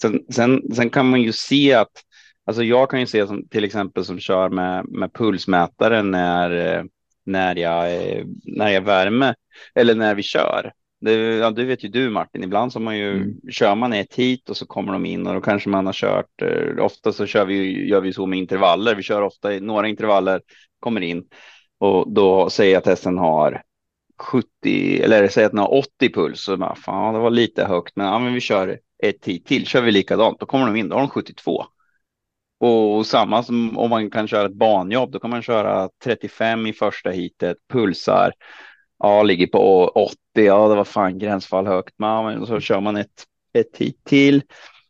Sen, 0.00 0.24
sen, 0.30 0.74
sen 0.74 0.90
kan 0.90 1.10
man 1.10 1.22
ju 1.22 1.32
se 1.32 1.72
att, 1.72 1.92
alltså 2.44 2.62
jag 2.62 2.90
kan 2.90 3.00
ju 3.00 3.06
se 3.06 3.26
som 3.26 3.48
till 3.48 3.64
exempel 3.64 4.04
som 4.04 4.18
kör 4.18 4.48
med, 4.48 4.86
med 4.88 5.12
pulsmätare 5.12 6.02
när, 6.02 6.84
när, 7.24 7.56
jag, 7.56 7.90
när 8.44 8.68
jag 8.68 8.80
värmer 8.80 9.34
eller 9.74 9.94
när 9.94 10.14
vi 10.14 10.22
kör. 10.22 10.72
Det, 11.00 11.12
ja, 11.14 11.50
det 11.50 11.64
vet 11.64 11.84
ju 11.84 11.88
du 11.88 12.10
Martin, 12.10 12.44
ibland 12.44 12.72
så 12.72 12.80
man 12.80 12.98
ju, 12.98 13.16
mm. 13.16 13.34
kör 13.50 13.74
man 13.74 13.92
ett 13.92 14.14
hit 14.14 14.50
och 14.50 14.56
så 14.56 14.66
kommer 14.66 14.92
de 14.92 15.06
in 15.06 15.26
och 15.26 15.34
då 15.34 15.40
kanske 15.40 15.68
man 15.68 15.86
har 15.86 15.92
kört, 15.92 16.42
eh, 16.42 16.84
ofta 16.84 17.12
så 17.12 17.26
kör 17.26 17.44
vi, 17.44 17.88
gör 17.88 18.00
vi 18.00 18.12
så 18.12 18.26
med 18.26 18.38
intervaller, 18.38 18.94
vi 18.94 19.02
kör 19.02 19.22
ofta 19.22 19.54
i 19.54 19.60
några 19.60 19.88
intervaller, 19.88 20.40
kommer 20.80 21.00
in 21.00 21.24
och 21.78 22.12
då 22.12 22.50
säger 22.50 22.72
jag 22.72 22.80
att 22.80 22.86
hästen 22.86 23.18
har 23.18 23.62
70 24.18 25.00
eller 25.02 25.28
säger 25.28 25.46
att 25.46 25.52
den 25.52 25.58
har 25.58 25.74
80 25.74 26.12
puls 26.14 26.40
så 26.40 26.56
bara, 26.56 26.74
fan 26.74 27.14
det 27.14 27.20
var 27.20 27.30
lite 27.30 27.64
högt. 27.64 27.96
Men, 27.96 28.06
ja, 28.06 28.18
men 28.18 28.34
vi 28.34 28.40
kör 28.40 28.78
ett 29.02 29.24
hit 29.24 29.46
till. 29.46 29.66
Kör 29.66 29.82
vi 29.82 29.92
likadant 29.92 30.40
då 30.40 30.46
kommer 30.46 30.66
de 30.66 30.76
in 30.76 30.88
då 30.88 30.96
har 30.96 31.00
de 31.00 31.08
72 31.08 31.64
och 32.64 33.06
samma 33.06 33.42
som 33.42 33.78
om 33.78 33.90
man 33.90 34.10
kan 34.10 34.28
köra 34.28 34.46
ett 34.46 34.54
banjobb 34.54 35.12
då 35.12 35.18
kan 35.18 35.30
man 35.30 35.42
köra 35.42 35.88
35 36.04 36.66
i 36.66 36.72
första 36.72 37.10
hitet 37.10 37.56
pulsar. 37.72 38.32
Ja 38.98 39.22
ligger 39.22 39.46
på 39.46 39.88
80 39.88 40.16
ja 40.32 40.68
det 40.68 40.74
var 40.74 40.84
fan 40.84 41.18
gränsfall 41.18 41.66
högt. 41.66 41.94
Men 41.96 42.46
så 42.46 42.60
kör 42.60 42.80
man 42.80 42.96
ett 42.96 43.24
ett 43.58 43.76
hit 43.76 44.04
till. 44.04 44.42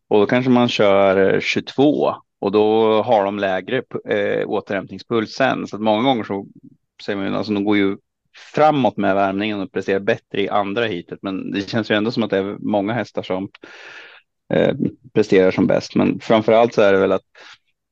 Och 0.08 0.20
då 0.20 0.26
kanske 0.26 0.50
man 0.50 0.68
kör 0.68 1.40
22 1.40 2.14
och 2.40 2.52
då 2.52 3.02
har 3.02 3.24
de 3.24 3.38
lägre 3.38 3.82
eh, 4.08 4.48
återhämtningspuls 4.48 5.32
sen 5.32 5.66
så 5.66 5.76
att 5.76 5.82
många 5.82 6.02
gånger 6.02 6.24
så 6.24 6.46
ser 7.04 7.16
man 7.16 7.34
alltså 7.34 7.52
de 7.52 7.64
går 7.64 7.76
ju 7.76 7.96
framåt 8.54 8.96
med 8.96 9.14
värmningen 9.14 9.60
och 9.60 9.72
presterar 9.72 10.00
bättre 10.00 10.42
i 10.42 10.48
andra 10.48 10.84
hitet. 10.84 11.18
Men 11.22 11.50
det 11.50 11.70
känns 11.70 11.90
ju 11.90 11.94
ändå 11.94 12.10
som 12.10 12.22
att 12.22 12.30
det 12.30 12.38
är 12.38 12.56
många 12.58 12.92
hästar 12.92 13.22
som 13.22 13.48
eh, 14.54 14.74
presterar 15.14 15.50
som 15.50 15.66
bäst. 15.66 15.94
Men 15.94 16.20
framför 16.20 16.52
allt 16.52 16.74
så 16.74 16.82
är 16.82 16.92
det 16.92 16.98
väl 16.98 17.12
att 17.12 17.22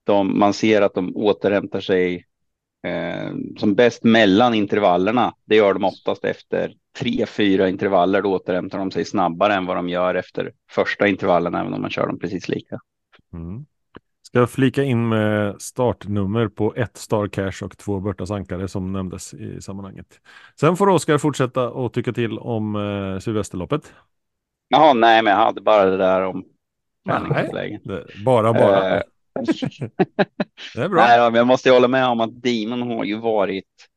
de, 0.04 0.38
man 0.38 0.52
ser 0.52 0.82
att 0.82 0.94
de 0.94 1.16
återhämtar 1.16 1.80
sig 1.80 2.26
eh, 2.86 3.30
som 3.58 3.74
bäst 3.74 4.04
mellan 4.04 4.54
intervallerna. 4.54 5.34
Det 5.44 5.56
gör 5.56 5.74
de 5.74 5.84
oftast 5.84 6.24
efter 6.24 6.74
tre, 6.98 7.26
fyra 7.26 7.68
intervaller. 7.68 8.22
Då 8.22 8.32
återhämtar 8.32 8.78
de 8.78 8.90
sig 8.90 9.04
snabbare 9.04 9.54
än 9.54 9.66
vad 9.66 9.76
de 9.76 9.88
gör 9.88 10.14
efter 10.14 10.52
första 10.70 11.08
intervallen, 11.08 11.54
även 11.54 11.74
om 11.74 11.80
man 11.80 11.90
kör 11.90 12.06
dem 12.06 12.18
precis 12.18 12.48
lika. 12.48 12.80
Mm. 13.32 13.66
Ska 14.22 14.46
flika 14.46 14.82
in 14.82 15.08
med 15.08 15.62
startnummer 15.62 16.48
på 16.48 16.74
ett 16.76 16.96
Star 16.96 17.26
Cash 17.26 17.64
och 17.64 17.78
två 17.78 18.00
Börtas 18.00 18.30
Ankare 18.30 18.68
som 18.68 18.92
nämndes 18.92 19.34
i 19.34 19.60
sammanhanget. 19.60 20.06
Sen 20.60 20.76
får 20.76 20.88
Oskar 20.88 21.18
fortsätta 21.18 21.70
och 21.70 21.92
tycka 21.92 22.12
till 22.12 22.38
om 22.38 22.76
eh, 22.76 23.18
Sylvesterloppet. 23.18 23.92
Jaha, 24.68 24.94
nej, 24.94 25.22
men 25.22 25.30
jag 25.32 25.40
hade 25.40 25.60
bara 25.60 25.84
det 25.84 25.96
där 25.96 26.22
om 26.22 26.44
Nej, 27.04 27.80
bara, 28.24 28.52
bara. 28.52 28.96
Eh, 28.96 29.02
det 30.74 30.82
är 30.82 30.88
bra. 30.88 31.06
Nej, 31.06 31.18
jag 31.18 31.46
måste 31.46 31.70
hålla 31.70 31.88
med 31.88 32.06
om 32.06 32.20
att 32.20 32.42
Demon 32.42 32.82
har 32.82 33.04
ju 33.04 33.18
varit 33.18 33.88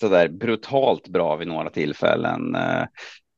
så 0.00 0.08
där 0.08 0.28
brutalt 0.28 1.08
bra 1.08 1.36
vid 1.36 1.48
några 1.48 1.70
tillfällen. 1.70 2.54
Eh, 2.54 2.84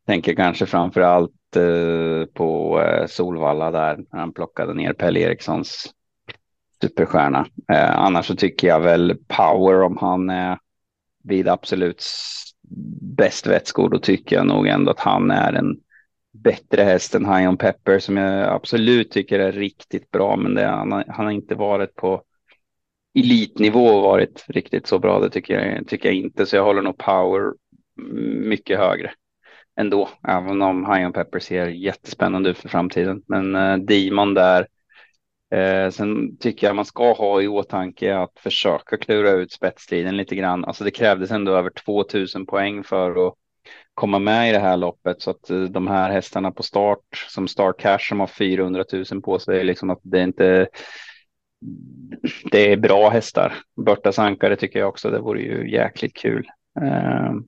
tänker 0.07 0.35
kanske 0.35 0.67
framför 0.67 1.01
allt 1.01 1.57
eh, 1.57 2.27
på 2.35 2.81
eh, 2.83 3.07
Solvalla 3.07 3.71
där 3.71 3.97
när 4.13 4.21
han 4.21 4.33
plockade 4.33 4.75
ner 4.75 4.93
Pelle 4.93 5.21
Erikssons 5.21 5.93
superstjärna. 6.81 7.47
Annars 7.95 8.27
så 8.27 8.37
tycker 8.37 8.69
jag 8.69 8.81
väl 8.81 9.17
Power 9.29 9.83
om 9.83 9.97
han 9.97 10.31
är 10.31 10.59
vid 11.25 11.49
absolut 11.49 12.05
bäst 13.17 13.47
vätskor, 13.47 13.91
då 13.91 13.99
tycker 13.99 14.37
jag 14.37 14.47
nog 14.47 14.67
ändå 14.67 14.91
att 14.91 15.01
han 15.01 15.31
är 15.31 15.53
en 15.53 15.81
bättre 16.43 16.83
häst 16.83 17.15
än 17.15 17.27
High 17.27 17.49
on 17.49 17.57
Pepper 17.57 17.99
som 17.99 18.17
jag 18.17 18.49
absolut 18.49 19.11
tycker 19.11 19.39
är 19.39 19.53
riktigt 19.53 20.11
bra, 20.11 20.37
men 20.37 20.55
det, 20.55 20.67
han, 20.67 20.93
har, 20.93 21.05
han 21.09 21.25
har 21.25 21.33
inte 21.33 21.55
varit 21.55 21.95
på 21.95 22.23
elitnivå 23.19 23.87
och 23.87 24.03
varit 24.03 24.45
riktigt 24.49 24.87
så 24.87 24.99
bra. 24.99 25.21
Det 25.21 25.31
tycker 25.31 25.61
jag, 25.61 25.89
tycker 25.89 26.09
jag 26.09 26.17
inte, 26.17 26.47
så 26.47 26.57
jag 26.57 26.65
håller 26.65 26.83
nog 26.83 26.99
Power 26.99 27.53
mycket 28.49 28.79
högre 28.79 29.13
ändå, 29.81 30.09
även 30.29 30.63
om 30.63 30.93
High 30.93 31.07
on 31.07 31.13
Pepper 31.13 31.39
ser 31.39 31.67
jättespännande 31.67 32.51
ut 32.51 32.59
för 32.59 32.69
framtiden. 32.69 33.23
Men 33.27 33.55
eh, 33.55 33.77
Demon 33.77 34.35
där 34.35 34.67
Eh, 35.51 35.91
sen 35.91 36.37
tycker 36.37 36.67
jag 36.67 36.77
man 36.77 36.85
ska 36.85 37.13
ha 37.13 37.43
i 37.43 37.49
åtanke 37.49 38.17
att 38.17 38.39
försöka 38.39 38.97
klura 38.97 39.31
ut 39.31 39.53
spetsstriden 39.53 40.17
lite 40.17 40.37
grann. 40.37 40.65
Alltså 40.65 40.85
det 40.85 40.91
krävdes 40.91 41.31
ändå 41.31 41.53
över 41.53 41.71
2000 41.71 42.47
poäng 42.47 42.85
för 42.85 43.29
att 43.29 43.35
komma 43.97 44.19
med 44.19 44.49
i 44.49 44.53
det 44.53 44.59
här 44.59 44.77
loppet 44.77 45.23
så 45.23 45.31
att 45.31 45.51
eh, 45.51 45.61
de 45.61 45.87
här 45.87 46.11
hästarna 46.11 46.51
på 46.51 46.63
start 46.63 47.27
som 47.29 47.49
Star 47.49 47.73
Cash 47.73 48.09
som 48.09 48.21
har 48.21 48.27
400 48.27 48.85
000 49.13 49.23
på 49.23 49.39
sig 49.39 49.65
liksom 49.65 49.91
att 49.91 50.01
det 50.03 50.23
inte. 50.23 50.69
Det 52.51 52.73
är 52.73 52.77
bra 52.77 53.09
hästar. 53.09 53.55
Börtas 53.87 54.19
ankare 54.19 54.57
tycker 54.57 54.79
jag 54.79 54.89
också. 54.89 55.11
Det 55.11 55.19
vore 55.19 55.41
ju 55.41 55.71
jäkligt 55.73 56.17
kul. 56.17 56.49
Ehm, 56.81 57.45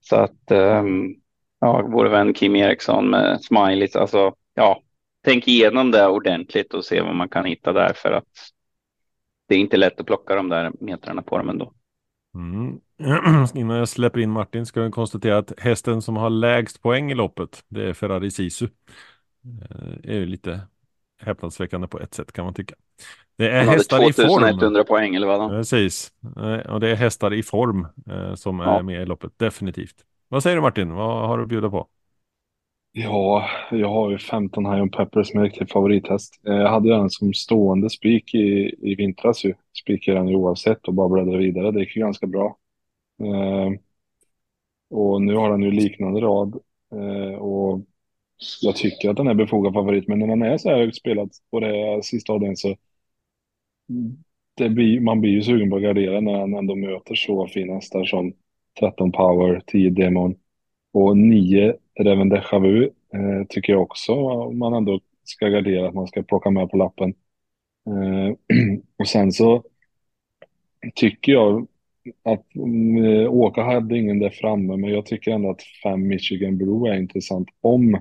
så 0.00 0.16
att 0.16 0.50
ehm, 0.50 1.14
ja, 1.60 1.88
vår 1.92 2.06
vän 2.06 2.34
Kim 2.34 2.56
Eriksson 2.56 3.10
med 3.10 3.40
Smileys, 3.40 3.96
alltså 3.96 4.34
ja, 4.54 4.82
tänk 5.24 5.48
igenom 5.48 5.90
det 5.90 6.06
ordentligt 6.06 6.74
och 6.74 6.84
se 6.84 7.00
vad 7.00 7.14
man 7.14 7.28
kan 7.28 7.44
hitta 7.44 7.72
där 7.72 7.92
för 7.92 8.12
att 8.12 8.52
det 9.48 9.54
är 9.54 9.58
inte 9.58 9.76
lätt 9.76 10.00
att 10.00 10.06
plocka 10.06 10.34
de 10.34 10.48
där 10.48 10.72
metrarna 10.80 11.22
på 11.22 11.38
dem 11.38 11.48
ändå. 11.48 11.72
Mm. 12.34 12.80
Innan 13.54 13.76
jag 13.76 13.88
släpper 13.88 14.20
in 14.20 14.30
Martin 14.30 14.66
ska 14.66 14.82
vi 14.82 14.90
konstatera 14.90 15.38
att 15.38 15.52
hästen 15.58 16.02
som 16.02 16.16
har 16.16 16.30
lägst 16.30 16.82
poäng 16.82 17.10
i 17.10 17.14
loppet, 17.14 17.64
det 17.68 17.88
är 17.88 17.92
Ferrari 17.92 18.30
Sisu. 18.30 18.68
Det 19.42 20.10
eh, 20.10 20.16
är 20.16 20.18
ju 20.18 20.26
lite 20.26 20.60
häpnadsväckande 21.20 21.88
på 21.88 22.00
ett 22.00 22.14
sätt 22.14 22.32
kan 22.32 22.44
man 22.44 22.54
tycka. 22.54 22.74
Det 23.36 23.50
är 23.50 23.64
hästar 23.64 24.08
i 24.10 24.12
form. 24.12 24.28
2100 24.28 24.84
poäng 24.84 25.14
eller 25.14 25.26
vad? 25.26 25.50
Precis. 25.50 26.12
Eh, 26.36 26.72
och 26.72 26.80
det 26.80 26.88
är 26.88 26.96
hästar 26.96 27.34
i 27.34 27.42
form 27.42 27.86
eh, 28.10 28.34
som 28.34 28.60
ja. 28.60 28.78
är 28.78 28.82
med 28.82 29.02
i 29.02 29.06
loppet, 29.06 29.32
definitivt. 29.36 29.96
Vad 30.28 30.42
säger 30.42 30.56
du 30.56 30.62
Martin? 30.62 30.94
Vad 30.94 31.28
har 31.28 31.36
du 31.36 31.42
att 31.42 31.48
bjuda 31.48 31.70
på? 31.70 31.86
Ja, 32.92 33.48
jag 33.70 33.88
har 33.88 34.10
ju 34.10 34.18
15 34.18 34.66
High 34.66 34.82
on 34.82 34.90
Pepper 34.90 35.22
som 35.22 35.40
är 35.40 35.44
riktig 35.44 35.70
favorithäst. 35.70 36.40
Jag 36.42 36.70
hade 36.70 36.88
den 36.88 37.10
som 37.10 37.34
stående 37.34 37.90
spik 37.90 38.34
i, 38.34 38.74
i 38.82 38.94
vintras 38.94 39.44
ju. 39.44 39.54
Spikade 39.82 40.18
den 40.18 40.28
ju 40.28 40.36
oavsett 40.36 40.88
och 40.88 40.94
bara 40.94 41.08
bläddrade 41.08 41.38
vidare. 41.38 41.70
Det 41.70 41.80
gick 41.80 41.96
ju 41.96 42.02
ganska 42.02 42.26
bra. 42.26 42.56
Eh, 43.20 43.80
och 44.90 45.22
nu 45.22 45.34
har 45.34 45.50
han 45.50 45.62
ju 45.62 45.70
liknande 45.70 46.20
rad. 46.20 46.60
Eh, 46.92 47.34
och 47.34 47.80
jag 48.62 48.76
tycker 48.76 49.10
att 49.10 49.16
den 49.16 49.28
är 49.28 49.34
befogad 49.34 49.72
favorit. 49.74 50.08
Men 50.08 50.18
när 50.18 50.26
man 50.26 50.42
är 50.42 50.58
så 50.58 50.68
här 50.68 50.78
högt 50.78 50.96
spelad 50.96 51.30
på 51.50 51.60
det 51.60 52.04
sista 52.04 52.32
avdelningen 52.32 52.56
så 52.56 52.76
det 54.54 54.68
blir, 54.68 55.00
man 55.00 55.20
blir 55.20 55.30
ju 55.30 55.42
sugen 55.42 55.70
på 55.70 55.76
att 55.76 55.82
gardera 55.82 56.20
när 56.20 56.38
han 56.38 56.54
ändå 56.54 56.74
möter 56.74 57.14
så 57.14 57.46
fina 57.46 57.74
hästar 57.74 58.04
som 58.04 58.32
13 58.80 59.12
Power, 59.12 59.62
10 59.66 59.90
Demon 59.90 60.34
och 60.92 61.16
9 61.16 61.74
Reven 62.00 62.28
Deja 62.28 62.58
Vu 62.58 62.84
eh, 62.84 63.46
tycker 63.48 63.72
jag 63.72 63.82
också 63.82 64.14
man 64.50 64.74
ändå 64.74 65.00
ska 65.24 65.48
gardera 65.48 65.88
att 65.88 65.94
man 65.94 66.06
ska 66.06 66.22
plocka 66.22 66.50
med 66.50 66.70
på 66.70 66.76
lappen. 66.76 67.14
Eh, 67.86 68.56
och 68.98 69.08
sen 69.08 69.32
så 69.32 69.62
tycker 70.94 71.32
jag 71.32 71.66
att 72.22 72.54
mm, 72.54 73.28
Åka 73.28 73.62
hade 73.62 73.98
ingen 73.98 74.18
där 74.18 74.30
framme, 74.30 74.76
men 74.76 74.90
jag 74.90 75.06
tycker 75.06 75.30
ändå 75.30 75.50
att 75.50 75.62
fem 75.82 76.06
Michigan 76.06 76.58
Blue 76.58 76.90
är 76.90 76.98
intressant 76.98 77.48
om 77.60 78.00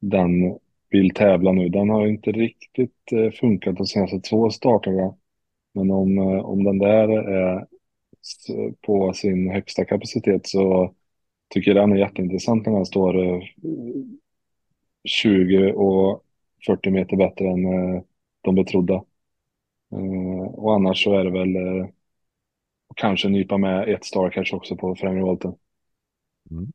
den 0.00 0.58
vill 0.90 1.10
tävla 1.10 1.52
nu. 1.52 1.68
Den 1.68 1.88
har 1.88 2.06
inte 2.06 2.32
riktigt 2.32 3.12
eh, 3.12 3.30
funkat 3.30 3.76
de 3.76 3.86
senaste 3.86 4.20
två 4.20 4.50
starterna. 4.50 5.14
Men 5.74 5.90
om, 5.90 6.18
eh, 6.18 6.44
om 6.44 6.64
den 6.64 6.78
där 6.78 7.08
är 7.08 7.66
på 8.80 9.12
sin 9.12 9.50
högsta 9.50 9.84
kapacitet 9.84 10.46
så 10.46 10.94
tycker 11.48 11.70
jag 11.74 11.82
den 11.82 11.92
är 11.92 12.00
jätteintressant 12.00 12.66
när 12.66 12.72
den 12.72 12.86
står 12.86 13.24
eh, 13.24 13.40
20 15.04 15.72
och 15.72 16.24
40 16.66 16.90
meter 16.90 17.16
bättre 17.16 17.48
än 17.48 17.62
de 18.40 18.54
betrodda. 18.54 19.04
Och 20.52 20.74
annars 20.74 21.04
så 21.04 21.14
är 21.14 21.24
det 21.24 21.30
väl 21.30 21.56
kanske 22.98 23.28
nypa 23.28 23.58
med 23.58 23.88
ett 23.88 24.04
Starcash 24.04 24.54
också 24.54 24.76
på 24.76 24.94
främre 24.94 25.22
volten. 25.22 25.54
Mm. 26.50 26.72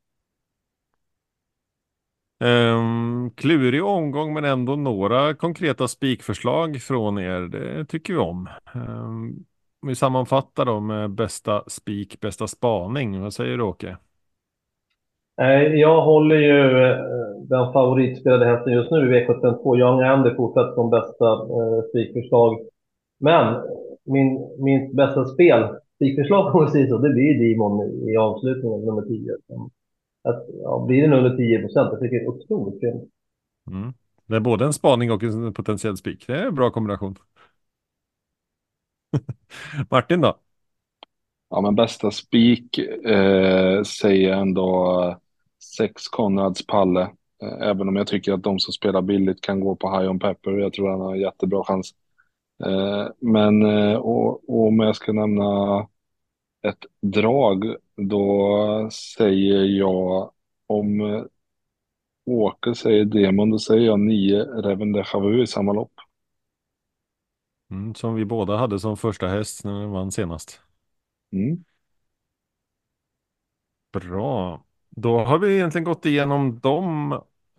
Um, 2.44 3.32
klurig 3.36 3.84
omgång 3.84 4.34
men 4.34 4.46
ändå 4.46 4.76
några 4.76 5.34
konkreta 5.34 5.88
spikförslag 5.88 6.82
från 6.82 7.20
er. 7.20 7.42
Det 7.42 7.86
tycker 7.86 8.14
vi 8.14 8.20
om. 8.20 8.50
Um, 8.76 9.46
vi 9.88 9.96
sammanfattar 9.96 10.66
då 10.66 10.80
med 10.80 11.12
bästa 11.12 11.64
spik, 11.68 12.20
bästa 12.20 12.48
spaning. 12.48 13.22
Vad 13.22 13.34
säger 13.34 13.58
du 13.58 13.64
Åke? 13.64 13.98
Jag 15.76 16.02
håller 16.02 16.36
ju 16.36 16.84
eh, 16.84 16.98
den 17.50 17.74
favoritspelade 17.74 18.46
hästen 18.46 18.74
just 18.74 18.92
nu 18.92 18.98
i 18.98 19.26
V752. 19.26 19.80
Young 19.80 20.02
Andy 20.02 20.36
fortsätter 20.36 20.74
som 20.74 20.90
bästa 20.90 21.32
eh, 21.32 21.84
spikförslag. 21.90 22.60
Men 23.20 23.62
min, 24.04 24.56
min 24.60 24.96
bästa 24.96 25.26
spel, 25.26 25.68
spikförslag 26.04 26.56
om 26.56 26.66
vi 26.66 26.72
säger 26.72 26.88
så, 26.88 26.98
det 26.98 27.10
blir 27.10 27.54
Demon 27.54 28.10
i 28.10 28.18
avslutningen, 28.18 28.86
nummer 28.86 29.02
10. 29.02 29.38
Att, 30.24 30.46
ja, 30.64 30.86
blir 30.88 31.02
den 31.02 31.14
under 31.14 31.38
10 31.38 31.60
procent, 31.60 31.90
jag 31.92 32.00
tycker 32.00 32.16
det 32.16 32.26
är 32.26 32.28
otroligt 32.28 32.80
fint. 32.80 33.12
Mm. 33.72 33.94
Det 34.26 34.36
är 34.36 34.40
både 34.40 34.66
en 34.66 34.74
spaning 34.74 35.12
och 35.12 35.24
en 35.24 35.54
potentiell 35.54 35.98
spik. 35.98 36.28
Det 36.28 36.34
är 36.34 36.46
en 36.48 36.56
bra 36.56 36.70
kombination. 36.70 37.16
Martin 39.90 40.22
då? 40.22 40.38
Ja, 41.50 41.62
men 41.62 41.76
bästa 41.76 42.12
spik 42.12 42.78
eh, 43.06 43.84
säger 43.84 44.34
ändå 44.34 45.16
sex 45.78 46.08
Konrads 46.08 46.68
Palle. 46.68 47.02
Eh, 47.44 47.68
även 47.70 47.88
om 47.88 47.96
jag 47.96 48.08
tycker 48.08 48.34
att 48.34 48.44
de 48.44 48.60
som 48.60 48.74
spelar 48.74 49.02
billigt 49.02 49.42
kan 49.42 49.60
gå 49.60 49.76
på 49.76 49.98
High 49.98 50.10
on 50.10 50.20
Pepper. 50.20 50.52
Jag 50.52 50.74
tror 50.74 50.90
han 50.90 51.02
har 51.02 51.16
jättebra 51.16 51.64
chans. 51.64 51.92
Eh, 52.66 53.08
men 53.20 53.64
eh, 53.66 53.96
och, 53.96 54.50
och 54.50 54.68
om 54.68 54.80
jag 54.80 54.96
ska 54.96 55.14
nämna 55.14 55.88
ett 56.68 56.86
drag, 57.02 57.76
då 57.96 58.90
säger 58.92 59.64
jag 59.64 60.32
om 60.68 61.02
eh, 61.02 61.24
Åke 62.26 62.76
säger 62.76 63.06
Demon, 63.06 63.50
då 63.50 63.60
säger 63.60 63.86
jag 63.86 64.00
nio 64.00 64.44
Reven 64.44 64.92
de 64.92 65.04
Chavu 65.04 65.44
i 65.44 65.48
samma 65.48 65.74
lopp. 65.74 65.92
Mm, 67.72 67.96
som 67.96 68.16
vi 68.16 68.26
båda 68.26 68.58
hade 68.58 68.80
som 68.80 68.98
första 68.98 69.28
häst 69.28 69.64
när 69.66 69.80
vi 69.80 69.86
vann 69.86 70.12
senast. 70.12 70.62
Mm. 71.32 71.64
Bra. 73.94 74.64
Då 74.90 75.20
har 75.20 75.40
vi 75.40 75.56
egentligen 75.56 75.86
gått 75.86 76.06
igenom 76.06 76.60
de 76.60 77.12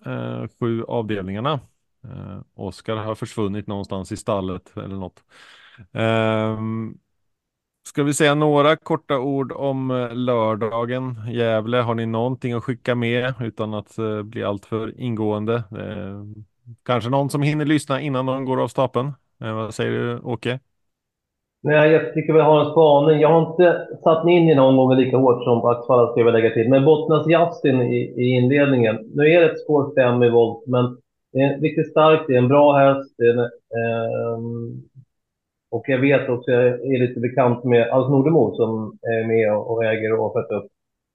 eh, 0.06 0.48
sju 0.60 0.84
avdelningarna. 0.84 1.60
Eh, 2.04 2.40
Oskar 2.54 2.96
har 2.96 3.14
försvunnit 3.14 3.66
någonstans 3.66 4.12
i 4.12 4.16
stallet 4.16 4.76
eller 4.76 4.96
något. 4.96 5.24
Eh, 5.92 6.60
ska 7.86 8.02
vi 8.02 8.14
säga 8.14 8.34
några 8.34 8.76
korta 8.76 9.18
ord 9.18 9.52
om 9.52 9.90
eh, 9.90 10.14
lördagen? 10.14 11.16
Gävle, 11.30 11.76
har 11.76 11.94
ni 11.94 12.06
någonting 12.06 12.52
att 12.52 12.64
skicka 12.64 12.94
med 12.94 13.34
utan 13.40 13.74
att 13.74 13.98
eh, 13.98 14.22
bli 14.22 14.44
alltför 14.44 15.00
ingående? 15.00 15.54
Eh, 15.54 16.44
kanske 16.82 17.10
någon 17.10 17.30
som 17.30 17.42
hinner 17.42 17.64
lyssna 17.64 18.00
innan 18.00 18.26
de 18.26 18.44
går 18.44 18.62
av 18.62 18.68
stapeln? 18.68 19.12
Eh, 19.44 19.54
vad 19.54 19.74
säger 19.74 19.90
du 19.90 20.18
Åke? 20.18 20.60
Nej, 21.62 21.90
jag 21.90 22.14
tycker 22.14 22.32
vi 22.32 22.40
har 22.40 22.64
en 22.64 22.70
spaning. 22.70 23.20
Jag 23.20 23.28
har 23.28 23.50
inte 23.50 23.86
satt 24.04 24.24
mig 24.24 24.34
in 24.34 24.48
i 24.48 24.54
någon 24.54 24.76
gång 24.76 24.96
lika 24.96 25.16
hårt 25.16 25.44
som 25.44 25.64
Axvalla 25.64 26.10
ska 26.10 26.20
jag 26.20 26.32
lägga 26.32 26.50
till. 26.50 26.68
Men 26.68 26.84
Bottnas 26.84 27.26
Justin 27.26 27.82
i, 27.82 27.96
i 27.96 28.28
inledningen. 28.28 28.98
Nu 29.14 29.26
är 29.26 29.40
det 29.40 29.50
ett 29.50 29.60
spår 29.60 29.94
5 29.94 30.22
i 30.22 30.30
volt, 30.30 30.66
men 30.66 30.96
det 31.32 31.38
är 31.38 31.60
riktigt 31.60 31.90
starkt. 31.90 32.24
Det 32.26 32.34
är 32.34 32.38
en 32.38 32.48
bra 32.48 32.72
häst. 32.72 33.14
Det 33.18 33.24
är, 33.24 33.38
eh, 33.38 34.38
och 35.74 35.88
jag 35.88 35.98
vet 35.98 36.28
också, 36.28 36.50
jag 36.50 36.66
är 36.66 36.98
lite 37.06 37.20
bekant 37.20 37.64
med 37.64 37.88
Alf 37.88 38.10
Nordemo 38.10 38.54
som 38.56 38.98
är 39.02 39.26
med 39.26 39.56
och 39.56 39.84
äger 39.84 40.12
och 40.12 40.22
har 40.24 40.32
fött 40.32 40.50
upp. 40.50 40.70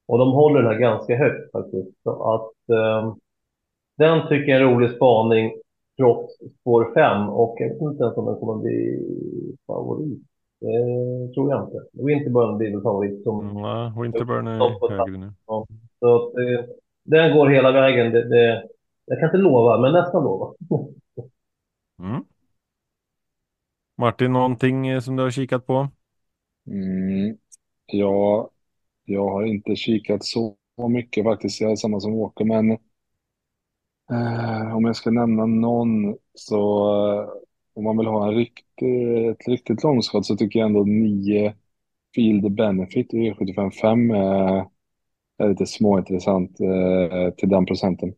Och 0.07 0.17
de 0.17 0.31
håller 0.31 0.61
den 0.61 0.71
här 0.71 0.79
ganska 0.79 1.15
högt 1.15 1.51
faktiskt. 1.51 2.03
Så 2.03 2.33
att 2.33 2.69
eh, 2.77 3.15
den 3.97 4.27
tycker 4.27 4.51
jag 4.51 4.61
är 4.61 4.65
en 4.65 4.73
rolig 4.73 4.91
spaning 4.91 5.51
trots 5.97 6.33
spår 6.61 6.93
5. 6.93 7.29
Och 7.29 7.55
jag 7.59 7.69
vet 7.69 7.81
inte 7.81 8.03
ens 8.03 8.17
om 8.17 8.25
den 8.25 8.35
kommer 8.35 8.55
bli 8.55 8.99
favorit. 9.67 10.19
Det 10.61 11.33
tror 11.33 11.51
jag 11.51 11.63
inte. 11.63 11.77
Winterburn 11.91 12.57
blir 12.57 12.71
väl 12.71 12.81
favorit. 12.81 13.23
Som... 13.23 13.49
Mm, 13.49 14.01
Winterburn 14.01 14.47
är 14.47 14.89
högre 14.89 15.17
nu. 15.17 15.31
Ja. 15.47 15.65
Så 15.99 16.15
att, 16.15 16.35
eh, 16.35 16.65
den 17.03 17.37
går 17.37 17.49
hela 17.49 17.71
vägen. 17.71 18.11
Det, 18.11 18.29
det, 18.29 18.63
jag 19.05 19.19
kan 19.19 19.27
inte 19.27 19.37
lova, 19.37 19.81
men 19.81 19.93
nästan 19.93 20.23
lova. 20.23 20.53
mm. 21.99 22.23
Martin, 23.99 24.33
någonting 24.33 24.87
eh, 24.87 24.99
som 24.99 25.15
du 25.15 25.23
har 25.23 25.31
kikat 25.31 25.67
på? 25.67 25.89
Mm. 26.67 27.37
Ja, 27.85 28.49
jag 29.05 29.29
har 29.29 29.45
inte 29.45 29.75
kikat 29.75 30.25
så 30.25 30.55
mycket 30.89 31.23
faktiskt. 31.23 31.61
Jag 31.61 31.71
är 31.71 31.75
samma 31.75 31.99
som 31.99 32.13
Åke, 32.13 32.45
men 32.45 32.71
eh, 34.11 34.75
om 34.75 34.85
jag 34.85 34.95
ska 34.95 35.11
nämna 35.11 35.45
någon 35.45 36.17
så 36.33 36.57
eh, 37.21 37.29
om 37.73 37.83
man 37.83 37.97
vill 37.97 38.07
ha 38.07 38.27
en 38.27 38.35
riktig, 38.35 39.27
ett 39.27 39.47
riktigt 39.47 39.83
långskott 39.83 40.25
så 40.25 40.35
tycker 40.35 40.59
jag 40.59 40.65
ändå 40.65 40.83
9 40.83 41.53
Field 42.15 42.51
Benefit 42.51 43.13
i 43.13 43.17
E755 43.17 44.15
är, 44.15 44.65
är 45.37 45.49
lite 45.49 45.65
småintressant 45.65 46.59
eh, 46.59 47.33
till 47.33 47.49
den 47.49 47.65
procenten. 47.65 48.09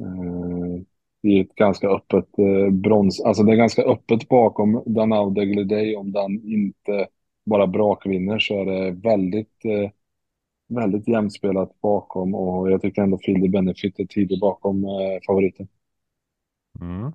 Eh, 0.00 0.82
i 1.22 1.40
ett 1.40 1.54
ganska 1.54 1.88
öppet 1.88 2.38
eh, 2.38 2.70
brons, 2.70 3.20
alltså 3.20 3.42
det 3.42 3.52
är 3.52 3.56
ganska 3.56 3.82
öppet 3.82 4.28
bakom 4.28 4.82
Danau 4.86 5.30
Degliday 5.30 5.96
om 5.96 6.12
den 6.12 6.32
inte 6.44 7.08
bara 7.46 7.66
brakvinner 7.66 8.38
så 8.38 8.60
är 8.60 8.64
det 8.64 8.90
väldigt, 8.90 9.64
eh, 9.64 9.90
väldigt 10.68 11.08
jämspelat 11.08 11.80
bakom 11.80 12.34
och 12.34 12.70
jag 12.70 12.82
tycker 12.82 13.02
ändå 13.02 13.18
Field 13.18 13.50
Benefit 13.50 13.98
är 14.00 14.04
tidigt 14.04 14.40
bakom 14.40 14.84
eh, 14.84 15.18
favoriten. 15.26 15.68
Mm. 16.80 17.12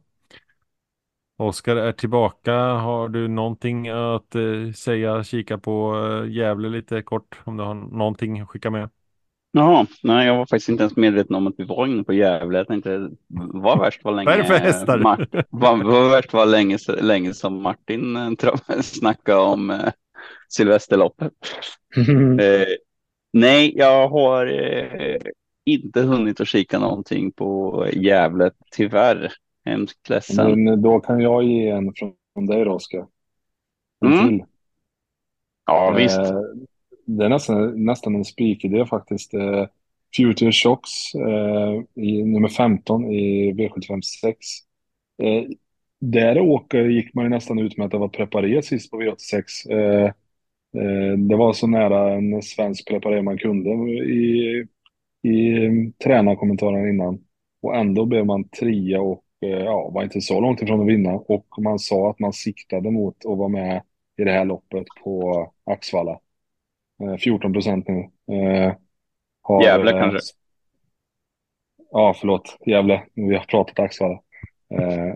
Oskar 1.37 1.75
är 1.75 1.91
tillbaka. 1.91 2.53
Har 2.55 3.09
du 3.09 3.27
någonting 3.27 3.87
att 3.89 4.35
eh, 4.35 4.71
säga, 4.75 5.23
kika 5.23 5.57
på 5.57 5.95
eh, 5.95 6.31
Gävle 6.31 6.69
lite 6.69 7.01
kort? 7.01 7.41
Om 7.43 7.57
du 7.57 7.63
har 7.63 7.73
någonting 7.73 8.39
att 8.39 8.49
skicka 8.49 8.69
med? 8.69 8.89
Jaha, 9.55 9.87
nej, 10.03 10.27
jag 10.27 10.37
var 10.37 10.45
faktiskt 10.45 10.69
inte 10.69 10.83
ens 10.83 10.95
medveten 10.95 11.35
om 11.35 11.47
att 11.47 11.53
vi 11.57 11.63
var 11.63 11.87
inne 11.87 12.03
på 12.03 12.13
Gävle. 12.13 12.57
Jag 12.57 12.67
tänkte, 12.67 13.09
vad 13.53 13.79
värst 13.79 14.03
var 14.03 14.11
länge... 14.11 14.25
Vad 14.25 14.33
är 14.33 14.37
det 14.37 14.45
för 14.45 14.57
hästar? 14.57 14.99
Vad, 15.49 15.83
vad 15.83 16.11
värst 16.11 16.33
var 16.33 16.45
länge, 16.45 16.77
länge 17.01 17.33
som 17.33 17.61
Martin 17.61 18.15
eh, 18.15 18.31
snackade 18.81 19.39
om 19.39 19.69
eh, 19.69 19.91
Sylvesterloppet. 20.49 21.33
eh, 22.41 22.67
nej, 23.33 23.73
jag 23.75 24.09
har 24.09 24.45
eh, 24.45 25.17
inte 25.65 26.01
hunnit 26.01 26.41
att 26.41 26.47
kika 26.47 26.79
någonting 26.79 27.31
på 27.31 27.87
Gävle, 27.93 28.51
tyvärr. 28.71 29.33
Hemskt 29.65 30.09
ledsen. 30.09 30.63
Men 30.63 30.81
då 30.81 30.99
kan 30.99 31.19
jag 31.19 31.43
ge 31.43 31.69
en 31.69 31.93
från 32.33 32.45
dig 32.45 32.65
då, 32.65 32.71
Oskar. 32.71 33.07
Mm. 34.05 34.41
Ja, 35.65 35.91
visst. 35.97 36.19
Det 37.05 37.25
är 37.25 37.29
nästan, 37.29 37.85
nästan 37.85 38.15
en 38.15 38.25
spikidé 38.25 38.85
faktiskt. 38.85 39.33
Eh, 39.33 39.65
Future 40.17 40.51
Shocks 40.51 41.15
eh, 41.15 42.03
i 42.03 42.23
nummer 42.23 42.49
15 42.49 43.11
i 43.11 43.53
V756. 43.53 44.35
Eh, 45.23 45.43
där 46.01 46.39
åker 46.39 46.85
gick 46.85 47.13
man 47.13 47.25
ju 47.25 47.29
nästan 47.29 47.59
ut 47.59 47.77
med 47.77 47.85
att 47.85 47.91
det 47.91 47.97
var 47.97 48.07
preparé 48.07 48.61
sist 48.61 48.91
på 48.91 49.01
V86. 49.01 49.71
Eh, 49.71 50.05
eh, 50.81 51.17
det 51.17 51.35
var 51.35 51.53
så 51.53 51.67
nära 51.67 52.13
en 52.13 52.41
svensk 52.41 52.87
preparé 52.87 53.21
man 53.21 53.37
kunde 53.37 53.69
i, 54.03 54.65
i 55.23 55.59
tränarkommentaren 56.03 56.89
innan. 56.89 57.19
Och 57.61 57.75
ändå 57.75 58.05
blev 58.05 58.25
man 58.25 58.49
trea 58.49 59.01
och 59.01 59.23
eh, 59.41 59.49
ja, 59.49 59.89
var 59.89 60.03
inte 60.03 60.21
så 60.21 60.41
långt 60.41 60.61
ifrån 60.61 60.81
att 60.81 60.87
vinna. 60.87 61.13
Och 61.13 61.47
man 61.57 61.79
sa 61.79 62.09
att 62.09 62.19
man 62.19 62.33
siktade 62.33 62.91
mot 62.91 63.25
att 63.25 63.37
vara 63.37 63.49
med 63.49 63.81
i 64.17 64.23
det 64.23 64.31
här 64.31 64.45
loppet 64.45 64.87
på 65.03 65.51
Axvalla. 65.65 66.19
Eh, 67.01 67.17
14 67.17 67.53
procent 67.53 67.87
nu. 67.87 67.99
Eh, 68.35 68.73
har, 69.41 69.63
Gävle 69.63 69.91
eh, 69.91 69.99
kanske. 69.99 70.19
Ja, 71.91 72.15
förlåt. 72.19 72.57
Gävle. 72.65 73.03
Vi 73.13 73.35
har 73.35 73.45
pratat 73.45 73.79
Axvalla. 73.79 74.19
Eh, 74.73 75.13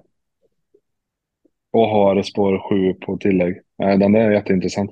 och 1.72 1.88
har 1.88 2.22
spår 2.22 2.70
7 2.70 2.94
på 2.94 3.18
tillägg. 3.18 3.62
Eh, 3.84 3.98
den 4.00 4.12
där 4.12 4.22
är 4.22 4.32
jätteintressant. 4.32 4.92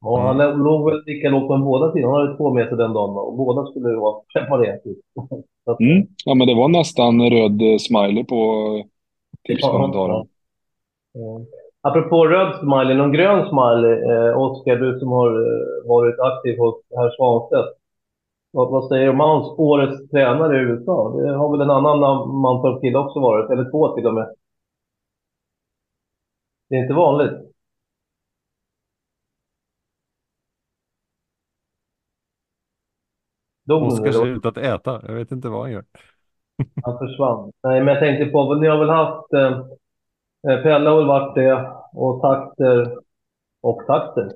Ja, 0.00 0.20
han 0.20 0.62
låg 0.62 0.90
väl 0.90 1.02
lika 1.06 1.28
lågt 1.28 1.48
på 1.48 1.58
båda 1.58 1.92
sidor. 1.92 2.12
Han 2.12 2.20
hade 2.20 2.36
två 2.36 2.54
meter 2.54 2.76
den 2.76 2.92
dagen 2.92 3.16
och 3.16 3.36
båda 3.36 3.66
skulle 3.66 3.96
vara 3.96 4.22
preparerat. 4.34 4.82
Mm. 5.80 6.06
Ja, 6.24 6.34
men 6.34 6.46
det 6.46 6.54
var 6.54 6.68
nästan 6.68 7.30
röd 7.30 7.62
eh, 7.62 7.78
smiley 7.78 8.24
på 8.24 8.36
eh, 8.78 8.84
tipskommentaren. 9.46 10.28
Ja. 11.12 11.40
Apropå 11.86 12.26
röd 12.26 12.58
smiley, 12.58 12.94
någon 12.96 13.12
grön 13.12 13.48
smiley, 13.48 13.92
eh, 14.10 14.40
Oskar, 14.40 14.76
du 14.76 14.98
som 14.98 15.08
har 15.08 15.30
eh, 15.30 15.88
varit 15.88 16.20
aktiv 16.20 16.58
hos 16.58 16.74
herr 16.96 17.10
Svanstedt. 17.16 17.78
Vad, 18.50 18.70
vad 18.70 18.88
säger 18.88 19.04
du 19.04 19.10
om 19.10 19.20
hans 19.20 19.58
årets 19.58 20.10
tränare 20.10 20.56
i 20.56 20.60
USA? 20.60 21.16
Det 21.16 21.36
har 21.36 21.50
väl 21.52 21.60
en 21.60 21.70
annan 21.70 21.98
Mantorp-kille 22.40 22.98
också 22.98 23.20
varit, 23.20 23.50
eller 23.50 23.70
två 23.70 23.94
till 23.94 24.06
och 24.06 24.14
med. 24.14 24.34
Det 26.68 26.76
är 26.76 26.82
inte 26.82 26.94
vanligt. 26.94 27.32
Oskar 33.70 34.12
ser 34.12 34.26
ut 34.26 34.46
att 34.46 34.56
äta. 34.56 35.02
Jag 35.06 35.14
vet 35.14 35.32
inte 35.32 35.48
vad 35.48 35.60
han 35.60 35.72
gör. 35.72 35.84
Han 36.82 36.98
försvann. 36.98 37.52
Nej, 37.62 37.80
men 37.80 37.94
jag 37.94 38.02
tänkte 38.02 38.32
på, 38.32 38.54
ni 38.54 38.66
har 38.66 38.78
väl 38.78 38.88
haft... 38.88 39.32
Eh, 39.32 39.66
Pelle 40.44 40.90
har 40.90 40.96
väl 40.96 41.06
varit 41.06 41.34
det, 41.34 41.70
och 41.92 42.20
Takter 42.22 42.96
och 43.62 43.82
Takter. 43.86 44.32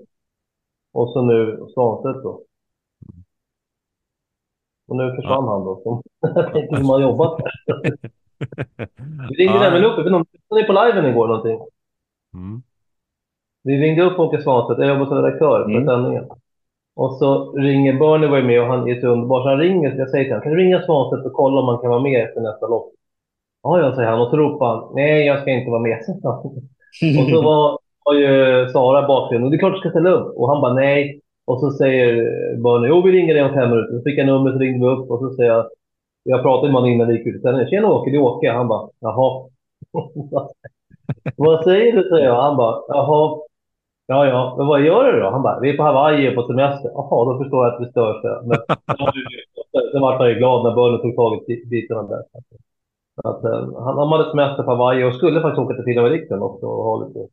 Och 0.93 1.11
så 1.11 1.23
nu 1.23 1.67
Svanstedt 1.75 2.23
då. 2.23 2.43
Och 4.89 4.97
nu 4.97 5.15
försvann 5.17 5.49
han 5.49 5.65
då. 5.65 6.03
Jag 6.21 6.53
tänkte 6.53 6.77
hur 6.77 6.85
man 6.87 7.03
jobbat. 7.03 7.41
Vi 9.29 9.35
ringde 9.35 9.55
Ja. 9.55 9.61
nämligen 9.61 9.85
upp, 9.85 9.97
jag 9.97 10.05
vet 10.05 10.07
inte 10.07 10.17
om 10.49 10.57
ni 10.59 10.65
på 10.65 10.73
liven 10.73 11.07
igår 11.07 11.27
någonting? 11.29 11.59
Mm. 12.35 12.63
Vi 13.63 13.77
ringde 13.81 14.03
upp 14.03 14.19
Åke 14.19 14.43
Svanstedt, 14.43 14.81
jag 14.81 14.89
jobbar 14.89 15.07
som 15.07 15.17
redaktör 15.23 15.65
för 15.65 15.71
Mm. 15.71 15.87
sändningen. 15.87 16.25
Och 16.97 17.13
så 17.19 17.53
ringer 17.53 17.99
Bernie 17.99 18.29
var 18.29 18.43
med 18.43 18.61
och 18.61 18.67
han 18.67 18.89
är 18.89 19.01
så 19.01 19.07
underbar, 19.07 19.43
så 19.43 19.49
han 19.49 19.59
ringer, 19.59 19.95
jag 19.99 20.11
säger 20.11 20.25
till 20.25 20.33
honom, 20.33 20.43
kan 20.43 20.53
du 20.53 20.59
ringa 20.59 20.83
Svanstedt 20.83 21.27
och 21.27 21.33
kolla 21.33 21.61
om 21.61 21.69
han 21.69 21.79
kan 21.79 21.91
vara 21.91 22.01
med 22.03 22.25
efter 22.25 22.41
nästa 22.41 22.67
lopp? 22.67 22.93
Ja, 23.63 23.81
ja, 23.81 23.95
säger 23.95 24.11
han 24.11 24.21
och 24.21 24.31
så 24.31 24.37
ropar 24.37 24.67
han, 24.67 24.95
nej 24.95 25.27
jag 25.27 25.41
ska 25.41 25.51
inte 25.51 25.71
vara 25.71 25.83
med. 25.83 25.99
och 27.21 27.31
så 27.31 27.43
var, 27.43 27.79
var 28.05 28.15
ju 28.15 28.69
Sara 28.69 29.07
bakgrunden, 29.09 29.45
och 29.45 29.51
det 29.51 29.57
är 29.57 29.59
klart 29.59 29.75
du 29.75 29.79
ska 29.79 29.91
ställa 29.91 30.11
upp. 30.11 30.37
Och 30.37 30.49
han 30.49 30.61
bara 30.61 30.75
nej. 30.75 31.21
Och 31.45 31.61
så 31.61 31.71
säger 31.71 32.15
Bernie, 32.63 32.89
jo 32.89 33.03
vi 33.03 33.13
ringer 33.13 33.35
dig 33.35 33.45
om 33.45 33.55
fem 33.55 33.71
minuter. 33.71 33.99
Så 33.99 34.03
fick 34.03 34.19
jag 34.19 34.27
numret, 34.27 34.55
så 34.55 34.59
ringde 34.59 34.87
vi 34.87 34.93
upp 34.93 35.11
och 35.11 35.19
så 35.19 35.31
säger 35.31 35.51
jag, 35.51 35.67
jag 36.23 36.43
pratade 36.43 36.73
med 36.73 36.81
honom 36.81 36.91
innan 36.91 37.09
vi 37.09 37.19
gick 37.19 37.27
ut. 37.27 37.43
Sen, 37.43 37.69
Tjena 37.69 37.89
Åke, 37.89 38.11
det 38.11 38.17
är 38.17 38.21
Åke. 38.21 38.51
Han 38.51 38.69
bara, 38.69 38.89
jaha. 39.01 39.49
vad 41.37 41.65
säger 41.65 41.93
du? 41.93 42.09
säger 42.09 42.25
jag. 42.27 42.43
Han 42.43 42.57
bara, 42.57 42.83
jaha. 42.89 43.39
Ja, 44.07 44.27
ja, 44.27 44.55
men 44.59 44.67
vad 44.67 44.81
gör 44.81 45.13
du 45.13 45.21
då? 45.21 45.31
Han 45.31 45.43
bara, 45.43 45.61
vi 45.61 45.71
är 45.71 45.77
på 45.77 45.83
Hawaii 45.83 46.35
på 46.35 46.43
semester. 46.43 46.91
Jaha, 46.95 47.25
då 47.25 47.39
förstår 47.39 47.67
jag 47.67 47.75
att 47.75 47.81
vi 47.81 47.91
störs. 47.91 48.23
Men 48.45 48.59
sen 49.93 50.01
vart 50.01 50.19
han 50.19 50.29
ju 50.29 50.35
glad 50.35 50.65
när 50.65 50.75
Bernie 50.75 50.99
tog 51.03 51.17
tag 51.17 51.51
i 51.51 51.67
bitarna 51.67 52.03
där. 52.03 52.23
Att, 53.25 53.45
eh, 53.45 53.83
han, 53.85 53.99
han 53.99 54.09
hade 54.09 54.31
semester 54.31 54.63
på 54.63 54.71
Hawaii 54.71 55.05
och 55.05 55.15
skulle 55.15 55.41
faktiskt 55.41 55.59
åka 55.59 55.75
till 55.75 55.85
Finland 55.85 56.43
också 56.43 56.67
och 56.67 56.85
ha 56.85 57.07
lite... 57.07 57.29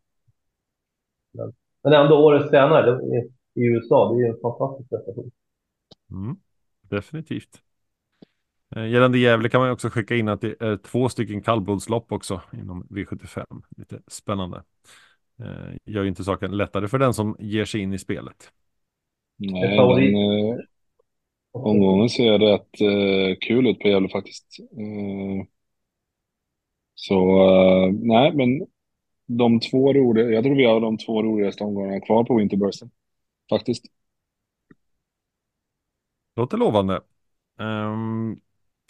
Men, 1.33 1.53
men 1.83 1.93
ändå 1.93 2.25
årets 2.25 2.49
tränare 2.49 2.91
det, 2.91 3.17
i, 3.17 3.31
i 3.61 3.65
USA, 3.67 4.09
det 4.09 4.15
är 4.15 4.25
ju 4.25 4.31
en 4.33 4.41
fantastisk 4.41 4.89
prestation. 4.89 5.31
Mm. 6.11 6.35
Definitivt. 6.81 7.61
Eh, 8.75 8.87
Gällande 8.87 9.17
Gävle 9.17 9.49
kan 9.49 9.61
man 9.61 9.71
också 9.71 9.89
skicka 9.89 10.15
in 10.15 10.27
att 10.27 10.41
det 10.41 10.61
är 10.61 10.77
två 10.77 11.09
stycken 11.09 11.41
kallblodslopp 11.41 12.11
också 12.11 12.41
inom 12.53 12.83
V75. 12.83 13.45
Lite 13.77 13.99
spännande. 14.07 14.63
Eh, 15.39 15.77
Gör 15.85 16.03
ju 16.03 16.09
inte 16.09 16.23
saken 16.23 16.57
lättare 16.57 16.87
för 16.87 16.99
den 16.99 17.13
som 17.13 17.35
ger 17.39 17.65
sig 17.65 17.81
in 17.81 17.93
i 17.93 17.99
spelet. 17.99 18.51
Nej, 19.37 19.77
den 19.77 20.15
eh, 20.15 20.57
omgången 21.51 22.09
ser 22.09 22.39
rätt 22.39 22.81
eh, 22.81 23.37
kul 23.47 23.67
ut 23.67 23.79
på 23.79 23.87
Gävle 23.87 24.09
faktiskt. 24.09 24.45
Eh, 24.59 25.54
så 26.95 27.15
eh, 27.49 27.93
nej, 27.93 28.33
men 28.35 28.67
de 29.25 29.59
två 29.59 29.93
roliga, 29.93 30.29
jag 30.29 30.43
tror 30.43 30.55
vi 30.55 30.65
har 30.65 30.81
de 30.81 30.97
två 30.97 31.23
roligaste 31.23 31.63
omgångarna 31.63 31.99
kvar 31.99 32.23
på 32.23 32.35
Winterbursten. 32.35 32.89
Faktiskt. 33.49 33.85
Låter 36.35 36.57
lovande. 36.57 37.01
Um, 37.59 38.39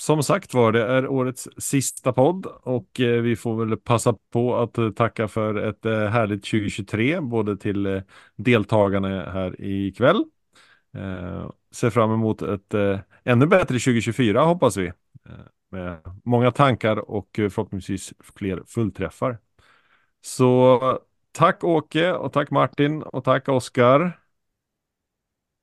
som 0.02 0.24
sagt 0.24 0.54
var, 0.54 0.72
det 0.72 0.84
är 0.84 1.08
årets 1.08 1.50
sista 1.58 2.14
podd 2.14 2.46
och 2.46 3.00
eh, 3.00 3.22
vi 3.22 3.36
får 3.36 3.66
väl 3.66 3.78
passa 3.78 4.18
på 4.32 4.56
att 4.56 4.78
eh, 4.78 4.92
tacka 4.92 5.28
för 5.28 5.56
ett 5.56 5.86
härligt 6.12 6.44
2023, 6.44 7.20
både 7.20 7.58
till 7.58 8.02
deltagarna 8.36 9.32
här 9.32 9.62
ikväll. 9.62 10.26
Uh, 10.98 11.52
ser 11.72 11.90
fram 11.90 12.12
emot 12.12 12.42
ett 12.42 12.74
ännu 13.24 13.48
bättre 13.48 13.80
2024 13.80 14.44
hoppas 14.44 14.78
vi. 14.78 14.92
Eh, 15.76 15.84
med 15.84 16.00
många 16.24 16.52
tankar 16.52 17.10
och 17.10 17.40
eh, 17.40 17.50
förhoppningsvis 17.50 18.14
fler 18.36 18.64
fullträffar. 18.68 19.38
Så 20.22 20.80
tack 21.32 21.64
Åke 21.64 22.14
och 22.14 22.34
tack 22.34 22.52
Martin 22.52 23.04
och 23.04 23.24
tack 23.24 23.50
Oskar. 23.50 24.20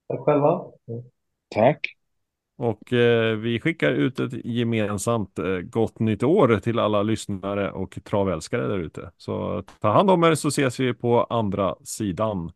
Tack 0.09 0.21
själva. 0.21 0.61
Tack. 1.55 1.81
Och 2.57 2.93
eh, 2.93 3.37
vi 3.37 3.61
skickar 3.61 3.93
ut 3.93 4.21
ett 4.21 4.33
gemensamt 4.45 5.39
eh, 5.39 5.59
gott 5.59 5.99
nytt 5.99 6.23
år 6.23 6.57
till 6.57 6.79
alla 6.79 7.03
lyssnare 7.03 7.71
och 7.71 7.99
travälskare 8.05 8.69
där 8.69 8.79
ute. 8.79 9.11
Så 9.17 9.65
ta 9.81 9.93
hand 9.93 10.11
om 10.11 10.25
er 10.25 10.35
så 10.35 10.49
ses 10.49 10.81
vi 10.81 10.95
på 10.95 11.25
andra 11.25 11.77
sidan. 11.85 12.53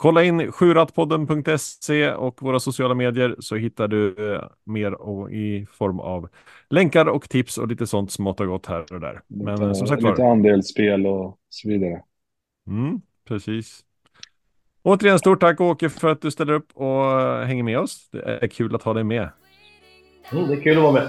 Kolla 0.00 0.24
in 0.24 0.52
sjurattpodden.se 0.52 2.12
och 2.12 2.42
våra 2.42 2.60
sociala 2.60 2.94
medier 2.94 3.36
så 3.38 3.56
hittar 3.56 3.88
du 3.88 4.34
eh, 4.34 4.42
mer 4.64 4.92
och, 4.92 5.32
i 5.32 5.66
form 5.72 6.00
av 6.00 6.28
länkar 6.70 7.06
och 7.06 7.28
tips 7.28 7.58
och 7.58 7.68
lite 7.68 7.86
sånt 7.86 8.12
smått 8.12 8.40
och 8.40 8.46
gott 8.46 8.66
här 8.66 8.92
och 8.92 9.00
där. 9.00 9.20
Men 9.26 9.54
lite, 9.54 9.66
eh, 9.66 9.72
som 9.72 9.86
sagt 9.86 10.02
lite 10.02 10.22
var, 10.22 10.30
andelsspel 10.30 11.06
och 11.06 11.38
så 11.48 11.68
vidare. 11.68 12.02
mm, 12.66 13.00
precis. 13.28 13.80
Återigen 14.82 15.18
stort 15.18 15.40
tack 15.40 15.60
Åke 15.60 15.88
för 15.88 16.08
att 16.08 16.22
du 16.22 16.30
ställer 16.30 16.52
upp 16.52 16.72
och 16.74 17.20
eh, 17.20 17.44
hänger 17.46 17.62
med 17.62 17.78
oss. 17.78 18.08
Det 18.10 18.38
är 18.42 18.48
kul 18.48 18.74
att 18.74 18.82
ha 18.82 18.94
dig 18.94 19.04
med. 19.04 19.28
Mm, 20.32 20.48
det 20.48 20.54
är 20.54 20.60
kul 20.60 20.76
att 20.76 20.82
vara 20.82 20.92
med. 20.92 21.08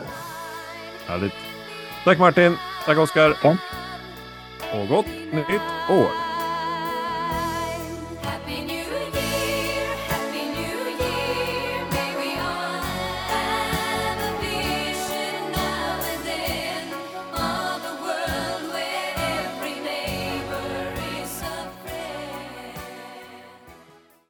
Härligt. 1.07 1.33
Tack 2.03 2.19
Martin. 2.19 2.55
Tack 2.85 2.97
Oskar. 2.97 3.33
Tack. 3.41 3.59
Och 4.73 4.87
gott 4.87 5.07
nytt 5.33 5.61
år. 5.89 6.30